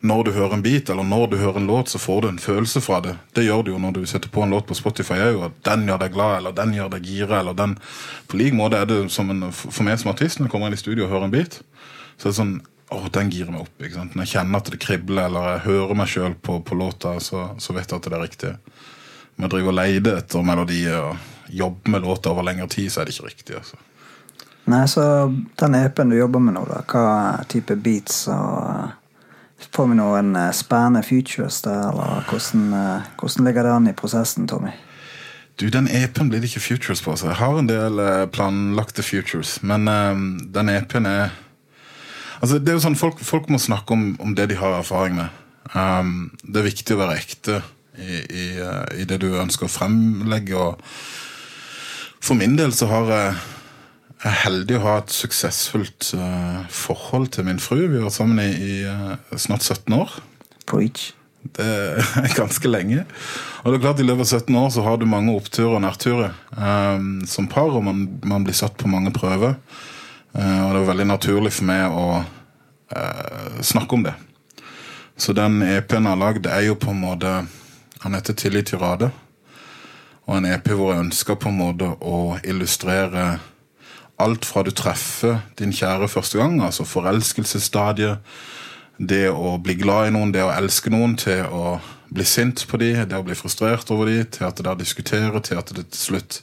når 0.00 0.24
du 0.24 0.30
hører 0.32 0.56
en 0.56 0.62
beat 0.64 0.88
eller 0.90 1.04
når 1.04 1.26
du 1.30 1.36
hører 1.36 1.60
en 1.60 1.66
låt, 1.68 1.90
så 1.92 1.98
får 2.00 2.22
du 2.22 2.28
en 2.30 2.40
følelse 2.40 2.80
fra 2.80 3.00
det. 3.04 3.14
Det 3.36 3.44
gjør 3.44 3.62
du 3.62 3.70
jo 3.74 3.80
når 3.82 3.98
du 3.98 4.06
setter 4.08 4.32
på 4.32 4.42
en 4.42 4.50
låt 4.50 4.66
på 4.66 4.74
Spotify. 4.74 5.18
òg. 5.28 5.44
at 5.44 5.64
Den 5.64 5.86
gjør 5.88 5.98
deg 6.00 6.12
glad, 6.14 6.36
eller 6.38 6.52
den 6.56 6.74
gjør 6.74 6.88
deg 6.94 7.04
gira. 7.04 7.40
eller 7.40 7.52
den 7.52 7.78
På 8.28 8.36
lik 8.36 8.54
måte 8.54 8.76
er 8.76 8.84
det 8.86 9.10
som 9.12 9.30
en, 9.30 9.52
for 9.52 9.82
meg 9.82 9.98
som 9.98 10.10
artist 10.10 10.38
når 10.38 10.46
jeg 10.46 10.50
kommer 10.50 10.66
inn 10.66 10.72
i 10.72 10.80
studio 10.80 11.04
og 11.04 11.10
hører 11.10 11.24
en 11.24 11.30
beat. 11.30 11.60
Så 12.16 12.28
er 12.28 12.30
det 12.30 12.36
sånn 12.36 12.60
Å, 12.90 13.00
den 13.14 13.30
girer 13.30 13.52
meg 13.54 13.66
opp. 13.66 13.74
Når 13.78 14.24
jeg 14.24 14.32
kjenner 14.32 14.58
at 14.62 14.70
det 14.72 14.80
kribler, 14.82 15.28
eller 15.28 15.52
jeg 15.52 15.66
hører 15.68 15.98
meg 15.98 16.10
sjøl 16.10 16.34
på, 16.34 16.58
på, 16.66 16.78
låta, 16.78 17.14
så, 17.22 17.52
så, 17.62 17.74
vet 17.76 17.86
jeg 17.86 18.00
at 18.00 18.08
det 18.08 18.16
er 18.16 18.24
riktig. 18.24 18.54
Når 19.36 19.46
jeg 19.46 19.52
driver 19.54 19.72
og 19.72 19.78
leter 19.78 20.18
etter 20.18 20.46
melodier 20.46 20.98
og 21.04 21.52
jobber 21.54 21.94
med 21.94 22.06
låta 22.06 22.32
over 22.32 22.46
lengre 22.46 22.66
tid, 22.70 22.90
så 22.90 23.02
er 23.02 23.08
det 23.08 23.14
ikke 23.14 23.30
riktig. 23.30 23.60
altså. 23.60 23.78
Nei, 24.70 24.84
så 24.90 25.04
den 25.58 25.76
EP-en 25.78 26.10
du 26.12 26.18
jobber 26.18 26.42
med 26.42 26.58
nå, 26.58 26.64
da, 26.68 26.82
hva 26.90 27.44
type 27.50 27.78
beats 27.80 28.26
og 28.30 28.96
Får 29.76 29.90
vi 29.90 29.96
noen 29.98 30.32
eh, 30.40 30.52
spennende 30.56 31.02
futures 31.04 31.60
der, 31.66 31.90
eller 31.90 32.24
hvordan, 32.30 32.62
eh, 32.72 33.08
hvordan 33.20 33.44
ligger 33.44 33.66
det 33.66 33.74
an 33.74 33.90
i 33.90 33.92
prosessen, 33.92 34.48
Tommy? 34.48 34.72
Du, 35.60 35.68
Den 35.68 35.88
EP-en 35.88 36.30
blir 36.30 36.40
det 36.40 36.48
ikke 36.48 36.64
futures 36.64 37.02
på. 37.04 37.16
så 37.16 37.26
Jeg 37.28 37.36
har 37.36 37.58
en 37.58 37.68
del 37.68 37.98
eh, 37.98 38.26
planlagte 38.32 39.02
futures, 39.02 39.62
men 39.62 39.88
um, 39.88 40.40
den 40.54 40.68
EP-en 40.72 41.06
er 41.06 41.28
Altså, 42.40 42.58
det 42.58 42.72
er 42.72 42.78
jo 42.78 42.84
sånn, 42.86 42.98
Folk, 42.98 43.20
folk 43.24 43.50
må 43.52 43.60
snakke 43.60 43.94
om, 43.96 44.10
om, 44.22 44.34
det 44.36 44.50
de 44.50 44.58
har 44.60 44.78
erfaring 44.78 45.18
med. 45.20 45.38
Um, 45.74 46.30
det 46.42 46.62
er 46.62 46.70
viktig 46.70 46.96
å 46.96 47.02
være 47.02 47.20
ekte 47.20 47.60
i, 48.00 48.20
i, 48.24 48.46
i, 49.02 49.06
det 49.06 49.20
du 49.22 49.28
ønsker 49.38 49.68
å 49.68 49.72
fremlegge. 49.72 50.56
og 50.56 50.80
For 52.24 52.38
min 52.38 52.56
del 52.58 52.74
så 52.76 52.90
har 52.90 53.14
jeg 53.14 53.32
jeg 54.20 54.28
er 54.28 54.40
heldig 54.42 54.74
å 54.76 54.82
ha 54.84 54.94
et 55.00 55.12
suksessfullt 55.16 56.10
uh, 56.12 56.66
forhold 56.68 57.30
til 57.32 57.46
min 57.46 57.60
fru. 57.62 57.78
Vi 57.86 57.96
har 57.96 58.04
vært 58.04 58.18
sammen 58.18 58.42
i, 58.42 58.50
i 58.52 58.74
uh, 58.84 59.14
snart 59.40 59.64
17 59.64 59.96
år. 59.96 60.18
Preach. 60.68 61.14
Det 61.56 61.64
er 61.64 62.34
ganske 62.42 62.68
lenge. 62.68 63.06
Og 63.64 63.72
det 63.72 63.78
er 63.78 63.84
klart 63.86 64.02
I 64.02 64.04
løpet 64.04 64.26
av 64.26 64.42
17 64.42 64.58
år 64.60 64.68
så 64.74 64.84
har 64.84 65.00
du 65.00 65.06
mange 65.08 65.32
oppturer 65.32 65.78
og 65.78 65.84
nærturer 65.86 66.36
um, 66.52 67.22
som 67.28 67.48
par, 67.48 67.72
og 67.72 67.86
man, 67.86 68.04
man, 68.20 68.44
blir 68.44 68.56
satt 68.56 68.76
på 68.80 68.92
mange 68.92 69.12
prøver. 69.16 69.56
Uh, 70.34 70.60
og 70.66 70.74
det 70.74 70.80
var 70.80 70.90
veldig 70.92 71.08
naturlig 71.10 71.52
for 71.52 71.70
meg 71.70 71.96
å 71.96 72.04
snakke 73.62 73.94
om 73.94 74.02
det. 74.02 74.16
Så 75.14 75.30
den 75.36 75.60
EP-en 75.62 76.08
jeg 76.08 76.10
har 76.10 76.18
lagd, 76.18 76.46
er 76.50 76.64
jo 76.66 76.74
på 76.74 76.90
en 76.90 77.04
måte 77.04 77.46
Han 78.02 78.14
heter 78.14 78.34
'Tillit 78.34 78.66
til 78.66 78.78
rade'. 78.78 79.10
Og 80.26 80.36
en 80.36 80.46
EP 80.46 80.68
hvor 80.68 80.92
jeg 80.92 81.04
ønsker 81.04 81.34
på 81.34 81.48
en 81.48 81.58
måte 81.58 81.84
å 82.00 82.38
illustrere 82.44 83.38
alt 84.20 84.44
fra 84.44 84.62
du 84.62 84.70
treffer 84.70 85.40
din 85.58 85.72
kjære 85.72 86.08
første 86.08 86.38
gang, 86.38 86.60
altså 86.62 86.84
forelskelsesstadiet, 86.84 88.18
det 88.98 89.30
å 89.32 89.56
bli 89.58 89.74
glad 89.80 90.08
i 90.08 90.14
noen, 90.14 90.32
det 90.32 90.44
å 90.44 90.52
elske 90.52 90.92
noen, 90.92 91.16
til 91.16 91.44
å 91.48 91.78
bli 92.12 92.24
sint 92.24 92.66
på 92.68 92.76
dem, 92.76 93.08
det 93.08 93.16
å 93.16 93.24
bli 93.24 93.34
frustrert 93.38 93.90
over 93.90 94.06
dem, 94.06 94.26
til 94.28 94.44
at 94.44 94.56
det 94.56 94.66
der 94.68 94.80
diskuterer, 94.80 95.40
til 95.40 95.60
at 95.60 95.72
det 95.76 95.86
til 95.90 96.00
slutt 96.00 96.42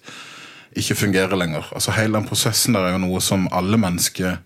ikke 0.75 0.95
fungerer 0.95 1.38
lenger. 1.39 1.69
Altså 1.73 1.93
Hele 1.95 2.17
den 2.17 2.27
prosessen 2.27 2.75
der 2.75 2.88
er 2.88 2.95
jo 2.97 3.03
noe 3.06 3.21
som 3.23 3.47
alle 3.51 3.80
mennesker 3.80 4.39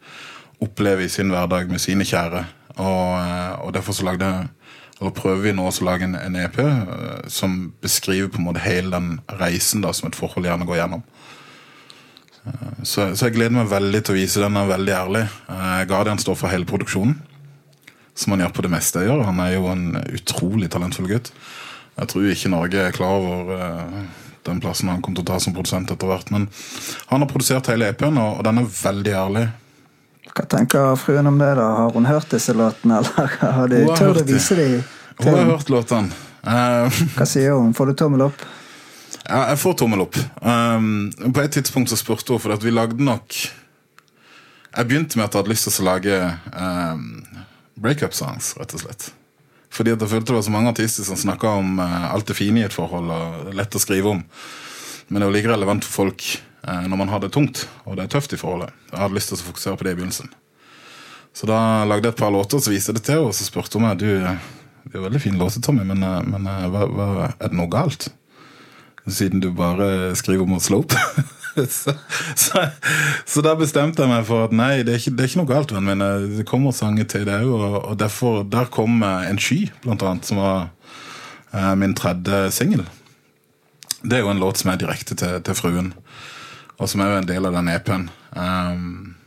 opplever 0.61 1.05
i 1.05 1.09
sin 1.09 1.33
hverdag 1.33 1.69
med 1.71 1.81
sine 1.81 2.05
kjære. 2.05 2.45
Og, 2.77 3.05
eh, 3.19 3.53
og 3.65 3.73
derfor 3.73 3.97
så 3.97 4.05
lagde 4.05 4.31
eller 5.01 5.15
prøver 5.17 5.39
vi 5.41 5.51
nå 5.57 5.63
å 5.65 5.73
lage 5.81 6.05
en, 6.05 6.13
en 6.13 6.35
EP 6.37 6.59
uh, 6.61 7.23
som 7.25 7.71
beskriver 7.81 8.29
på 8.29 8.37
en 8.37 8.45
måte 8.45 8.61
hele 8.61 8.93
den 8.93 9.15
reisen 9.39 9.81
da 9.81 9.89
som 9.97 10.11
et 10.11 10.17
forhold 10.17 10.45
gjerne 10.45 10.67
går 10.69 10.77
gjennom. 10.77 11.01
Så, 12.81 13.07
så, 13.15 13.27
jeg 13.27 13.35
gleder 13.35 13.55
meg 13.55 13.69
veldig 13.69 14.01
til 14.01 14.13
å 14.13 14.17
vise 14.19 14.41
den. 14.41 14.57
er 14.57 14.69
veldig 14.69 14.93
ærlig. 14.97 15.23
Eh, 15.49 15.81
Guardian 15.89 16.21
står 16.21 16.37
for 16.37 16.53
hele 16.53 16.69
produksjonen. 16.69 17.19
Som 18.17 18.33
han 18.33 18.45
gjør 18.45 18.53
på 18.57 18.65
det 18.65 18.71
meste 18.73 19.01
jeg 19.01 19.09
gjør. 19.09 19.25
Han 19.27 19.41
er 19.43 19.51
jo 19.55 19.67
en 19.71 19.85
utrolig 20.17 20.69
talentfull 20.73 21.09
gutt. 21.09 21.29
Jeg 21.97 22.09
tror 22.13 22.29
ikke 22.31 22.53
Norge 22.53 22.81
er 22.87 22.95
klar 22.95 23.25
over 23.29 23.51
den 24.45 24.61
plassen 24.61 24.89
han 24.89 25.01
kom 25.03 25.15
til 25.15 25.25
å 25.25 25.31
ta 25.33 25.39
som 25.43 25.53
produsent 25.55 25.91
etter 25.93 26.09
hvert. 26.09 26.31
Men 26.33 26.47
han 27.11 27.23
har 27.23 27.29
produsert 27.29 27.69
hele 27.71 27.91
EP-en, 27.91 28.17
og, 28.21 28.41
den 28.47 28.61
er 28.61 28.71
veldig 28.77 29.13
ærlig. 29.23 29.45
Hva 30.31 30.47
tenker 30.49 30.95
fruen 30.99 31.27
om 31.27 31.37
det? 31.41 31.51
da? 31.59 31.67
Har 31.81 31.93
hun 31.95 32.07
hørt 32.09 32.31
disse 32.33 32.55
låtene, 32.55 33.01
eller 33.01 33.37
har 33.57 33.71
de 33.71 33.83
turt 33.91 34.23
å 34.23 34.25
vise 34.25 34.57
dem? 34.57 34.81
Hun 35.21 35.35
har 35.35 35.53
hørt 35.53 35.71
låtene. 35.73 36.17
Uh, 36.41 36.89
Hva 37.17 37.27
sier 37.33 37.53
hun? 37.53 37.75
Får 37.77 37.91
du 37.91 37.97
tommel 38.01 38.25
opp? 38.29 38.45
Ja, 39.27 39.45
jeg 39.51 39.59
får 39.61 39.75
tommel 39.83 40.05
opp. 40.07 40.17
Um, 40.41 41.11
på 41.21 41.43
et 41.43 41.53
tidspunkt 41.53 41.91
så 41.91 41.99
spurte 41.99 42.33
hun, 42.33 42.41
for 42.41 42.55
at 42.55 42.63
vi 42.65 42.73
lagde 42.73 42.97
nok 43.03 43.35
Jeg 44.71 44.87
begynte 44.87 45.19
med 45.19 45.27
at 45.27 45.35
jeg 45.35 45.43
hadde 45.43 45.51
lyst 45.51 45.67
til 45.67 45.83
å 45.83 45.89
lage 45.89 46.17
um, 46.55 47.03
breakup-songs, 47.81 48.53
rett 48.57 48.73
og 48.77 48.85
slett. 48.85 49.11
Fordi 49.71 49.93
at 49.95 50.03
jeg 50.03 50.11
følte 50.11 50.33
det 50.33 50.37
var 50.37 50.45
så 50.47 50.53
mange 50.53 50.71
artister 50.73 51.07
som 51.07 51.19
snakka 51.19 51.55
om 51.61 51.79
uh, 51.79 52.11
alt 52.11 52.27
det 52.27 52.37
fine 52.37 52.63
i 52.63 52.67
et 52.67 52.75
forhold. 52.75 53.11
og 53.11 53.55
Lett 53.55 53.77
å 53.77 53.81
skrive 53.81 54.17
om. 54.17 54.23
Men 55.07 55.19
det 55.19 55.25
er 55.25 55.29
jo 55.29 55.37
like 55.37 55.51
relevant 55.53 55.87
for 55.87 56.03
folk 56.03 56.27
uh, 56.67 56.83
når 56.87 56.99
man 56.99 57.11
har 57.11 57.23
det 57.23 57.31
tungt 57.35 57.65
og 57.85 57.97
det 57.97 58.05
er 58.05 58.13
tøft 58.17 58.35
i 58.35 58.39
forholdet. 58.39 58.75
Jeg 58.91 58.99
hadde 58.99 59.17
lyst 59.17 59.31
til 59.31 59.39
å 59.39 59.49
fokusere 59.49 59.79
på 59.79 59.87
det 59.87 59.95
i 59.95 59.99
begynnelsen. 60.01 60.31
Så 61.33 61.47
da 61.47 61.85
lagde 61.87 62.09
jeg 62.09 62.15
et 62.15 62.19
par 62.19 62.31
låter, 62.33 62.59
så 62.59 62.71
viste 62.73 62.91
jeg 62.91 62.99
det 62.99 63.05
til 63.07 63.17
henne, 63.17 63.29
og 63.31 63.35
så 63.35 63.47
spurte 63.47 63.79
hun 63.79 63.87
meg 63.87 64.01
du, 64.01 64.09
det 64.83 64.97
er 64.97 65.05
veldig 65.05 65.21
fin 65.23 65.37
låter, 65.39 65.63
Tommy, 65.63 65.85
men, 65.87 66.03
eh, 66.03 66.23
men 66.27 66.47
eh, 66.49 66.65
hva, 66.71 66.87
hva, 66.91 67.11
er 67.31 67.51
det 67.51 67.57
noe 67.57 67.71
galt? 67.71 68.09
Siden 69.07 69.41
du 69.41 69.49
bare 69.55 70.11
skriver 70.19 70.59
slå 70.61 70.83
opp. 70.83 70.95
så, 71.69 71.93
så, 72.35 72.65
så 73.25 73.43
da 73.43 73.55
bestemte 73.59 74.03
jeg 74.03 74.11
meg 74.11 74.25
for 74.27 74.47
at 74.47 74.55
nei, 74.55 74.81
det 74.87 74.95
er 74.95 75.01
ikke, 75.01 75.13
det 75.17 75.23
er 75.23 75.31
ikke 75.31 75.41
noe 75.41 75.51
galt, 75.51 75.73
vennen 75.75 76.03
min. 76.03 76.35
Det 76.37 76.47
kommer 76.47 76.75
sanger 76.75 77.09
til 77.11 77.25
det 77.27 77.41
òg, 77.43 77.51
og, 77.51 77.77
og 77.91 77.99
derfor, 77.99 78.43
der 78.47 78.71
kom 78.71 79.01
eh, 79.03 79.29
En 79.31 79.41
sky, 79.41 79.65
blant 79.83 80.03
annet, 80.07 80.27
som 80.27 80.41
var 80.41 80.69
eh, 81.51 81.73
min 81.79 81.95
tredje 81.97 82.43
singel. 82.55 82.85
Det 84.01 84.17
er 84.17 84.25
jo 84.25 84.31
en 84.33 84.41
låt 84.41 84.61
som 84.61 84.71
er 84.71 84.81
direkte 84.81 85.17
til, 85.17 85.41
til 85.45 85.57
fruen, 85.57 85.91
og 86.79 86.89
som 86.89 87.03
er 87.03 87.11
jo 87.11 87.21
en 87.21 87.29
del 87.29 87.49
av 87.49 87.57
den 87.59 87.69
EP-en. 87.69 88.07
Um, 88.31 89.17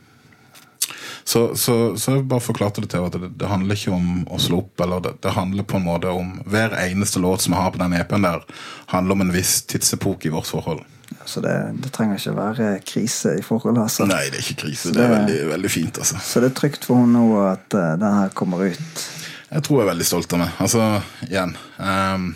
så, 1.25 1.55
så, 1.57 1.95
så 1.97 2.17
jeg 2.17 2.27
bare 2.29 2.43
forklarte 2.43 2.83
det 2.83 2.91
til 2.93 3.05
at 3.07 3.15
det, 3.17 3.31
det 3.39 3.47
handler 3.49 3.77
ikke 3.77 3.95
om 3.95 4.25
å 4.29 4.37
slå 4.41 4.59
opp. 4.61 4.81
eller 4.83 5.01
det, 5.01 5.15
det 5.25 5.33
handler 5.33 5.65
på 5.65 5.79
en 5.79 5.87
måte 5.87 6.11
om 6.13 6.35
Hver 6.45 6.75
eneste 6.83 7.21
låt 7.23 7.41
som 7.41 7.55
jeg 7.55 7.63
har 7.63 7.71
på 7.73 7.81
den 7.81 7.95
EP-en 7.97 8.27
der, 8.27 8.43
handler 8.91 9.17
om 9.17 9.23
en 9.25 9.33
viss 9.33 9.63
tidsepoke 9.65 10.29
i 10.29 10.33
vårt 10.35 10.51
forhold. 10.51 10.83
Så 11.25 11.41
det, 11.41 11.53
det 11.81 11.91
trenger 11.95 12.19
ikke 12.19 12.35
være 12.37 12.69
krise 12.85 13.35
i 13.39 13.43
forholdet. 13.45 13.81
Altså. 13.87 14.05
Nei, 14.09 14.23
det 14.29 14.39
er 14.39 14.45
ikke 14.45 14.61
krise. 14.67 14.93
Det 14.93 15.03
er 15.03 15.13
veldig, 15.15 15.39
veldig 15.49 15.71
fint. 15.73 15.97
altså. 15.97 16.21
Så 16.21 16.43
det 16.43 16.51
er 16.51 16.57
trygt 16.61 16.85
for 16.85 17.01
henne 17.01 17.17
nå 17.17 17.41
at 17.49 17.77
uh, 17.77 17.93
den 17.99 18.17
her 18.19 18.33
kommer 18.37 18.61
ut. 18.69 19.05
Jeg 19.49 19.63
tror 19.65 19.79
jeg 19.79 19.85
er 19.85 19.91
veldig 19.93 20.07
stolt 20.07 20.33
av 20.35 20.41
meg. 20.41 20.55
Altså, 20.61 20.87
igjen 21.29 21.53
um, 21.77 22.31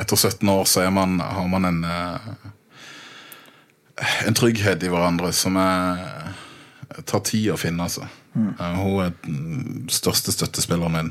Etter 0.00 0.16
17 0.16 0.48
år 0.48 0.64
så 0.64 0.86
man, 0.90 1.18
har 1.20 1.48
man 1.52 1.68
en 1.68 1.82
uh, 1.84 2.46
En 4.26 4.36
trygghet 4.36 4.82
i 4.82 4.88
hverandre 4.88 5.28
som 5.36 5.58
er, 5.60 6.00
tar 7.04 7.20
tid 7.28 7.50
å 7.52 7.58
finne, 7.60 7.84
altså. 7.84 8.06
Eh, 8.36 8.78
hun 8.78 9.02
er 9.04 9.12
den 9.26 9.88
største 9.92 10.32
støttespilleren 10.32 10.94
min. 10.94 11.10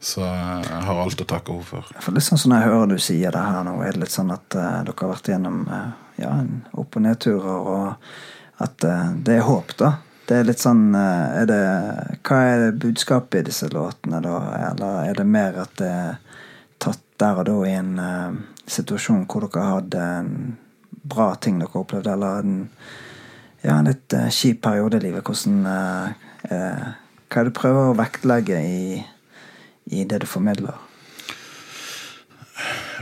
Så 0.00 0.20
jeg 0.24 0.80
har 0.84 1.00
alt 1.00 1.20
å 1.20 1.26
takke 1.28 1.52
henne 1.52 1.68
for. 1.68 1.90
For 2.00 2.16
litt 2.16 2.26
sånn 2.26 2.40
som 2.40 2.52
jeg 2.56 2.66
hører 2.66 2.90
du 2.92 2.96
sier 3.00 3.32
det 3.32 3.44
her 3.44 3.64
nå, 3.64 3.76
er 3.84 3.92
det 3.96 4.04
litt 4.04 4.14
sånn 4.14 4.32
at 4.34 4.56
uh, 4.56 4.80
dere 4.84 4.96
har 5.00 5.12
vært 5.14 5.30
gjennom 5.32 5.62
uh, 5.68 5.92
ja, 6.20 6.32
opp- 6.72 6.96
og 6.98 7.04
nedturer, 7.04 7.68
og 7.74 8.62
at 8.64 8.86
uh, 8.86 9.12
det 9.26 9.38
er 9.38 9.48
håp, 9.48 9.76
da. 9.80 9.92
Det 10.24 10.38
er 10.38 10.46
litt 10.48 10.62
sånn 10.62 10.94
er 10.96 11.44
det, 11.44 11.62
Hva 12.24 12.36
er 12.48 12.62
det 12.62 12.80
budskapet 12.80 13.42
i 13.42 13.48
disse 13.50 13.66
låtene, 13.68 14.22
da? 14.24 14.38
Eller 14.70 15.10
er 15.10 15.18
det 15.18 15.26
mer 15.28 15.58
at 15.66 15.74
det 15.76 15.90
er 15.90 16.14
tatt 16.80 17.02
der 17.20 17.42
og 17.42 17.44
da 17.50 17.56
i 17.68 17.74
en 17.76 17.90
situasjon 18.64 19.26
hvor 19.28 19.44
dere 19.44 19.66
hadde 19.68 20.06
en 20.14 20.30
bra 21.12 21.26
ting 21.36 21.60
dere 21.60 21.76
opplevde, 21.76 22.14
eller 22.16 22.40
en, 22.40 22.56
ja, 23.60 23.76
en 23.76 23.90
litt 23.90 24.16
kjip 24.32 24.62
periode 24.64 24.96
i 24.96 25.04
livet? 25.10 25.28
Hvordan 25.28 25.60
Hva 26.48 26.56
er 26.56 27.44
det 27.44 27.52
du 27.52 27.58
prøver 27.60 27.90
å 27.90 27.98
vektlegge 28.00 28.64
i 28.64 29.04
i 29.92 30.04
det 30.08 30.22
du 30.24 30.26
formidler? 30.26 30.83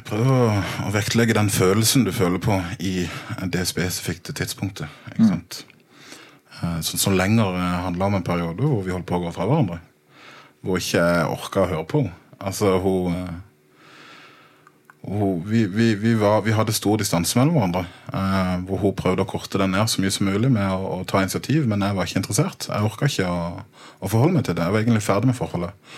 Prøver 0.08 0.32
å, 0.32 0.62
å 0.88 0.90
vektlegge 0.94 1.36
den 1.36 1.50
følelsen 1.52 2.06
du 2.06 2.12
føler 2.16 2.40
på 2.42 2.56
i 2.80 3.06
det 3.52 3.66
spesifikke 3.68 4.34
tidspunktet. 4.36 4.88
ikke 5.12 5.28
sant? 5.28 5.62
Mm. 5.66 5.72
Sånn 6.86 7.00
som 7.00 7.16
lenger 7.18 7.56
handla 7.58 8.08
om 8.08 8.18
en 8.18 8.26
periode 8.26 8.62
hvor 8.62 8.84
vi 8.86 8.92
holdt 8.94 9.08
på 9.08 9.18
å 9.18 9.24
gå 9.24 9.32
fra 9.34 9.46
hverandre. 9.48 9.80
Hvor 10.62 10.78
ikke 10.78 11.00
jeg 11.00 11.30
orka 11.30 11.64
å 11.64 11.70
høre 11.72 11.88
på 11.90 12.04
henne. 12.04 12.18
Altså, 12.42 12.76
hun, 12.82 13.14
eh, 13.14 13.34
hun 15.06 15.42
vi, 15.46 15.64
vi, 15.70 15.92
vi, 15.98 16.14
var, 16.18 16.40
vi 16.46 16.54
hadde 16.54 16.74
stor 16.74 16.98
distanse 16.98 17.38
mellom 17.38 17.58
hverandre. 17.58 17.84
eh, 18.14 18.56
hvor 18.66 18.82
hun 18.82 18.96
prøvde 18.98 19.26
å 19.26 19.30
korte 19.30 19.60
den 19.62 19.74
ned 19.74 19.90
så 19.90 20.02
mye 20.02 20.14
som 20.14 20.26
mulig 20.26 20.50
med 20.50 20.66
å, 20.70 20.98
å 21.00 21.04
ta 21.06 21.22
initiativ, 21.22 21.66
men 21.70 21.82
jeg 21.82 21.98
var 21.98 22.10
ikke 22.10 22.22
interessert. 22.22 22.66
Jeg 22.70 22.88
orka 22.88 23.10
ikke 23.10 23.30
å, 23.30 23.38
å 24.02 24.10
forholde 24.10 24.38
meg 24.38 24.46
til 24.46 24.58
det. 24.58 24.66
Jeg 24.66 24.74
var 24.74 24.84
egentlig 24.84 25.06
ferdig 25.06 25.30
med 25.30 25.38
forholdet. 25.38 25.94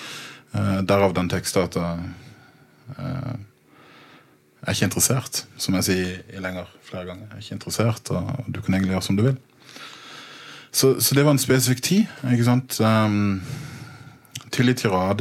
Eh, 0.55 0.79
derav 0.89 1.17
den 1.17 1.33
teksten 1.33 1.69
at 1.69 1.81
jeg 1.81 2.13
eh, 2.99 3.35
jeg 4.65 4.71
er 4.71 4.77
ikke 4.79 4.87
interessert, 4.89 5.43
som 5.61 5.75
jeg 5.77 5.85
sier 5.85 6.13
i 6.33 6.41
lenger 6.41 6.69
flere 6.87 7.05
ganger. 7.05 7.27
Jeg 7.29 7.37
er 7.37 7.43
ikke 7.43 7.57
interessert, 7.59 8.11
og 8.17 8.47
du 8.49 8.63
kan 8.65 8.75
egentlig 8.75 8.95
gjøre 8.95 9.05
som 9.05 9.19
du 9.19 9.23
vil. 9.27 9.37
Så, 10.73 10.95
så 11.05 11.15
det 11.15 11.25
var 11.27 11.37
en 11.37 11.43
spesifikk 11.43 11.83
tid. 11.85 12.07
ikke 12.33 12.47
sant? 12.49 12.81
Um, 12.81 13.43
til 14.51 14.73
i 14.73 14.75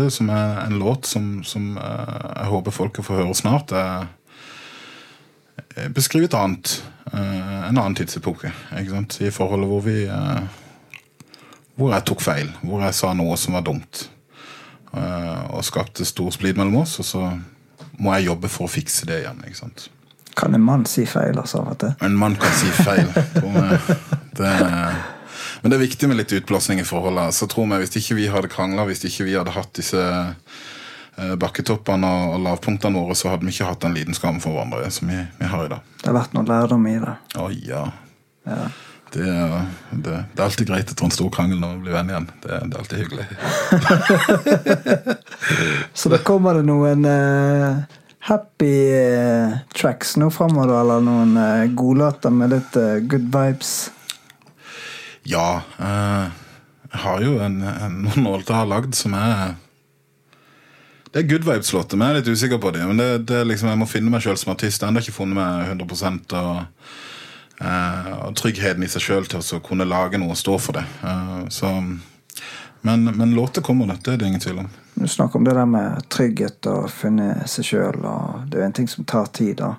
som 0.10 0.30
er 0.30 0.64
en 0.64 0.80
låt 0.80 1.06
som, 1.06 1.44
som 1.44 1.76
uh, 1.76 2.40
jeg 2.40 2.48
håper 2.54 2.72
folk 2.72 3.04
får 3.04 3.20
høre 3.20 3.36
snart, 3.36 3.72
eh, 3.76 4.06
beskriver 5.92 6.32
et 6.32 6.40
annet, 6.40 6.84
uh, 7.12 7.68
en 7.68 7.78
annen 7.78 7.96
tidsepoke. 7.96 8.54
ikke 8.80 8.96
sant? 8.96 9.22
I 9.22 9.30
forholdet 9.32 9.68
hvor 9.68 9.82
vi 9.82 10.06
eh, 10.06 10.42
Hvor 11.76 11.92
jeg 11.94 12.06
tok 12.06 12.22
feil. 12.22 12.52
Hvor 12.62 12.80
jeg 12.86 12.94
sa 12.94 13.14
noe 13.14 13.36
som 13.38 13.54
var 13.54 13.62
dumt. 13.62 14.10
og 14.94 15.66
skapte 15.66 16.06
stor 16.06 16.30
splid 16.30 16.54
mellom 16.54 16.76
oss. 16.76 17.00
Og 17.00 17.06
så 17.06 17.40
må 18.02 18.14
jeg 18.18 18.30
jobbe 18.32 18.50
for 18.52 18.68
å 18.68 18.72
fikse 18.72 19.08
det 19.10 19.24
igjen. 19.24 19.42
ikke 19.46 19.60
sant? 19.60 19.90
Kan 20.34 20.56
en 20.58 20.64
mann 20.66 20.86
si 20.90 21.06
feil, 21.06 21.38
altså? 21.38 21.62
Vet? 21.68 21.86
En 22.02 22.16
mann 22.18 22.36
kan 22.42 22.54
si 22.58 22.70
feil. 22.74 23.10
Det 24.34 24.50
er, 24.50 24.96
men 25.62 25.70
det 25.70 25.78
er 25.78 25.84
viktig 25.84 26.08
med 26.10 26.18
litt 26.18 26.32
utblåsning 26.34 26.80
i 26.82 26.88
forholdet. 26.88 27.36
Så 27.38 27.46
tror 27.52 27.68
jeg 27.70 27.84
Hvis 27.84 27.98
ikke 28.02 28.18
vi 28.18 28.30
hadde 28.34 28.50
krangla, 28.50 28.88
hvis 28.90 29.04
ikke 29.06 29.28
vi 29.28 29.36
hadde 29.38 29.54
hatt 29.54 29.70
disse 29.78 30.02
eh, 30.02 31.36
bakketoppene 31.38 32.10
og, 32.10 32.34
og 32.34 32.42
lavpunktene 32.48 32.98
våre, 32.98 33.18
så 33.20 33.30
hadde 33.30 33.46
vi 33.46 33.54
ikke 33.54 33.70
hatt 33.70 33.86
den 33.86 33.94
lidenskapen 33.94 34.42
for 34.42 34.58
hverandre 34.58 34.90
som 34.92 35.12
vi, 35.14 35.20
vi 35.38 35.52
har 35.54 35.68
i 35.68 35.74
dag. 35.76 35.86
Det 36.02 36.10
har 36.10 36.18
vært 36.18 36.34
noe 36.34 36.50
lærdom 36.50 36.90
i 36.90 36.96
det. 37.04 37.14
Å 37.38 37.46
ja. 37.54 37.84
Ja. 38.50 38.66
Det 39.14 39.22
er, 39.30 39.66
det, 39.92 40.24
det 40.34 40.42
er 40.42 40.46
alltid 40.48 40.66
greit 40.68 40.90
etter 40.90 41.06
en 41.06 41.12
stor 41.14 41.30
krangel 41.34 41.60
når 41.62 41.76
vi 41.76 41.84
blir 41.86 41.94
venn 41.94 42.10
igjen. 42.10 42.30
Det, 42.42 42.50
det 42.50 42.74
er 42.74 42.80
alltid 42.82 43.00
hyggelig. 43.04 43.26
Så 46.00 46.10
da 46.10 46.18
kommer 46.26 46.58
det 46.58 46.64
noen 46.66 47.06
uh, 47.06 47.84
happy 48.26 48.74
uh, 48.98 49.60
tracks 49.78 50.16
nå 50.18 50.32
framover, 50.34 50.74
eller 50.80 51.06
noen 51.06 51.38
uh, 51.38 51.68
godlåter 51.78 52.34
med 52.34 52.56
litt 52.56 52.80
good 53.06 53.30
vibes. 53.36 53.76
Ja. 55.30 55.62
jeg 55.78 57.00
har 57.06 57.22
jo 57.24 57.38
en, 57.40 57.62
en, 57.62 58.02
noen 58.18 58.26
låter 58.42 58.50
jeg 58.50 58.60
har 58.64 58.74
lagd 58.74 58.98
som 58.98 59.14
er 59.16 59.54
Det 61.14 61.22
er 61.22 61.30
good 61.30 61.46
vibes-låter, 61.46 61.96
men 61.96 62.10
jeg 62.10 62.16
er 62.16 62.20
litt 62.24 62.34
usikker 62.34 62.60
på 62.60 62.74
dem. 62.74 62.90
Men 62.90 62.98
det, 62.98 63.12
det 63.30 63.46
liksom, 63.46 63.70
jeg 63.70 63.80
må 63.86 63.86
finne 63.86 64.10
meg 64.10 64.26
sjøl 64.26 64.42
som 64.42 64.58
artist. 64.58 64.82
Jeg 64.82 64.90
har 64.90 64.92
ennå 64.92 65.06
ikke 65.06 65.20
funnet 65.22 65.38
meg 65.38 65.78
100 65.78 66.42
og, 66.42 66.64
og 67.62 68.36
tryggheten 68.36 68.84
i 68.84 68.90
seg 68.92 69.04
sjøl 69.06 69.28
til 69.30 69.44
å 69.44 69.62
kunne 69.64 69.88
lage 69.88 70.20
noe 70.20 70.34
og 70.34 70.40
stå 70.40 70.58
for 70.62 70.80
det. 70.80 70.86
Eh, 71.04 71.44
så, 71.54 71.70
men, 72.82 73.06
men 73.06 73.36
låter 73.36 73.62
kommer 73.62 73.88
det, 73.92 74.02
det 74.06 74.14
er 74.14 74.22
det 74.24 74.32
ingen 74.32 74.44
tvil 74.44 74.64
om. 74.64 74.72
Du 74.94 75.08
snakker 75.08 75.40
om 75.40 75.46
det 75.48 75.56
der 75.58 75.70
med 75.70 76.10
trygghet 76.14 76.70
og 76.70 76.90
finne 76.94 77.48
seg 77.50 77.66
sjøl, 77.66 78.02
det 78.48 78.58
er 78.58 78.64
jo 78.64 78.70
en 78.70 78.78
ting 78.80 78.90
som 78.90 79.08
tar 79.10 79.30
tid, 79.34 79.58
da. 79.62 79.76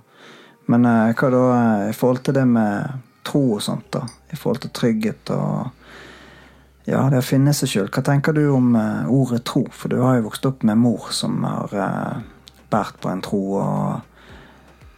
Men 0.70 0.86
eh, 0.88 1.14
hva 1.18 1.32
da 1.34 1.42
eh, 1.54 1.88
i 1.90 1.96
forhold 1.96 2.24
til 2.24 2.38
det 2.38 2.46
med 2.48 3.00
tro 3.24 3.42
og 3.56 3.64
sånt, 3.64 3.90
da? 3.92 4.04
I 4.32 4.38
forhold 4.38 4.64
til 4.64 4.74
trygghet 4.74 5.34
og 5.34 5.82
ja, 6.84 7.06
det 7.08 7.22
å 7.22 7.24
finne 7.24 7.52
seg 7.56 7.70
sjøl. 7.70 7.92
Hva 7.92 8.02
tenker 8.04 8.36
du 8.36 8.42
om 8.52 8.74
eh, 8.76 9.12
ordet 9.12 9.44
tro? 9.48 9.64
For 9.72 9.92
du 9.92 10.00
har 10.02 10.18
jo 10.18 10.26
vokst 10.26 10.48
opp 10.48 10.64
med 10.68 10.80
mor 10.80 11.08
som 11.16 11.40
har 11.46 11.72
eh, 11.72 12.18
båret 12.72 12.98
på 13.00 13.12
en 13.12 13.24
tro. 13.24 13.44
og 13.60 14.13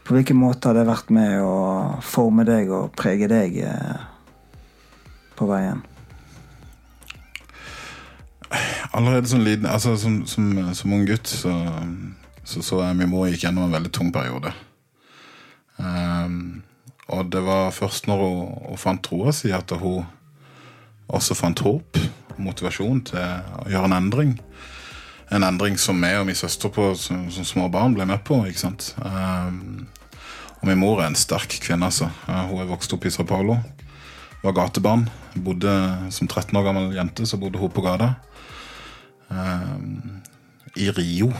På 0.06 0.14
hvilken 0.14 0.38
måte 0.38 0.70
har 0.70 0.76
det 0.78 0.86
vært 0.86 1.08
med 1.10 1.40
å 1.42 1.98
forme 2.04 2.44
deg 2.46 2.70
og 2.70 2.92
prege 2.94 3.26
deg 3.30 3.56
eh, 3.66 4.04
på 5.34 5.48
veien? 5.50 5.80
Allerede 8.94 9.26
som, 9.26 9.42
liten, 9.42 9.66
altså, 9.66 9.96
som, 9.98 10.20
som, 10.30 10.46
som 10.78 10.94
ung 10.94 11.02
gutt 11.08 11.26
så, 11.26 11.52
så 12.46 12.62
så 12.62 12.84
jeg 12.84 13.00
min 13.00 13.10
mor 13.10 13.26
gikk 13.26 13.48
gjennom 13.48 13.66
en 13.66 13.74
veldig 13.74 13.90
tung 13.92 14.12
periode. 14.14 14.54
Um, 15.76 16.62
og 17.10 17.26
det 17.34 17.42
var 17.44 17.74
først 17.74 18.06
når 18.06 18.22
hun, 18.22 18.54
hun 18.70 18.80
fant 18.80 19.02
troa 19.02 19.34
si, 19.34 19.50
at 19.50 19.74
hun 19.74 20.06
også 21.06 21.34
fant 21.38 21.60
håp 21.66 21.98
og 21.98 22.40
motivasjon 22.46 23.02
til 23.10 23.20
å 23.20 23.66
gjøre 23.74 23.90
en 23.90 23.98
endring. 23.98 24.38
En 25.34 25.42
endring 25.42 25.74
som 25.80 25.98
meg 25.98 26.20
og 26.20 26.28
min 26.28 26.38
søster 26.38 26.70
på, 26.70 26.92
som, 26.94 27.26
som 27.34 27.46
små 27.46 27.66
barn 27.72 27.96
ble 27.96 28.06
med 28.06 28.22
på. 28.26 28.38
ikke 28.46 28.62
sant? 28.62 28.92
Um, 29.02 29.88
og 30.60 30.68
min 30.70 30.78
mor 30.80 31.02
er 31.02 31.10
en 31.10 31.18
sterk 31.18 31.58
kvinne. 31.62 31.86
altså. 31.86 32.08
Eh, 32.28 32.44
hun 32.48 32.62
er 32.62 32.70
vokst 32.70 32.94
opp 32.94 33.05
i 33.07 33.12
Sao 33.12 33.26
Paulo. 33.28 33.59
Var 34.42 34.55
gatebarn. 34.57 35.09
Bodde 35.34 35.72
Som 36.11 36.28
13 36.28 36.57
år 36.57 36.64
gammel 36.64 36.94
jente 36.96 37.26
så 37.26 37.38
bodde 37.38 37.59
hun 37.59 37.70
på 37.70 37.84
gata. 37.84 38.14
Um, 39.28 40.22
I 40.76 40.90
Rio, 40.90 41.32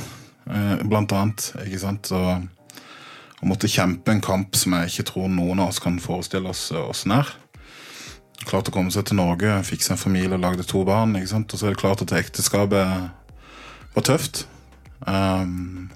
eh, 0.51 0.77
blant 0.83 1.13
annet. 1.13 1.53
ikke 1.65 1.81
sant? 1.81 2.11
Og, 2.13 2.47
og 3.41 3.49
måtte 3.49 3.71
kjempe 3.71 4.13
en 4.13 4.21
kamp 4.25 4.57
som 4.57 4.75
jeg 4.75 4.91
ikke 4.91 5.11
tror 5.13 5.29
noen 5.31 5.61
av 5.63 5.71
oss 5.71 5.83
kan 5.83 6.01
forestille 6.03 6.51
oss 6.51 6.73
åssen 6.73 7.15
er. 7.15 7.31
Klarte 8.47 8.71
å 8.71 8.75
komme 8.75 8.93
seg 8.93 9.07
til 9.09 9.19
Norge, 9.19 9.63
fikse 9.65 9.95
en 9.95 10.01
familie 10.01 10.39
lagde 10.39 10.67
to 10.67 10.85
barn. 10.85 11.17
ikke 11.17 11.35
sant? 11.35 11.53
Og 11.53 11.59
så 11.59 11.67
er 11.67 11.75
det 11.75 11.81
klart 11.81 12.03
at 12.05 12.15
ekteskapet 12.15 13.26
var 13.97 14.05
tøft. 14.05 14.45
Um, 15.07 15.91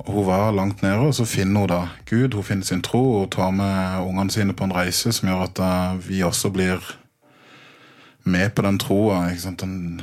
og 0.00 0.12
hun 0.14 0.26
var 0.26 0.54
langt 0.56 0.82
nede, 0.82 0.96
og 1.10 1.14
så 1.14 1.24
finner 1.28 1.60
hun 1.60 1.68
da 1.68 1.80
Gud. 2.08 2.34
Hun 2.34 2.44
finner 2.44 2.64
sin 2.64 2.82
tro 2.82 3.22
og 3.22 3.32
tar 3.32 3.50
med 3.50 4.00
ungene 4.06 4.32
sine 4.32 4.56
på 4.56 4.64
en 4.64 4.74
reise 4.74 5.12
som 5.12 5.28
gjør 5.28 5.44
at 5.48 5.60
uh, 5.60 6.08
vi 6.08 6.22
også 6.24 6.50
blir 6.50 6.80
med 8.24 8.50
på 8.54 8.62
den 8.62 8.78
troa. 8.78 9.28
ikke 9.30 9.66
uh, 9.66 10.00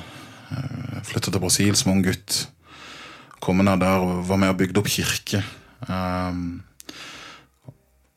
eh, 1.15 1.21
til 1.21 1.39
Brasil 1.39 1.75
som 1.75 1.91
ung 1.91 2.03
gutt. 2.03 2.49
Kom 3.39 3.57
ned 3.57 3.79
der 3.81 3.99
og 3.99 4.29
var 4.29 4.35
med 4.37 4.49
og 4.49 4.57
bygde 4.57 4.79
opp 4.79 4.87
kirke. 4.87 5.43
Um, 5.87 6.63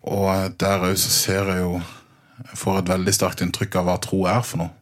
og 0.02 0.52
der 0.60 0.80
òg 0.80 0.96
så 0.96 1.10
ser 1.10 1.44
jeg 1.44 1.60
jo 1.60 1.80
får 2.56 2.78
et 2.78 2.88
veldig 2.88 3.12
sterkt 3.14 3.42
inntrykk 3.44 3.76
av 3.76 3.84
hva 3.84 3.96
tro 4.00 4.24
er 4.28 4.40
for 4.44 4.62
noe. 4.62 4.79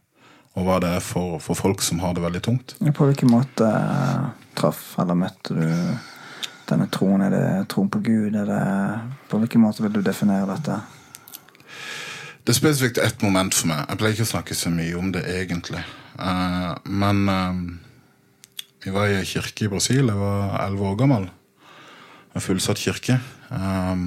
Og 0.57 0.65
hva 0.65 0.79
det 0.81 0.93
er 0.97 1.03
for, 1.03 1.37
for 1.43 1.57
folk 1.57 1.83
som 1.85 2.01
har 2.03 2.15
det 2.15 2.23
veldig 2.23 2.41
tungt. 2.43 2.75
På 2.95 3.07
hvilken 3.07 3.29
måte 3.31 3.67
eh, 3.69 4.29
traff 4.57 4.95
eller 4.99 5.17
møtte 5.19 5.55
du 5.55 5.67
denne 6.69 6.87
troen? 6.93 7.23
Er 7.25 7.33
det 7.33 7.43
troen 7.71 7.89
på 7.91 8.01
Gud? 8.05 8.33
Det, 8.33 8.61
på 9.29 9.41
hvilken 9.41 9.63
måte 9.63 9.85
vil 9.85 9.99
du 9.99 10.01
definere 10.05 10.49
dette? 10.55 10.79
Det 12.43 12.55
er 12.55 12.57
spesifikt 12.57 12.97
ett 13.03 13.21
moment 13.21 13.53
for 13.53 13.69
meg. 13.69 13.85
Jeg 13.85 13.99
pleier 14.01 14.17
ikke 14.17 14.25
å 14.25 14.33
snakke 14.33 14.57
så 14.57 14.71
mye 14.73 14.97
om 14.97 15.11
det 15.13 15.21
egentlig. 15.29 15.83
Eh, 16.17 16.71
men 16.89 17.21
eh, 17.29 17.61
vi 18.85 18.95
var 18.95 19.11
i 19.11 19.19
ei 19.19 19.27
kirke 19.27 19.67
i 19.67 19.71
Brasil. 19.71 20.09
Jeg 20.09 20.17
var 20.17 20.57
elleve 20.65 20.89
år 20.89 20.99
gammel. 20.99 21.29
En 22.33 22.43
fullsatt 22.43 22.81
kirke. 22.81 23.19
Eh, 23.53 24.05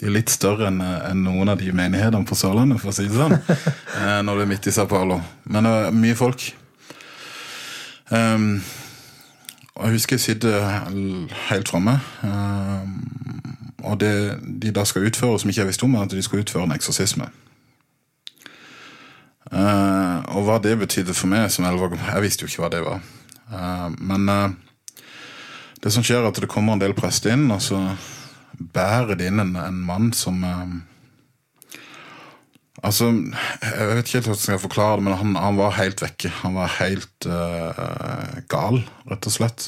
de 0.00 0.08
er 0.08 0.14
litt 0.14 0.32
større 0.32 0.70
enn 0.70 0.80
en 0.80 1.18
noen 1.26 1.52
av 1.52 1.60
de 1.60 1.68
menighetene 1.76 2.24
på 2.24 2.36
Sørlandet, 2.38 2.80
for 2.80 2.88
å 2.88 2.94
si 2.96 3.04
det 3.04 3.18
sånn. 3.18 3.36
eh, 4.00 4.20
når 4.24 4.38
det 4.38 4.44
er 4.46 4.48
midt 4.54 4.68
i 4.70 4.72
Sao 4.72 4.88
Paulo. 4.88 5.18
Men 5.44 5.68
det 5.68 5.72
er 5.76 5.96
mye 5.96 6.16
folk. 6.16 6.46
Um, 8.08 8.62
og 9.76 9.84
jeg 9.84 9.98
husker 9.98 10.16
jeg 10.16 10.24
sitter 10.24 10.64
helt 11.50 11.68
framme. 11.68 11.98
Um, 12.24 12.94
og 13.84 14.00
det 14.00 14.14
de 14.40 14.72
da 14.72 14.86
skal 14.88 15.04
utføre, 15.10 15.38
som 15.38 15.52
ikke 15.52 15.62
jeg 15.62 15.70
visste 15.70 15.84
om, 15.84 15.94
er 15.94 16.08
at 16.08 16.16
de 16.16 16.24
skal 16.24 16.42
utføre 16.42 16.64
en 16.64 16.74
eksorsisme. 16.74 17.28
Uh, 19.50 20.24
og 20.32 20.46
hva 20.46 20.56
det 20.64 20.78
betydde 20.80 21.12
for 21.16 21.28
meg 21.28 21.48
som 21.50 21.64
elleve 21.66 21.88
år 21.88 21.92
gammel 21.92 22.12
Jeg 22.12 22.22
visste 22.22 22.44
jo 22.44 22.50
ikke 22.50 22.62
hva 22.64 22.72
det 22.72 22.80
var. 22.86 23.04
Uh, 23.50 23.88
men 23.98 24.32
uh, 24.32 25.04
det 25.84 25.92
som 25.92 26.04
skjer, 26.06 26.22
er 26.22 26.30
at 26.32 26.40
det 26.40 26.48
kommer 26.48 26.78
en 26.78 26.82
del 26.82 26.96
prester 26.96 27.34
inn, 27.36 27.50
og 27.52 27.60
så 27.64 27.82
bærer 28.58 29.18
det 29.18 29.30
inn 29.30 29.42
en, 29.42 29.56
en 29.56 29.82
mann 29.86 30.14
som 30.16 30.44
eh, 30.44 30.78
Altså, 32.80 33.10
Jeg 33.60 33.88
vet 33.90 33.98
ikke 34.06 34.14
helt 34.14 34.28
hvordan 34.30 34.38
jeg 34.38 34.44
skal 34.46 34.62
forklare 34.62 34.96
det, 34.96 35.04
men 35.04 35.16
han, 35.20 35.34
han 35.36 35.58
var 35.58 35.74
helt 35.76 36.00
vekke. 36.00 36.30
Han 36.40 36.54
var 36.56 36.78
helt 36.78 37.26
eh, 37.28 38.38
gal, 38.48 38.80
rett 39.10 39.28
og 39.28 39.34
slett. 39.34 39.66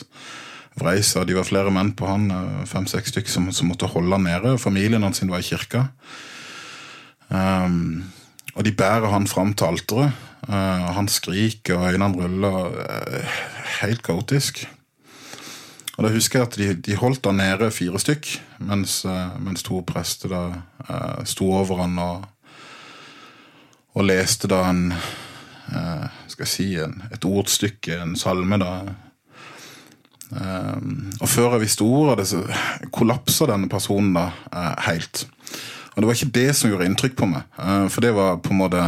Vrei 0.80 0.96
seg. 1.04 1.26
De 1.28 1.36
var 1.36 1.44
flere 1.44 1.72
menn 1.74 1.92
på 1.98 2.08
han, 2.08 2.30
eh, 2.32 2.62
fem-seks 2.70 3.12
stykker, 3.12 3.28
som, 3.34 3.50
som 3.52 3.68
måtte 3.68 3.90
holde 3.92 4.16
han 4.16 4.24
nede. 4.24 4.56
Familien 4.62 5.04
hans 5.04 5.20
var 5.28 5.44
i 5.44 5.48
kirka. 5.50 5.84
Um, 7.32 8.12
og 8.54 8.64
de 8.64 8.72
bærer 8.76 9.12
han 9.12 9.28
fram 9.28 9.52
til 9.56 9.72
alteret. 9.72 10.16
Uh, 10.48 10.88
han 10.96 11.08
skriker, 11.08 11.78
og 11.78 11.92
øynene 11.92 12.16
ruller. 12.16 12.72
Uh, 12.72 13.36
helt 13.80 14.02
kaotisk. 14.04 14.64
Og 16.02 16.08
da 16.08 16.16
husker 16.16 16.40
jeg 16.40 16.48
at 16.48 16.56
de, 16.58 16.66
de 16.82 16.94
holdt 16.98 17.28
han 17.28 17.36
nede 17.38 17.68
fire 17.70 18.00
stykk, 18.02 18.26
mens, 18.66 19.04
eh, 19.06 19.34
mens 19.38 19.62
to 19.62 19.76
prester 19.86 20.32
da 20.32 20.40
eh, 20.82 21.20
sto 21.30 21.46
over 21.54 21.78
han 21.84 21.92
og, 22.02 22.24
og 23.94 24.08
leste 24.08 24.50
da 24.50 24.64
en 24.66 24.88
eh, 24.90 26.08
skal 26.26 26.42
jeg 26.42 26.50
si, 26.50 26.66
en, 26.82 26.96
et 27.14 27.22
ordstykke, 27.22 28.00
en 28.02 28.16
salme, 28.18 28.58
da. 28.58 28.72
Eh, 30.34 30.80
og 31.20 31.30
før 31.30 31.54
jeg 31.54 31.68
visste 31.68 31.86
ordet 31.86 32.16
av 32.16 32.18
det, 32.18 32.26
så 32.32 32.90
kollapsa 32.98 33.46
denne 33.52 33.70
personen 33.70 34.10
da 34.18 34.26
helt. 34.88 35.22
Og 35.92 36.02
det 36.02 36.10
var 36.10 36.18
ikke 36.18 36.34
det 36.40 36.48
som 36.58 36.74
gjorde 36.74 36.90
inntrykk 36.90 37.14
på 37.22 37.30
meg, 37.30 37.46
for 37.94 38.02
det 38.02 38.10
var 38.18 38.42
på 38.42 38.50
en 38.50 38.62
måte 38.64 38.82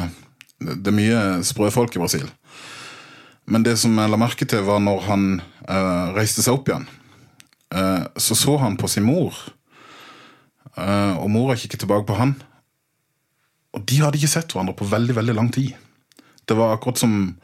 Det 0.59 0.91
er 0.91 0.99
mye 0.99 1.23
sprø 1.47 1.71
folk 1.71 1.95
i 1.95 2.03
Brasil. 2.03 2.27
Men 3.47 3.62
det 3.62 3.77
som 3.79 3.95
jeg 4.03 4.11
la 4.11 4.19
merke 4.19 4.51
til, 4.51 4.67
var 4.67 4.83
når 4.83 5.07
han 5.07 5.25
eh, 5.69 6.15
reiste 6.19 6.43
seg 6.43 6.59
opp 6.59 6.75
igjen. 6.75 6.91
Eh, 7.75 8.07
så 8.16 8.35
så 8.39 8.57
han 8.62 8.77
på 8.77 8.89
sin 8.89 9.07
mor, 9.07 9.35
eh, 10.77 11.14
og 11.18 11.31
mora 11.31 11.57
kikket 11.59 11.83
tilbake 11.83 12.07
på 12.07 12.18
han. 12.18 12.37
Og 13.75 13.83
de 13.83 14.01
hadde 14.03 14.20
ikke 14.20 14.31
sett 14.37 14.55
hverandre 14.55 14.77
på 14.79 14.87
veldig 14.87 15.16
veldig 15.16 15.35
lang 15.35 15.51
tid. 15.53 15.75
Det 16.47 16.55
var 16.57 16.75
akkurat 16.75 16.99
som 16.99 17.35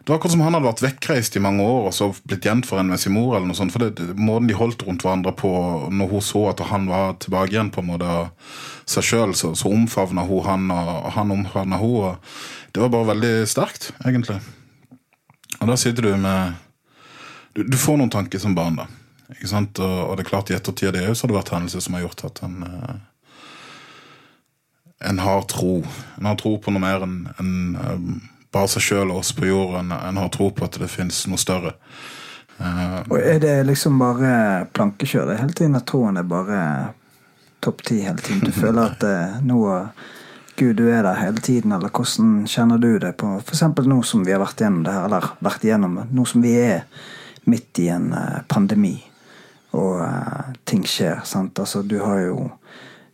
det 0.00 0.08
var 0.08 0.16
akkurat 0.16 0.32
som 0.32 0.40
han 0.40 0.54
hadde 0.56 0.64
vært 0.64 0.80
vekkreist 0.82 1.34
i 1.36 1.42
mange 1.44 1.60
år 1.60 1.90
og 1.90 1.92
så 1.92 2.06
blitt 2.24 2.46
gjenforent 2.48 2.88
med 2.88 2.98
sin 2.98 3.12
mor. 3.12 3.36
eller 3.36 3.50
noe 3.50 3.58
sånt, 3.58 3.72
for 3.74 3.84
det, 3.84 4.16
Måten 4.16 4.48
de 4.48 4.56
holdt 4.56 4.82
rundt 4.86 5.04
hverandre 5.04 5.34
på 5.36 5.50
når 5.92 6.08
hun 6.14 6.24
så 6.24 6.46
at 6.48 6.62
han 6.70 6.88
var 6.88 7.18
tilbake 7.20 7.52
igjen 7.52 7.70
på 7.70 7.84
en 7.84 7.90
måte 7.92 8.14
seg 8.88 9.04
sjøl, 9.04 9.34
så, 9.36 9.52
så 9.54 9.68
omfavna 9.68 10.24
hun 10.24 10.46
han, 10.46 10.70
og 10.72 11.12
han 11.12 11.34
omfavna 11.36 11.76
hun. 11.76 12.16
Det 12.72 12.80
var 12.80 12.94
bare 12.96 13.10
veldig 13.12 13.34
sterkt, 13.46 13.90
egentlig. 14.00 14.40
Og 15.60 15.68
da 15.68 15.76
sitter 15.76 16.08
du 16.08 16.16
med 16.16 16.56
Du, 17.54 17.64
du 17.66 17.76
får 17.76 17.96
noen 17.98 18.10
tanker 18.10 18.38
som 18.38 18.54
barn, 18.54 18.76
da. 18.78 18.86
Ikke 19.34 19.50
sant? 19.50 19.78
Og, 19.78 19.98
og 20.08 20.16
det 20.16 20.24
er 20.26 20.30
klart 20.30 20.50
i 20.50 20.56
ettertid 20.56 20.90
av 20.90 20.98
det 20.98 21.06
òg 21.08 21.14
så 21.14 21.26
har 21.26 21.32
det 21.32 21.38
vært 21.38 21.54
hendelser 21.54 21.84
som 21.84 21.96
har 21.96 22.04
gjort 22.06 22.26
at 22.28 22.42
en 22.46 22.60
eh, 22.66 22.98
en 25.04 25.18
har 25.18 25.42
tro. 25.42 25.86
En 26.18 26.26
har 26.28 26.36
tro 26.36 26.58
på 26.58 26.72
noe 26.74 26.82
mer 26.82 27.04
enn 27.06 27.28
en, 27.40 27.52
eh, 27.76 28.00
bare 28.52 28.68
seg 28.68 28.84
sjøl 28.84 29.12
og 29.12 29.22
oss 29.22 29.32
på 29.32 29.48
jorden. 29.48 29.92
En 29.92 30.16
har 30.20 30.28
tro 30.28 30.50
på 30.50 30.66
at 30.66 30.76
det 30.80 30.90
fins 30.90 31.26
noe 31.30 31.40
større. 31.40 31.76
Uh, 32.60 33.00
Og 33.08 33.16
er 33.16 33.38
det 33.40 33.66
liksom 33.66 33.98
bare 33.98 34.66
plankekjør 34.76 35.30
det 35.30 35.38
hele 35.40 35.54
tiden? 35.56 35.76
At 35.78 35.86
troen 35.88 36.18
er 36.20 36.26
bare 36.28 36.92
topp 37.64 37.80
ti 37.88 38.02
hele 38.04 38.20
tiden? 38.20 38.42
Du 38.44 38.52
føler 38.62 38.90
at 38.90 39.06
uh, 39.06 39.38
nå 39.40 39.62
Gud, 40.56 40.76
du 40.76 40.90
er 40.92 41.06
der 41.06 41.16
hele 41.16 41.40
tiden, 41.40 41.72
eller 41.72 41.88
hvordan 41.88 42.44
kjenner 42.44 42.76
du 42.76 42.98
det 43.00 43.14
på 43.16 43.38
f.eks. 43.38 43.62
nå 43.86 44.02
som 44.04 44.26
vi 44.26 44.34
har 44.34 44.42
vært 44.42 44.60
gjennom 44.60 44.82
det 44.84 44.92
her, 44.92 45.06
eller 45.08 45.30
vært 45.40 45.64
gjennom 45.64 46.02
nå 46.10 46.24
som 46.28 46.44
vi 46.44 46.52
er 46.60 46.82
midt 47.48 47.80
i 47.80 47.88
en 47.88 48.10
uh, 48.12 48.42
pandemi, 48.48 48.98
og 49.76 50.00
uh, 50.02 50.52
ting 50.66 50.84
skjer, 50.88 51.22
sant. 51.24 51.58
Altså, 51.58 51.82
du 51.82 52.00
har 52.02 52.20
jo 52.26 52.50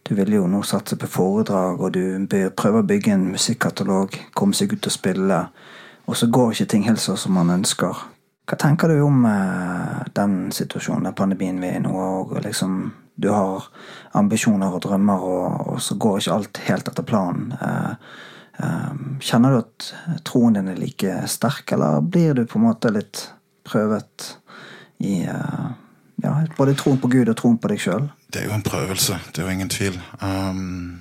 du 0.06 0.14
vil 0.14 0.36
jo 0.36 0.44
nå 0.46 0.60
satse 0.62 0.94
på 0.96 1.08
foredrag, 1.10 1.80
og 1.82 1.96
du 1.96 2.28
prøver 2.54 2.78
å 2.78 2.86
bygge 2.86 3.14
en 3.16 3.24
musikkatalog, 3.32 4.14
komme 4.38 4.54
seg 4.54 4.76
ut 4.76 4.86
og 4.86 4.94
spille, 4.94 5.38
og 6.06 6.14
så 6.14 6.28
går 6.30 6.52
ikke 6.52 6.68
ting 6.70 6.84
helt 6.86 7.02
sånn 7.02 7.18
som 7.18 7.34
man 7.34 7.50
ønsker. 7.50 8.04
Hva 8.46 8.58
tenker 8.62 8.92
du 8.92 9.00
om 9.02 9.24
uh, 9.26 10.04
den 10.14 10.52
situasjonen, 10.54 11.08
den 11.08 11.18
pandemien 11.18 11.58
vi 11.58 11.72
er 11.72 11.80
i 11.80 11.82
nå, 11.82 11.96
og 11.96 12.36
liksom 12.44 12.78
du 13.16 13.30
har 13.32 13.66
ambisjoner 14.14 14.76
og 14.76 14.84
drømmer, 14.84 15.26
og, 15.26 15.72
og 15.72 15.82
så 15.82 15.96
går 15.98 16.20
ikke 16.20 16.36
alt 16.36 16.62
helt 16.68 16.90
etter 16.92 17.06
planen. 17.08 17.50
Uh, 17.58 17.96
kjenner 19.20 19.52
du 19.52 19.58
at 19.64 19.88
troen 20.24 20.54
din 20.56 20.70
er 20.70 20.78
like 20.80 21.18
sterk, 21.28 21.74
eller 21.74 22.04
blir 22.04 22.38
du 22.38 22.44
på 22.46 22.60
en 22.60 22.68
måte 22.68 22.94
litt 22.94 23.26
prøvet 23.66 24.36
i 25.02 25.26
ja, 26.22 26.32
både 26.56 26.74
troen 26.78 27.00
på 27.00 27.10
Gud 27.12 27.28
og 27.28 27.36
troen 27.38 27.58
på 27.60 27.70
deg 27.72 27.82
sjøl? 27.82 28.06
Det 28.32 28.42
er 28.42 28.48
jo 28.48 28.56
en 28.56 28.64
prøvelse, 28.64 29.18
det 29.32 29.42
er 29.42 29.48
jo 29.48 29.56
ingen 29.56 29.72
tvil. 29.72 29.98
Um, 30.20 31.00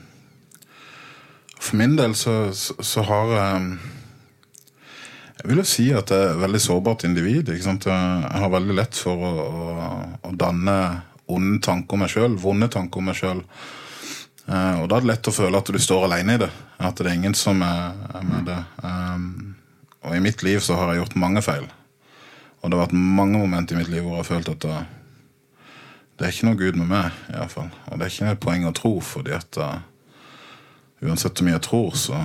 for 1.55 1.79
min 1.79 1.95
del 1.97 2.15
så, 2.19 2.51
så, 2.53 2.75
så 2.83 3.05
har 3.07 3.35
jeg 3.35 3.77
Jeg 5.35 5.49
vil 5.49 5.59
jo 5.61 5.67
si 5.67 5.83
at 5.93 6.09
jeg 6.09 6.17
er 6.25 6.31
et 6.31 6.41
veldig 6.41 6.59
sårbart 6.63 7.03
individ. 7.05 7.49
Jeg 7.53 7.89
har 8.41 8.49
veldig 8.49 8.75
lett 8.79 8.97
for 8.97 9.19
å, 9.19 9.31
å, 9.45 9.89
å 10.25 10.31
danne 10.33 10.77
onde 11.29 11.59
tanker 11.61 11.93
om 11.93 12.01
meg 12.01 12.09
sjøl, 12.09 12.37
vonde 12.41 12.69
tanker 12.73 12.97
om 12.97 13.05
meg 13.11 13.19
sjøl. 13.19 13.43
og 14.47 14.87
da 14.89 14.97
er 14.97 15.03
det 15.03 15.11
lett 15.11 15.29
å 15.29 15.35
føle 15.35 15.59
at 15.59 15.69
du 15.69 15.77
står 15.77 16.07
alene 16.07 16.37
i 16.37 16.41
det. 16.41 16.49
At 16.79 16.97
det 16.97 17.11
er 17.11 17.19
ingen 17.19 17.37
som 17.37 17.61
er, 17.61 17.93
er 18.15 18.25
med 18.25 18.49
det. 18.49 18.57
Um, 18.81 19.55
og 20.01 20.17
i 20.17 20.23
mitt 20.23 20.41
liv 20.41 20.63
så 20.65 20.79
har 20.79 20.93
jeg 20.93 21.03
gjort 21.03 21.19
mange 21.21 21.45
feil. 21.45 21.69
Og 22.61 22.71
det 22.71 22.79
har 22.79 22.87
vært 22.87 22.97
mange 22.97 23.37
moment 23.37 23.71
i 23.71 23.77
mitt 23.77 23.91
liv 23.91 24.01
hvor 24.01 24.15
jeg 24.17 24.23
har 24.23 24.31
følt 24.31 24.53
at 24.55 24.65
det, 24.65 24.79
det 26.15 26.25
er 26.25 26.31
ikke 26.31 26.47
noe 26.47 26.59
Gud 26.59 26.77
med 26.79 26.87
meg, 26.87 27.15
i 27.27 27.35
hvert 27.35 27.51
fall. 27.51 27.69
Og 27.89 27.99
det 27.99 28.05
er 28.05 28.13
ikke 28.13 28.29
noe 28.29 28.41
poeng 28.45 28.65
å 28.69 28.75
tro, 28.75 28.93
fordi 29.03 29.33
at 29.35 29.59
uh, 29.59 29.79
uansett 31.03 31.35
hvor 31.35 31.47
mye 31.47 31.57
jeg 31.57 31.65
tror, 31.67 31.97
så 31.99 32.21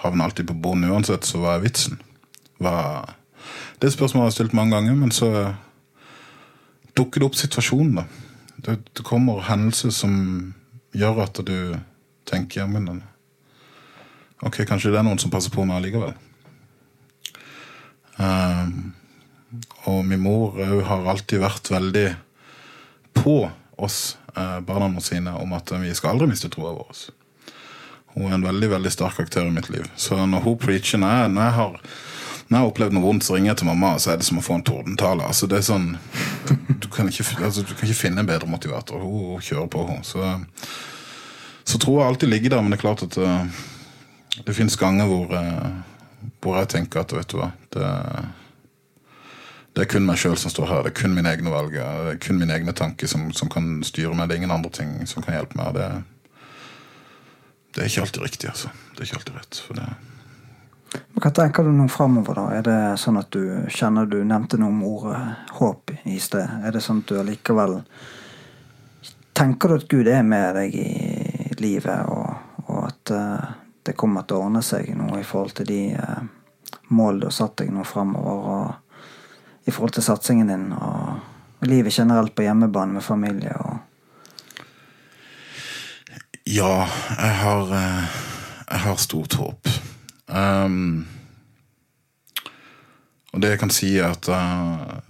havner 0.00 0.28
alltid 0.28 0.48
på 0.48 0.56
bunnen 0.64 0.92
uansett, 0.94 1.28
så 1.28 1.42
hva 1.42 1.56
er 1.56 1.64
vitsen? 1.66 2.00
Hva... 2.62 2.74
Det 3.82 3.92
spørsmålet 3.92 4.24
har 4.24 4.32
jeg 4.32 4.38
stilt 4.38 4.56
mange 4.56 4.72
ganger, 4.72 4.96
men 4.96 5.12
så 5.12 5.28
dukker 6.96 7.20
det 7.20 7.28
opp 7.28 7.36
situasjonen, 7.36 8.00
da. 8.00 8.06
Det, 8.56 8.78
det 8.96 9.04
kommer 9.04 9.44
hendelser 9.44 9.92
som 9.92 10.14
gjør 10.96 11.26
at 11.26 11.42
du 11.44 11.76
tenker 12.26 12.62
ja, 12.62 12.70
men 12.70 13.02
Ok, 14.44 14.62
kanskje 14.68 14.90
det 14.92 15.00
er 15.00 15.04
noen 15.06 15.20
som 15.20 15.32
passer 15.32 15.52
på 15.52 15.64
meg 15.64 15.78
allikevel. 15.78 16.12
Um, 18.16 18.94
og 19.88 20.02
min 20.08 20.20
mor 20.24 20.56
har 20.56 21.08
alltid 21.08 21.40
vært 21.40 21.70
veldig 21.72 22.06
på 23.16 23.38
oss, 23.76 24.16
eh, 24.36 24.60
barna 24.60 25.00
sine, 25.00 25.34
om 25.36 25.52
at 25.56 25.72
vi 25.80 25.94
skal 25.94 26.14
aldri 26.14 26.30
miste 26.30 26.50
troa 26.52 26.74
vår. 26.76 27.06
Hun 28.16 28.30
er 28.30 28.38
en 28.38 28.46
veldig 28.46 28.68
veldig 28.70 28.92
sterk 28.92 29.18
aktør 29.20 29.48
i 29.50 29.52
mitt 29.52 29.68
liv. 29.68 29.84
Så 29.96 30.16
når 30.16 30.40
hun 30.40 30.58
preacher 30.58 30.98
Når 30.98 31.10
jeg, 31.10 31.32
når 31.34 31.42
jeg, 31.42 31.52
har, 31.52 31.80
når 32.48 32.56
jeg 32.56 32.62
har 32.62 32.70
opplevd 32.70 32.96
noe 32.96 33.04
vondt, 33.04 33.24
så 33.26 33.34
ringer 33.34 33.50
jeg 33.50 33.58
til 33.60 33.68
mamma, 33.68 33.98
så 34.00 34.12
er 34.12 34.16
det 34.16 34.28
som 34.28 34.40
å 34.40 34.44
få 34.44 34.56
en 34.56 34.64
tordentale. 34.64 35.26
Altså, 35.26 35.46
det 35.46 35.58
er 35.58 35.66
sånn, 35.66 35.90
du, 36.80 36.88
kan 36.88 37.10
ikke, 37.10 37.26
altså, 37.44 37.60
du 37.60 37.74
kan 37.74 37.84
ikke 37.84 37.98
finne 37.98 38.24
en 38.24 38.30
bedre 38.30 38.48
motivator. 38.48 39.02
Hun, 39.04 39.34
hun 39.34 39.44
kjører 39.44 39.68
på, 39.68 39.84
hun. 39.90 40.00
Så, 40.00 40.32
så 41.66 41.82
jeg 41.82 42.06
alltid 42.06 42.32
ligger 42.32 42.56
der, 42.56 42.64
men 42.64 42.72
det 42.72 42.78
er 42.78 42.86
klart 42.86 43.04
at 43.04 43.18
uh, 43.20 43.44
det 44.46 44.56
fins 44.56 44.78
ganger 44.80 45.12
hvor, 45.12 45.36
uh, 45.36 46.32
hvor 46.40 46.56
jeg 46.62 46.72
tenker 46.72 47.04
at 47.04 47.12
vet 47.12 47.28
du 47.28 47.36
hva 47.42 47.52
det, 47.76 47.92
Det 49.76 49.84
er 49.84 49.88
kun 49.92 50.06
meg 50.08 50.16
sjøl 50.16 50.38
som 50.40 50.48
står 50.48 50.70
her. 50.70 50.84
Det 50.86 50.94
er 50.94 51.00
kun 51.02 51.12
mine 51.12 51.28
egne 51.28 51.50
valg. 51.52 51.74
Det 51.76 51.84
er 51.84 52.20
kun 52.24 52.38
mine 52.40 52.54
egne 52.56 52.72
tanker 52.72 53.10
som, 53.12 53.26
som 53.36 53.50
kan 53.52 53.82
styre 53.84 54.14
meg. 54.16 54.30
Det 54.30 54.32
er 54.32 54.38
ingen 54.40 54.54
andre 54.54 54.70
ting 54.72 54.92
som 55.04 55.20
kan 55.20 55.36
hjelpe 55.36 55.58
meg. 55.60 55.76
Det, 55.76 55.88
det 57.76 57.82
er 57.82 57.90
ikke 57.90 58.06
alltid 58.06 58.24
riktig, 58.24 58.48
altså. 58.54 58.70
Det 58.94 59.02
er 59.02 59.10
ikke 59.10 59.18
alltid 59.18 59.36
rett. 59.36 59.58
For 59.66 59.76
det, 59.76 61.02
Hva 61.20 61.32
tenker 61.36 61.68
du 61.68 61.74
nå 61.76 61.90
framover, 61.92 62.38
da? 62.40 62.44
Er 62.56 62.64
det 62.64 62.78
sånn 63.02 63.20
at 63.20 63.28
du 63.36 63.68
kjenner 63.68 64.08
du 64.08 64.16
nevnte 64.24 64.56
noe 64.62 64.72
om 64.72 64.80
ordet 64.88 65.20
håp 65.58 65.92
i 66.08 66.16
sted? 66.24 66.56
Er 66.64 66.72
det 66.72 66.80
sånn 66.86 67.04
at 67.04 67.12
du 67.12 67.20
allikevel 67.20 67.82
Tenker 69.36 69.68
du 69.68 69.74
at 69.76 69.86
Gud 69.92 70.08
er 70.08 70.22
med 70.24 70.56
deg 70.56 70.72
i 70.80 71.52
livet, 71.60 72.08
og, 72.08 72.62
og 72.64 72.78
at 72.86 73.12
uh, 73.12 73.50
det 73.84 73.92
kommer 73.92 74.24
til 74.24 74.38
å 74.38 74.46
ordne 74.46 74.62
seg 74.64 74.88
noe 74.96 75.20
i 75.20 75.26
forhold 75.28 75.52
til 75.58 75.68
de 75.68 75.80
uh, 75.92 76.22
mål 76.96 77.20
du 77.20 77.26
har 77.28 77.36
satt 77.36 77.58
deg 77.60 77.68
nå 77.76 77.84
framover, 77.84 78.48
og 78.54 78.85
i 79.66 79.74
forhold 79.74 79.96
til 79.96 80.04
satsingen 80.06 80.48
din, 80.48 80.72
og, 80.72 81.18
livet 81.66 81.92
generelt 81.92 82.34
på 82.36 82.44
hjemmebane 82.44 82.92
med 82.92 83.02
familie 83.02 83.56
og 83.58 83.76
Ja, 86.46 86.86
jeg 87.18 87.34
har, 87.40 87.72
eh, 87.74 88.04
jeg 88.70 88.78
har 88.78 88.96
stort 88.96 89.34
håp. 89.34 89.68
Um, 90.28 91.06
og 93.32 93.42
det 93.42 93.50
jeg 93.50 93.58
kan 93.58 93.70
si, 93.70 93.96
er 93.98 94.14
at 94.14 94.28
jeg 94.28 95.00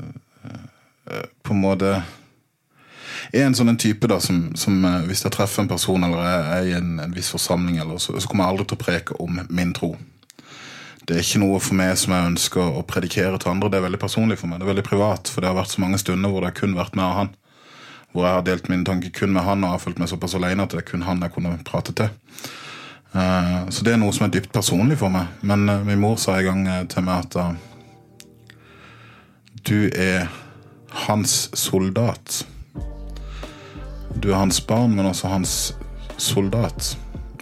eh, 1.10 1.28
på 1.44 1.52
en 1.52 1.60
måte 1.60 1.90
er 3.32 3.44
en 3.44 3.58
sånn 3.58 3.76
type 3.76 4.08
da, 4.08 4.16
som, 4.20 4.56
som 4.56 4.80
hvis 5.04 5.26
jeg 5.26 5.34
treffer 5.36 5.62
en 5.62 5.68
person 5.68 6.08
eller 6.08 6.24
er, 6.24 6.48
er 6.56 6.70
i 6.70 6.74
en, 6.78 6.96
en 7.04 7.12
viss 7.12 7.28
forsamling, 7.36 7.82
eller, 7.84 8.00
så, 8.00 8.16
så 8.16 8.28
kommer 8.28 8.46
jeg 8.46 8.54
aldri 8.54 8.68
til 8.70 8.78
å 8.78 8.84
preke 8.86 9.20
om 9.20 9.40
min 9.50 9.76
tro. 9.76 9.92
Det 11.06 11.14
er 11.14 11.22
ikke 11.22 11.38
noe 11.38 11.58
for 11.62 11.78
meg 11.78 11.92
som 12.00 12.12
jeg 12.16 12.28
ønsker 12.32 12.78
å 12.80 12.82
predikere 12.86 13.38
til 13.38 13.52
andre. 13.52 13.68
Det 13.70 13.78
er 13.78 13.84
veldig 13.84 14.00
personlig 14.02 14.40
for 14.40 14.50
meg. 14.50 14.58
Det 14.58 14.66
er 14.66 14.72
veldig 14.72 14.86
privat, 14.88 15.28
for 15.30 15.38
det 15.42 15.52
har 15.52 15.58
vært 15.60 15.70
så 15.76 15.82
mange 15.84 16.00
stunder 16.02 16.32
hvor 16.32 16.42
det 16.42 16.50
har 16.50 16.56
kun 16.58 16.74
vært 16.74 16.98
meg 16.98 17.06
og 17.06 17.18
han. 17.20 17.30
Hvor 18.10 18.26
jeg 18.26 18.38
har 18.38 18.46
delt 18.48 18.70
mine 18.72 18.86
tanker 18.88 19.12
kun 19.14 19.34
med 19.36 19.46
han 19.46 19.62
og 19.62 19.76
har 19.76 19.82
følt 19.84 20.00
meg 20.02 20.10
såpass 20.10 20.34
alene 20.34 20.66
at 20.66 20.74
det 20.74 20.80
er 20.82 20.88
kun 20.88 21.06
han 21.06 21.22
jeg 21.22 21.34
kunne 21.36 21.54
prate 21.68 21.94
til. 21.94 22.10
Eh, 23.14 23.60
så 23.70 23.86
det 23.86 23.94
er 23.94 24.02
noe 24.02 24.16
som 24.16 24.26
er 24.26 24.34
dypt 24.34 24.50
personlig 24.56 24.98
for 24.98 25.14
meg. 25.14 25.30
Men 25.46 25.68
eh, 25.70 25.86
min 25.86 26.02
mor 26.02 26.18
sa 26.18 26.40
en 26.40 26.48
gang 26.48 26.66
eh, 26.72 26.82
til 26.90 27.06
meg 27.06 27.30
at 27.30 27.62
du 29.66 29.86
er 29.94 30.26
hans 31.06 31.38
soldat. 31.54 32.42
Du 34.18 34.32
er 34.32 34.40
hans 34.40 34.58
barn, 34.58 34.98
men 34.98 35.06
også 35.06 35.30
hans 35.30 35.56
soldat. 36.18 36.96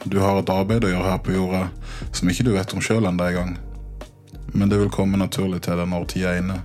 Du 0.04 0.18
har 0.20 0.38
et 0.38 0.50
arbeid 0.52 0.84
å 0.84 0.90
gjøre 0.90 1.12
her 1.12 1.20
på 1.24 1.32
jorda 1.32 1.68
som 2.12 2.28
ikke 2.28 2.44
du 2.44 2.52
vet 2.54 2.74
om 2.76 2.82
sjøl 2.84 3.06
ennå 3.08 3.28
engang. 3.28 3.54
Men 4.52 4.68
det 4.70 4.78
vil 4.78 4.92
komme 4.92 5.18
naturlig 5.18 5.62
til 5.64 5.80
deg 5.80 5.88
når 5.90 6.04
tida 6.12 6.34
er 6.34 6.42
inne. 6.42 6.58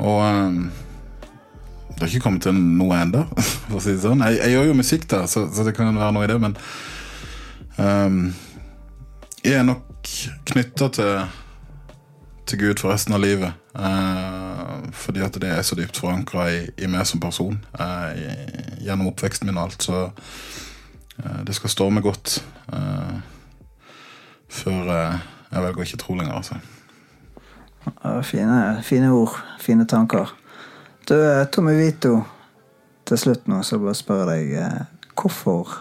Og 0.00 0.22
um, 0.24 0.62
det 1.92 2.00
har 2.00 2.08
ikke 2.08 2.24
kommet 2.24 2.46
til 2.46 2.56
noe 2.56 2.96
ennå, 3.04 3.26
for 3.68 3.78
å 3.78 3.84
si 3.84 3.92
det 3.94 4.04
sånn. 4.06 4.24
Jeg, 4.24 4.40
jeg 4.40 4.56
gjør 4.56 4.70
jo 4.70 4.78
musikk, 4.80 5.06
da, 5.12 5.22
så, 5.30 5.44
så 5.52 5.66
det 5.68 5.76
kan 5.76 5.92
være 5.92 6.16
noe 6.16 6.26
i 6.26 6.32
det, 6.32 6.40
men 6.42 6.56
um, 7.76 8.24
Jeg 9.44 9.60
er 9.60 9.68
nok 9.68 10.10
knytta 10.48 10.88
til, 10.96 11.12
til 12.48 12.62
Gud 12.64 12.82
for 12.82 12.94
resten 12.94 13.14
av 13.14 13.22
livet. 13.22 13.54
Uh, 13.76 14.88
fordi 14.96 15.22
at 15.24 15.36
det 15.40 15.52
er 15.52 15.62
så 15.66 15.76
dypt 15.78 16.00
forankra 16.00 16.48
i, 16.50 16.60
i 16.80 16.90
meg 16.90 17.06
som 17.10 17.20
person. 17.22 17.60
Uh, 17.76 18.16
gjennom 18.82 19.12
oppveksten 19.12 19.50
min 19.50 19.60
og 19.60 19.68
alt. 19.68 19.86
Så 19.86 20.06
det 21.18 21.54
skal 21.56 21.70
storme 21.70 22.00
godt 22.04 22.38
eh, 22.72 23.16
før 24.52 24.92
eh, 24.92 25.18
jeg 25.52 25.64
velger 25.66 25.82
å 25.82 25.86
ikke 25.86 26.00
tro 26.00 26.16
lenger, 26.16 26.38
altså. 26.38 26.56
Fine, 28.24 28.58
fine 28.86 29.10
ord, 29.12 29.34
fine 29.60 29.84
tanker. 29.90 30.32
Du, 31.08 31.14
eh, 31.18 31.44
Tommy 31.50 31.74
Vito, 31.76 32.22
til 33.04 33.18
slutt 33.18 33.48
nå 33.50 33.60
så 33.66 33.80
bare 33.82 33.96
spør 33.98 34.30
jeg 34.30 34.52
deg 34.52 34.52
eh, 34.62 34.82
Hvorfor 35.18 35.72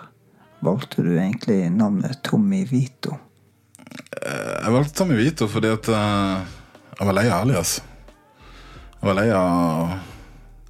valgte 0.65 1.05
du 1.05 1.11
egentlig 1.13 1.69
navnet 1.71 2.19
Tommy 2.25 2.63
Vito? 2.67 3.15
Jeg 4.11 4.73
valgte 4.73 4.97
Tommy 4.97 5.15
Vito 5.19 5.47
fordi 5.49 5.71
at 5.71 5.87
eh, 5.93 6.49
jeg 6.97 7.07
var 7.07 7.17
lei 7.17 7.27
av 7.29 7.45
alias. 7.45 7.77
Jeg 8.97 9.07
var 9.07 9.17
lei 9.17 9.29
av 9.33 9.93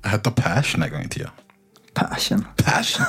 Jeg 0.04 0.14
heta 0.14 0.36
Passion 0.36 0.84
en 0.84 0.94
gang 0.94 1.08
i 1.08 1.12
tida. 1.12 1.32
Passion. 2.02 2.42
Passion! 2.58 3.06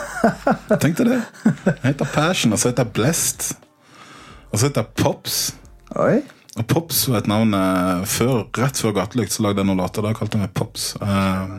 Tenk 0.83 0.99
deg 1.01 1.09
det. 1.09 1.19
Jeg 1.65 1.81
heter 1.87 2.09
Passion, 2.13 2.53
og 2.53 2.61
så 2.61 2.71
heter 2.71 2.85
jeg 2.85 2.95
Blessed. 2.99 3.53
Og 4.53 4.59
så 4.59 4.69
heter 4.69 4.85
jeg 4.85 4.95
Pops. 5.01 5.39
Oi. 5.97 6.21
Og 6.61 6.67
Pops 6.69 7.07
var 7.09 7.23
et 7.23 7.29
navn 7.31 7.55
eh, 7.57 8.03
før, 8.09 8.43
Rett 8.61 8.81
før 8.81 8.93
Gatelykt 8.99 9.33
så 9.33 9.47
lagde 9.47 9.63
jeg 9.63 9.71
noen 9.71 9.81
låter. 9.81 10.05
Da 10.05 10.13
kalte 10.17 10.37
jeg 10.37 10.45
meg 10.45 10.57
Pops. 10.57 10.91
Eh, 11.01 11.55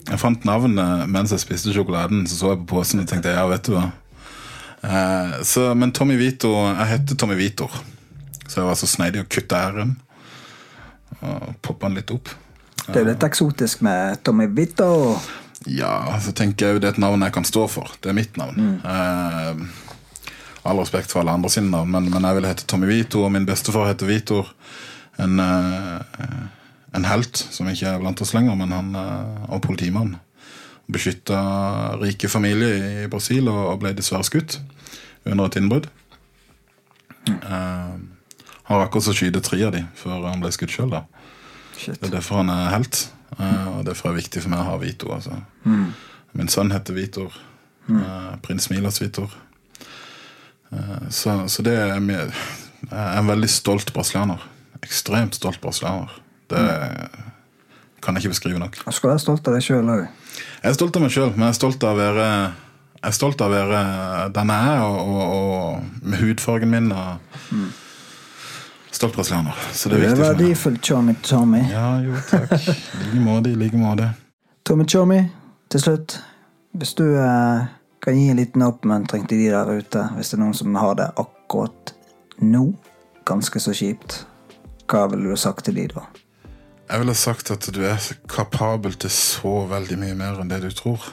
jeg 0.00 0.18
fant 0.18 0.46
navnet 0.48 1.06
mens 1.10 1.34
jeg 1.34 1.44
spiste 1.44 1.74
sjokoladen. 1.74 2.24
Så 2.26 2.40
så 2.40 2.54
jeg 2.54 2.64
på 2.64 2.72
posen 2.74 3.04
og 3.04 3.10
tenkte 3.10 3.34
ja, 3.36 3.44
vet 3.50 3.68
du 3.68 3.76
hva. 3.76 3.86
Eh, 4.84 5.36
så, 5.46 5.70
men 5.78 5.94
Tommy 5.96 6.18
Vito 6.20 6.50
Jeg 6.66 6.90
heter 6.90 7.20
Tommy 7.20 7.38
Vitor. 7.38 7.70
Så 8.48 8.60
jeg 8.60 8.66
var 8.66 8.80
så 8.80 8.90
sneidig 8.90 9.22
å 9.22 9.30
kutte 9.30 9.62
r-en. 9.70 9.94
Og 11.22 11.54
poppe 11.62 11.86
den 11.86 12.02
litt 12.02 12.10
opp. 12.12 12.34
Det 12.84 12.98
er 12.98 13.04
jo 13.04 13.12
litt 13.12 13.24
eksotisk 13.24 13.86
med 13.86 14.18
Tommy 14.26 14.50
Vito. 14.52 14.90
Ja, 15.70 16.18
så 16.20 16.34
tenker 16.36 16.66
jeg 16.66 16.76
jo 16.76 16.82
det 16.82 16.90
er 16.90 16.96
et 16.96 17.02
navn 17.02 17.24
jeg 17.24 17.34
kan 17.34 17.46
stå 17.48 17.64
for. 17.72 17.92
Det 18.04 18.10
er 18.12 18.16
mitt 18.16 18.36
navn. 18.40 18.80
Eh, 18.84 19.62
all 20.64 20.80
respekt 20.80 21.12
for 21.12 21.22
alle 21.22 21.34
andre 21.36 21.50
sine 21.52 21.70
navn, 21.72 21.90
men, 21.92 22.10
men 22.12 22.24
jeg 22.24 22.38
vil 22.38 22.48
hete 22.48 22.66
Tommy 22.68 22.90
Vito, 22.90 23.24
og 23.24 23.32
min 23.32 23.46
bestefar 23.48 23.88
heter 23.90 24.08
Vitor. 24.08 24.52
En, 25.20 25.40
eh, 25.40 26.44
en 26.96 27.08
helt 27.08 27.36
som 27.36 27.68
ikke 27.70 27.90
er 27.90 28.00
blant 28.02 28.20
oss 28.24 28.34
lenger, 28.36 28.56
men 28.60 28.72
han 28.74 28.94
eh, 28.98 29.50
og 29.52 29.62
politimann. 29.64 30.16
Beskytta 30.92 31.40
rike 32.00 32.28
familier 32.28 33.04
i 33.04 33.10
Brasil 33.12 33.48
og, 33.48 33.60
og 33.72 33.78
ble 33.84 33.94
dessverre 33.96 34.26
skutt 34.26 34.58
under 35.24 35.48
et 35.48 35.60
innbrudd. 35.60 35.88
Eh, 37.28 37.94
han 38.64 38.80
rakk 38.80 38.96
også 38.96 39.12
å 39.12 39.16
skyte 39.16 39.44
tre 39.44 39.60
av 39.66 39.74
de 39.76 39.84
før 40.00 40.28
han 40.28 40.40
ble 40.44 40.52
skutt 40.54 40.72
sjøl. 40.72 40.92
Det 40.92 41.98
er 41.98 42.12
derfor 42.12 42.40
han 42.40 42.52
er 42.52 42.72
helt. 42.72 43.06
Eh, 43.38 43.68
Og 43.78 43.84
derfor 43.86 44.08
er 44.08 44.14
det 44.14 44.22
viktig 44.24 44.42
for 44.42 44.50
meg 44.54 44.60
å 44.60 44.68
ha 44.70 44.76
Vito. 44.82 45.10
Altså. 45.14 45.38
Min 46.34 46.48
sønn 46.48 46.72
heter 46.74 46.94
Vitor. 46.94 47.32
eh, 47.90 48.34
Prins 48.42 48.70
Milas 48.70 49.00
Vitor. 49.02 49.30
Eh, 50.72 51.08
Så, 51.10 51.48
så 51.48 51.62
det 51.62 51.74
er 51.78 52.00
mye, 52.00 52.26
Jeg 52.90 52.92
er 53.00 53.18
en 53.18 53.26
veldig 53.30 53.48
stolt 53.50 53.92
brasilianer. 53.94 54.42
Ekstremt 54.82 55.34
stolt 55.38 55.60
brasilianer. 55.60 56.10
Det 56.48 56.60
kan 58.04 58.14
jeg 58.14 58.24
ikke 58.24 58.34
beskrive 58.34 58.58
nok. 58.60 58.76
Jeg 58.84 58.94
skal 58.98 59.10
være 59.14 59.22
stolt 59.22 59.48
av 59.48 59.54
deg 59.56 59.62
sjøl 59.64 59.88
òg. 59.88 60.02
Jeg 60.62 60.68
er 60.70 60.74
stolt 60.76 60.96
av 60.98 61.02
meg 61.06 61.10
sjøl, 61.14 61.30
men 61.32 61.46
jeg 61.46 61.54
er 61.54 61.60
stolt 61.60 61.84
av 61.88 61.94
å 61.94 62.00
være 62.02 62.26
jeg 63.04 63.10
er 63.12 63.16
stolt 63.16 63.40
av 63.44 63.52
å 63.52 63.54
være 63.54 63.80
den 64.32 64.48
jeg 64.52 64.68
er, 64.74 64.82
og, 64.84 65.08
og, 65.08 65.24
og 65.38 66.04
med 66.08 66.18
hudfargen 66.22 66.70
min. 66.72 66.92
Og 66.92 67.18
Stolt 67.52 67.83
brasilianer. 69.00 69.54
Så 69.72 69.88
det 69.88 69.98
er 69.98 70.02
er 70.02 70.08
viktig 70.08 70.18
Det 70.18 70.26
er 70.26 70.34
verdifullt, 70.34 70.82
Tommy 70.82 71.14
Tommy. 71.22 71.62
Ja, 71.70 71.88
jo, 72.00 72.14
takk. 72.30 72.52
I 72.52 73.08
like 73.10 73.24
måte. 73.24 73.50
I 73.50 73.54
like 73.54 73.76
måte. 73.76 74.10
Tommy 74.66 74.84
Tommy, 74.84 75.22
til 75.70 75.80
slutt. 75.80 76.20
Hvis 76.74 76.94
du 76.94 77.04
eh, 77.04 77.66
kan 78.02 78.16
gi 78.18 78.28
en 78.30 78.36
liten 78.36 78.62
oppmuntring 78.62 79.28
til 79.28 79.38
de 79.38 79.50
der 79.50 79.70
ute, 79.78 80.08
hvis 80.16 80.30
det 80.30 80.38
er 80.38 80.42
noen 80.44 80.54
som 80.54 80.74
har 80.74 80.94
det 80.98 81.10
akkurat 81.20 81.94
nå, 82.42 82.66
ganske 83.24 83.60
så 83.60 83.74
kjipt, 83.76 84.24
hva 84.90 85.06
ville 85.10 85.30
du 85.30 85.36
sagt 85.40 85.64
til 85.64 85.78
de 85.78 85.88
da? 85.94 86.06
Jeg 86.90 87.00
ville 87.00 87.14
sagt 87.16 87.50
at 87.50 87.68
du 87.72 87.80
er 87.88 88.00
kapabel 88.28 88.92
til 89.00 89.10
så 89.10 89.64
veldig 89.70 89.96
mye 90.02 90.16
mer 90.18 90.40
enn 90.42 90.50
det 90.52 90.60
du 90.66 90.70
tror. 90.74 91.06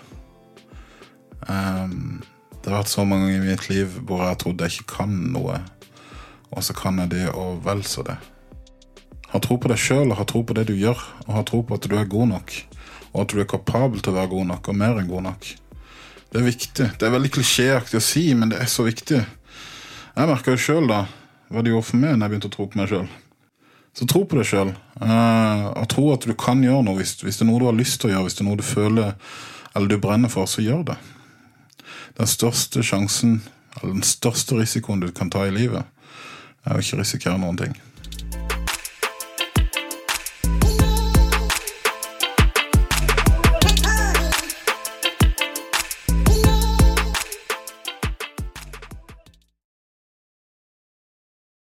Um, 1.47 2.21
det 2.61 2.69
har 2.69 2.81
vært 2.81 2.91
så 2.91 3.05
mange 3.07 3.29
ganger 3.29 3.45
i 3.45 3.53
mitt 3.53 3.69
liv 3.71 3.95
hvor 4.05 4.21
jeg 4.21 4.33
har 4.33 4.41
trodd 4.41 4.61
jeg 4.61 4.75
ikke 4.75 4.97
kan 4.99 5.13
noe, 5.33 5.61
og 6.51 6.65
så 6.65 6.75
kan 6.77 6.99
jeg 7.01 7.11
det 7.13 7.25
og 7.31 7.63
vel 7.65 7.83
så 7.87 8.03
det. 8.07 8.17
Ha 9.31 9.39
tro 9.39 9.55
på 9.61 9.71
deg 9.71 9.79
sjøl 9.79 10.11
og 10.11 10.17
ha 10.19 10.27
tro 10.27 10.43
på 10.43 10.55
det 10.57 10.67
du 10.67 10.75
gjør, 10.75 10.99
og 11.27 11.33
ha 11.37 11.43
tro 11.47 11.61
på 11.63 11.77
at 11.77 11.87
du 11.87 11.95
er 11.95 12.09
god 12.11 12.33
nok, 12.33 12.55
og 13.13 13.23
at 13.23 13.33
du 13.33 13.39
er 13.39 13.49
kapabel 13.49 14.03
til 14.03 14.13
å 14.13 14.19
være 14.19 14.33
god 14.33 14.49
nok, 14.51 14.69
og 14.71 14.79
mer 14.81 14.99
enn 14.99 15.09
god 15.11 15.27
nok. 15.29 15.47
Det 16.31 16.39
er 16.39 16.47
viktig. 16.47 16.87
Det 16.99 17.07
er 17.07 17.15
veldig 17.15 17.31
klisjéaktig 17.35 17.99
å 17.99 18.03
si, 18.03 18.25
men 18.35 18.51
det 18.51 18.59
er 18.63 18.69
så 18.71 18.85
viktig. 18.87 19.19
Jeg 20.11 20.29
merka 20.29 20.53
jo 20.53 20.59
sjøl 20.59 20.87
da 20.91 21.05
hva 21.51 21.63
det 21.63 21.73
gjorde 21.73 21.89
for 21.89 21.99
meg 21.99 22.15
når 22.15 22.23
jeg 22.23 22.31
begynte 22.33 22.51
å 22.51 22.55
tro 22.55 22.67
på 22.71 22.79
meg 22.79 22.91
sjøl. 22.91 23.07
Så 23.91 24.07
tro 24.07 24.21
på 24.23 24.37
deg 24.39 24.47
sjøl. 24.47 24.71
og 25.01 25.87
tro 25.91 26.05
at 26.13 26.27
du 26.27 26.33
kan 26.39 26.63
gjøre 26.63 26.85
noe. 26.87 26.95
Hvis, 26.99 27.17
hvis 27.23 27.39
det 27.39 27.43
er 27.43 27.49
noe 27.49 27.59
du 27.59 27.67
har 27.67 27.75
lyst 27.75 27.99
til 27.99 28.09
å 28.09 28.13
gjøre, 28.13 28.27
hvis 28.27 28.37
det 28.37 28.45
er 28.45 28.47
noe 28.47 28.59
du 28.59 28.63
føler 28.63 29.15
eller 29.75 29.87
du 29.87 29.97
brenner 30.03 30.31
for, 30.31 30.47
så 30.47 30.63
gjør 30.63 30.83
det. 30.91 30.97
Den 32.19 32.27
største 32.27 32.83
sjansen, 32.83 33.41
eller 33.77 33.95
den 33.95 34.07
største 34.07 34.55
risikoen 34.59 35.03
du 35.03 35.11
kan 35.15 35.31
ta 35.31 35.45
i 35.47 35.53
livet, 35.55 35.87
er 36.65 36.77
å 36.77 36.83
ikke 36.83 37.01
risikere 37.01 37.39
noen 37.41 37.57
ting. 37.59 37.77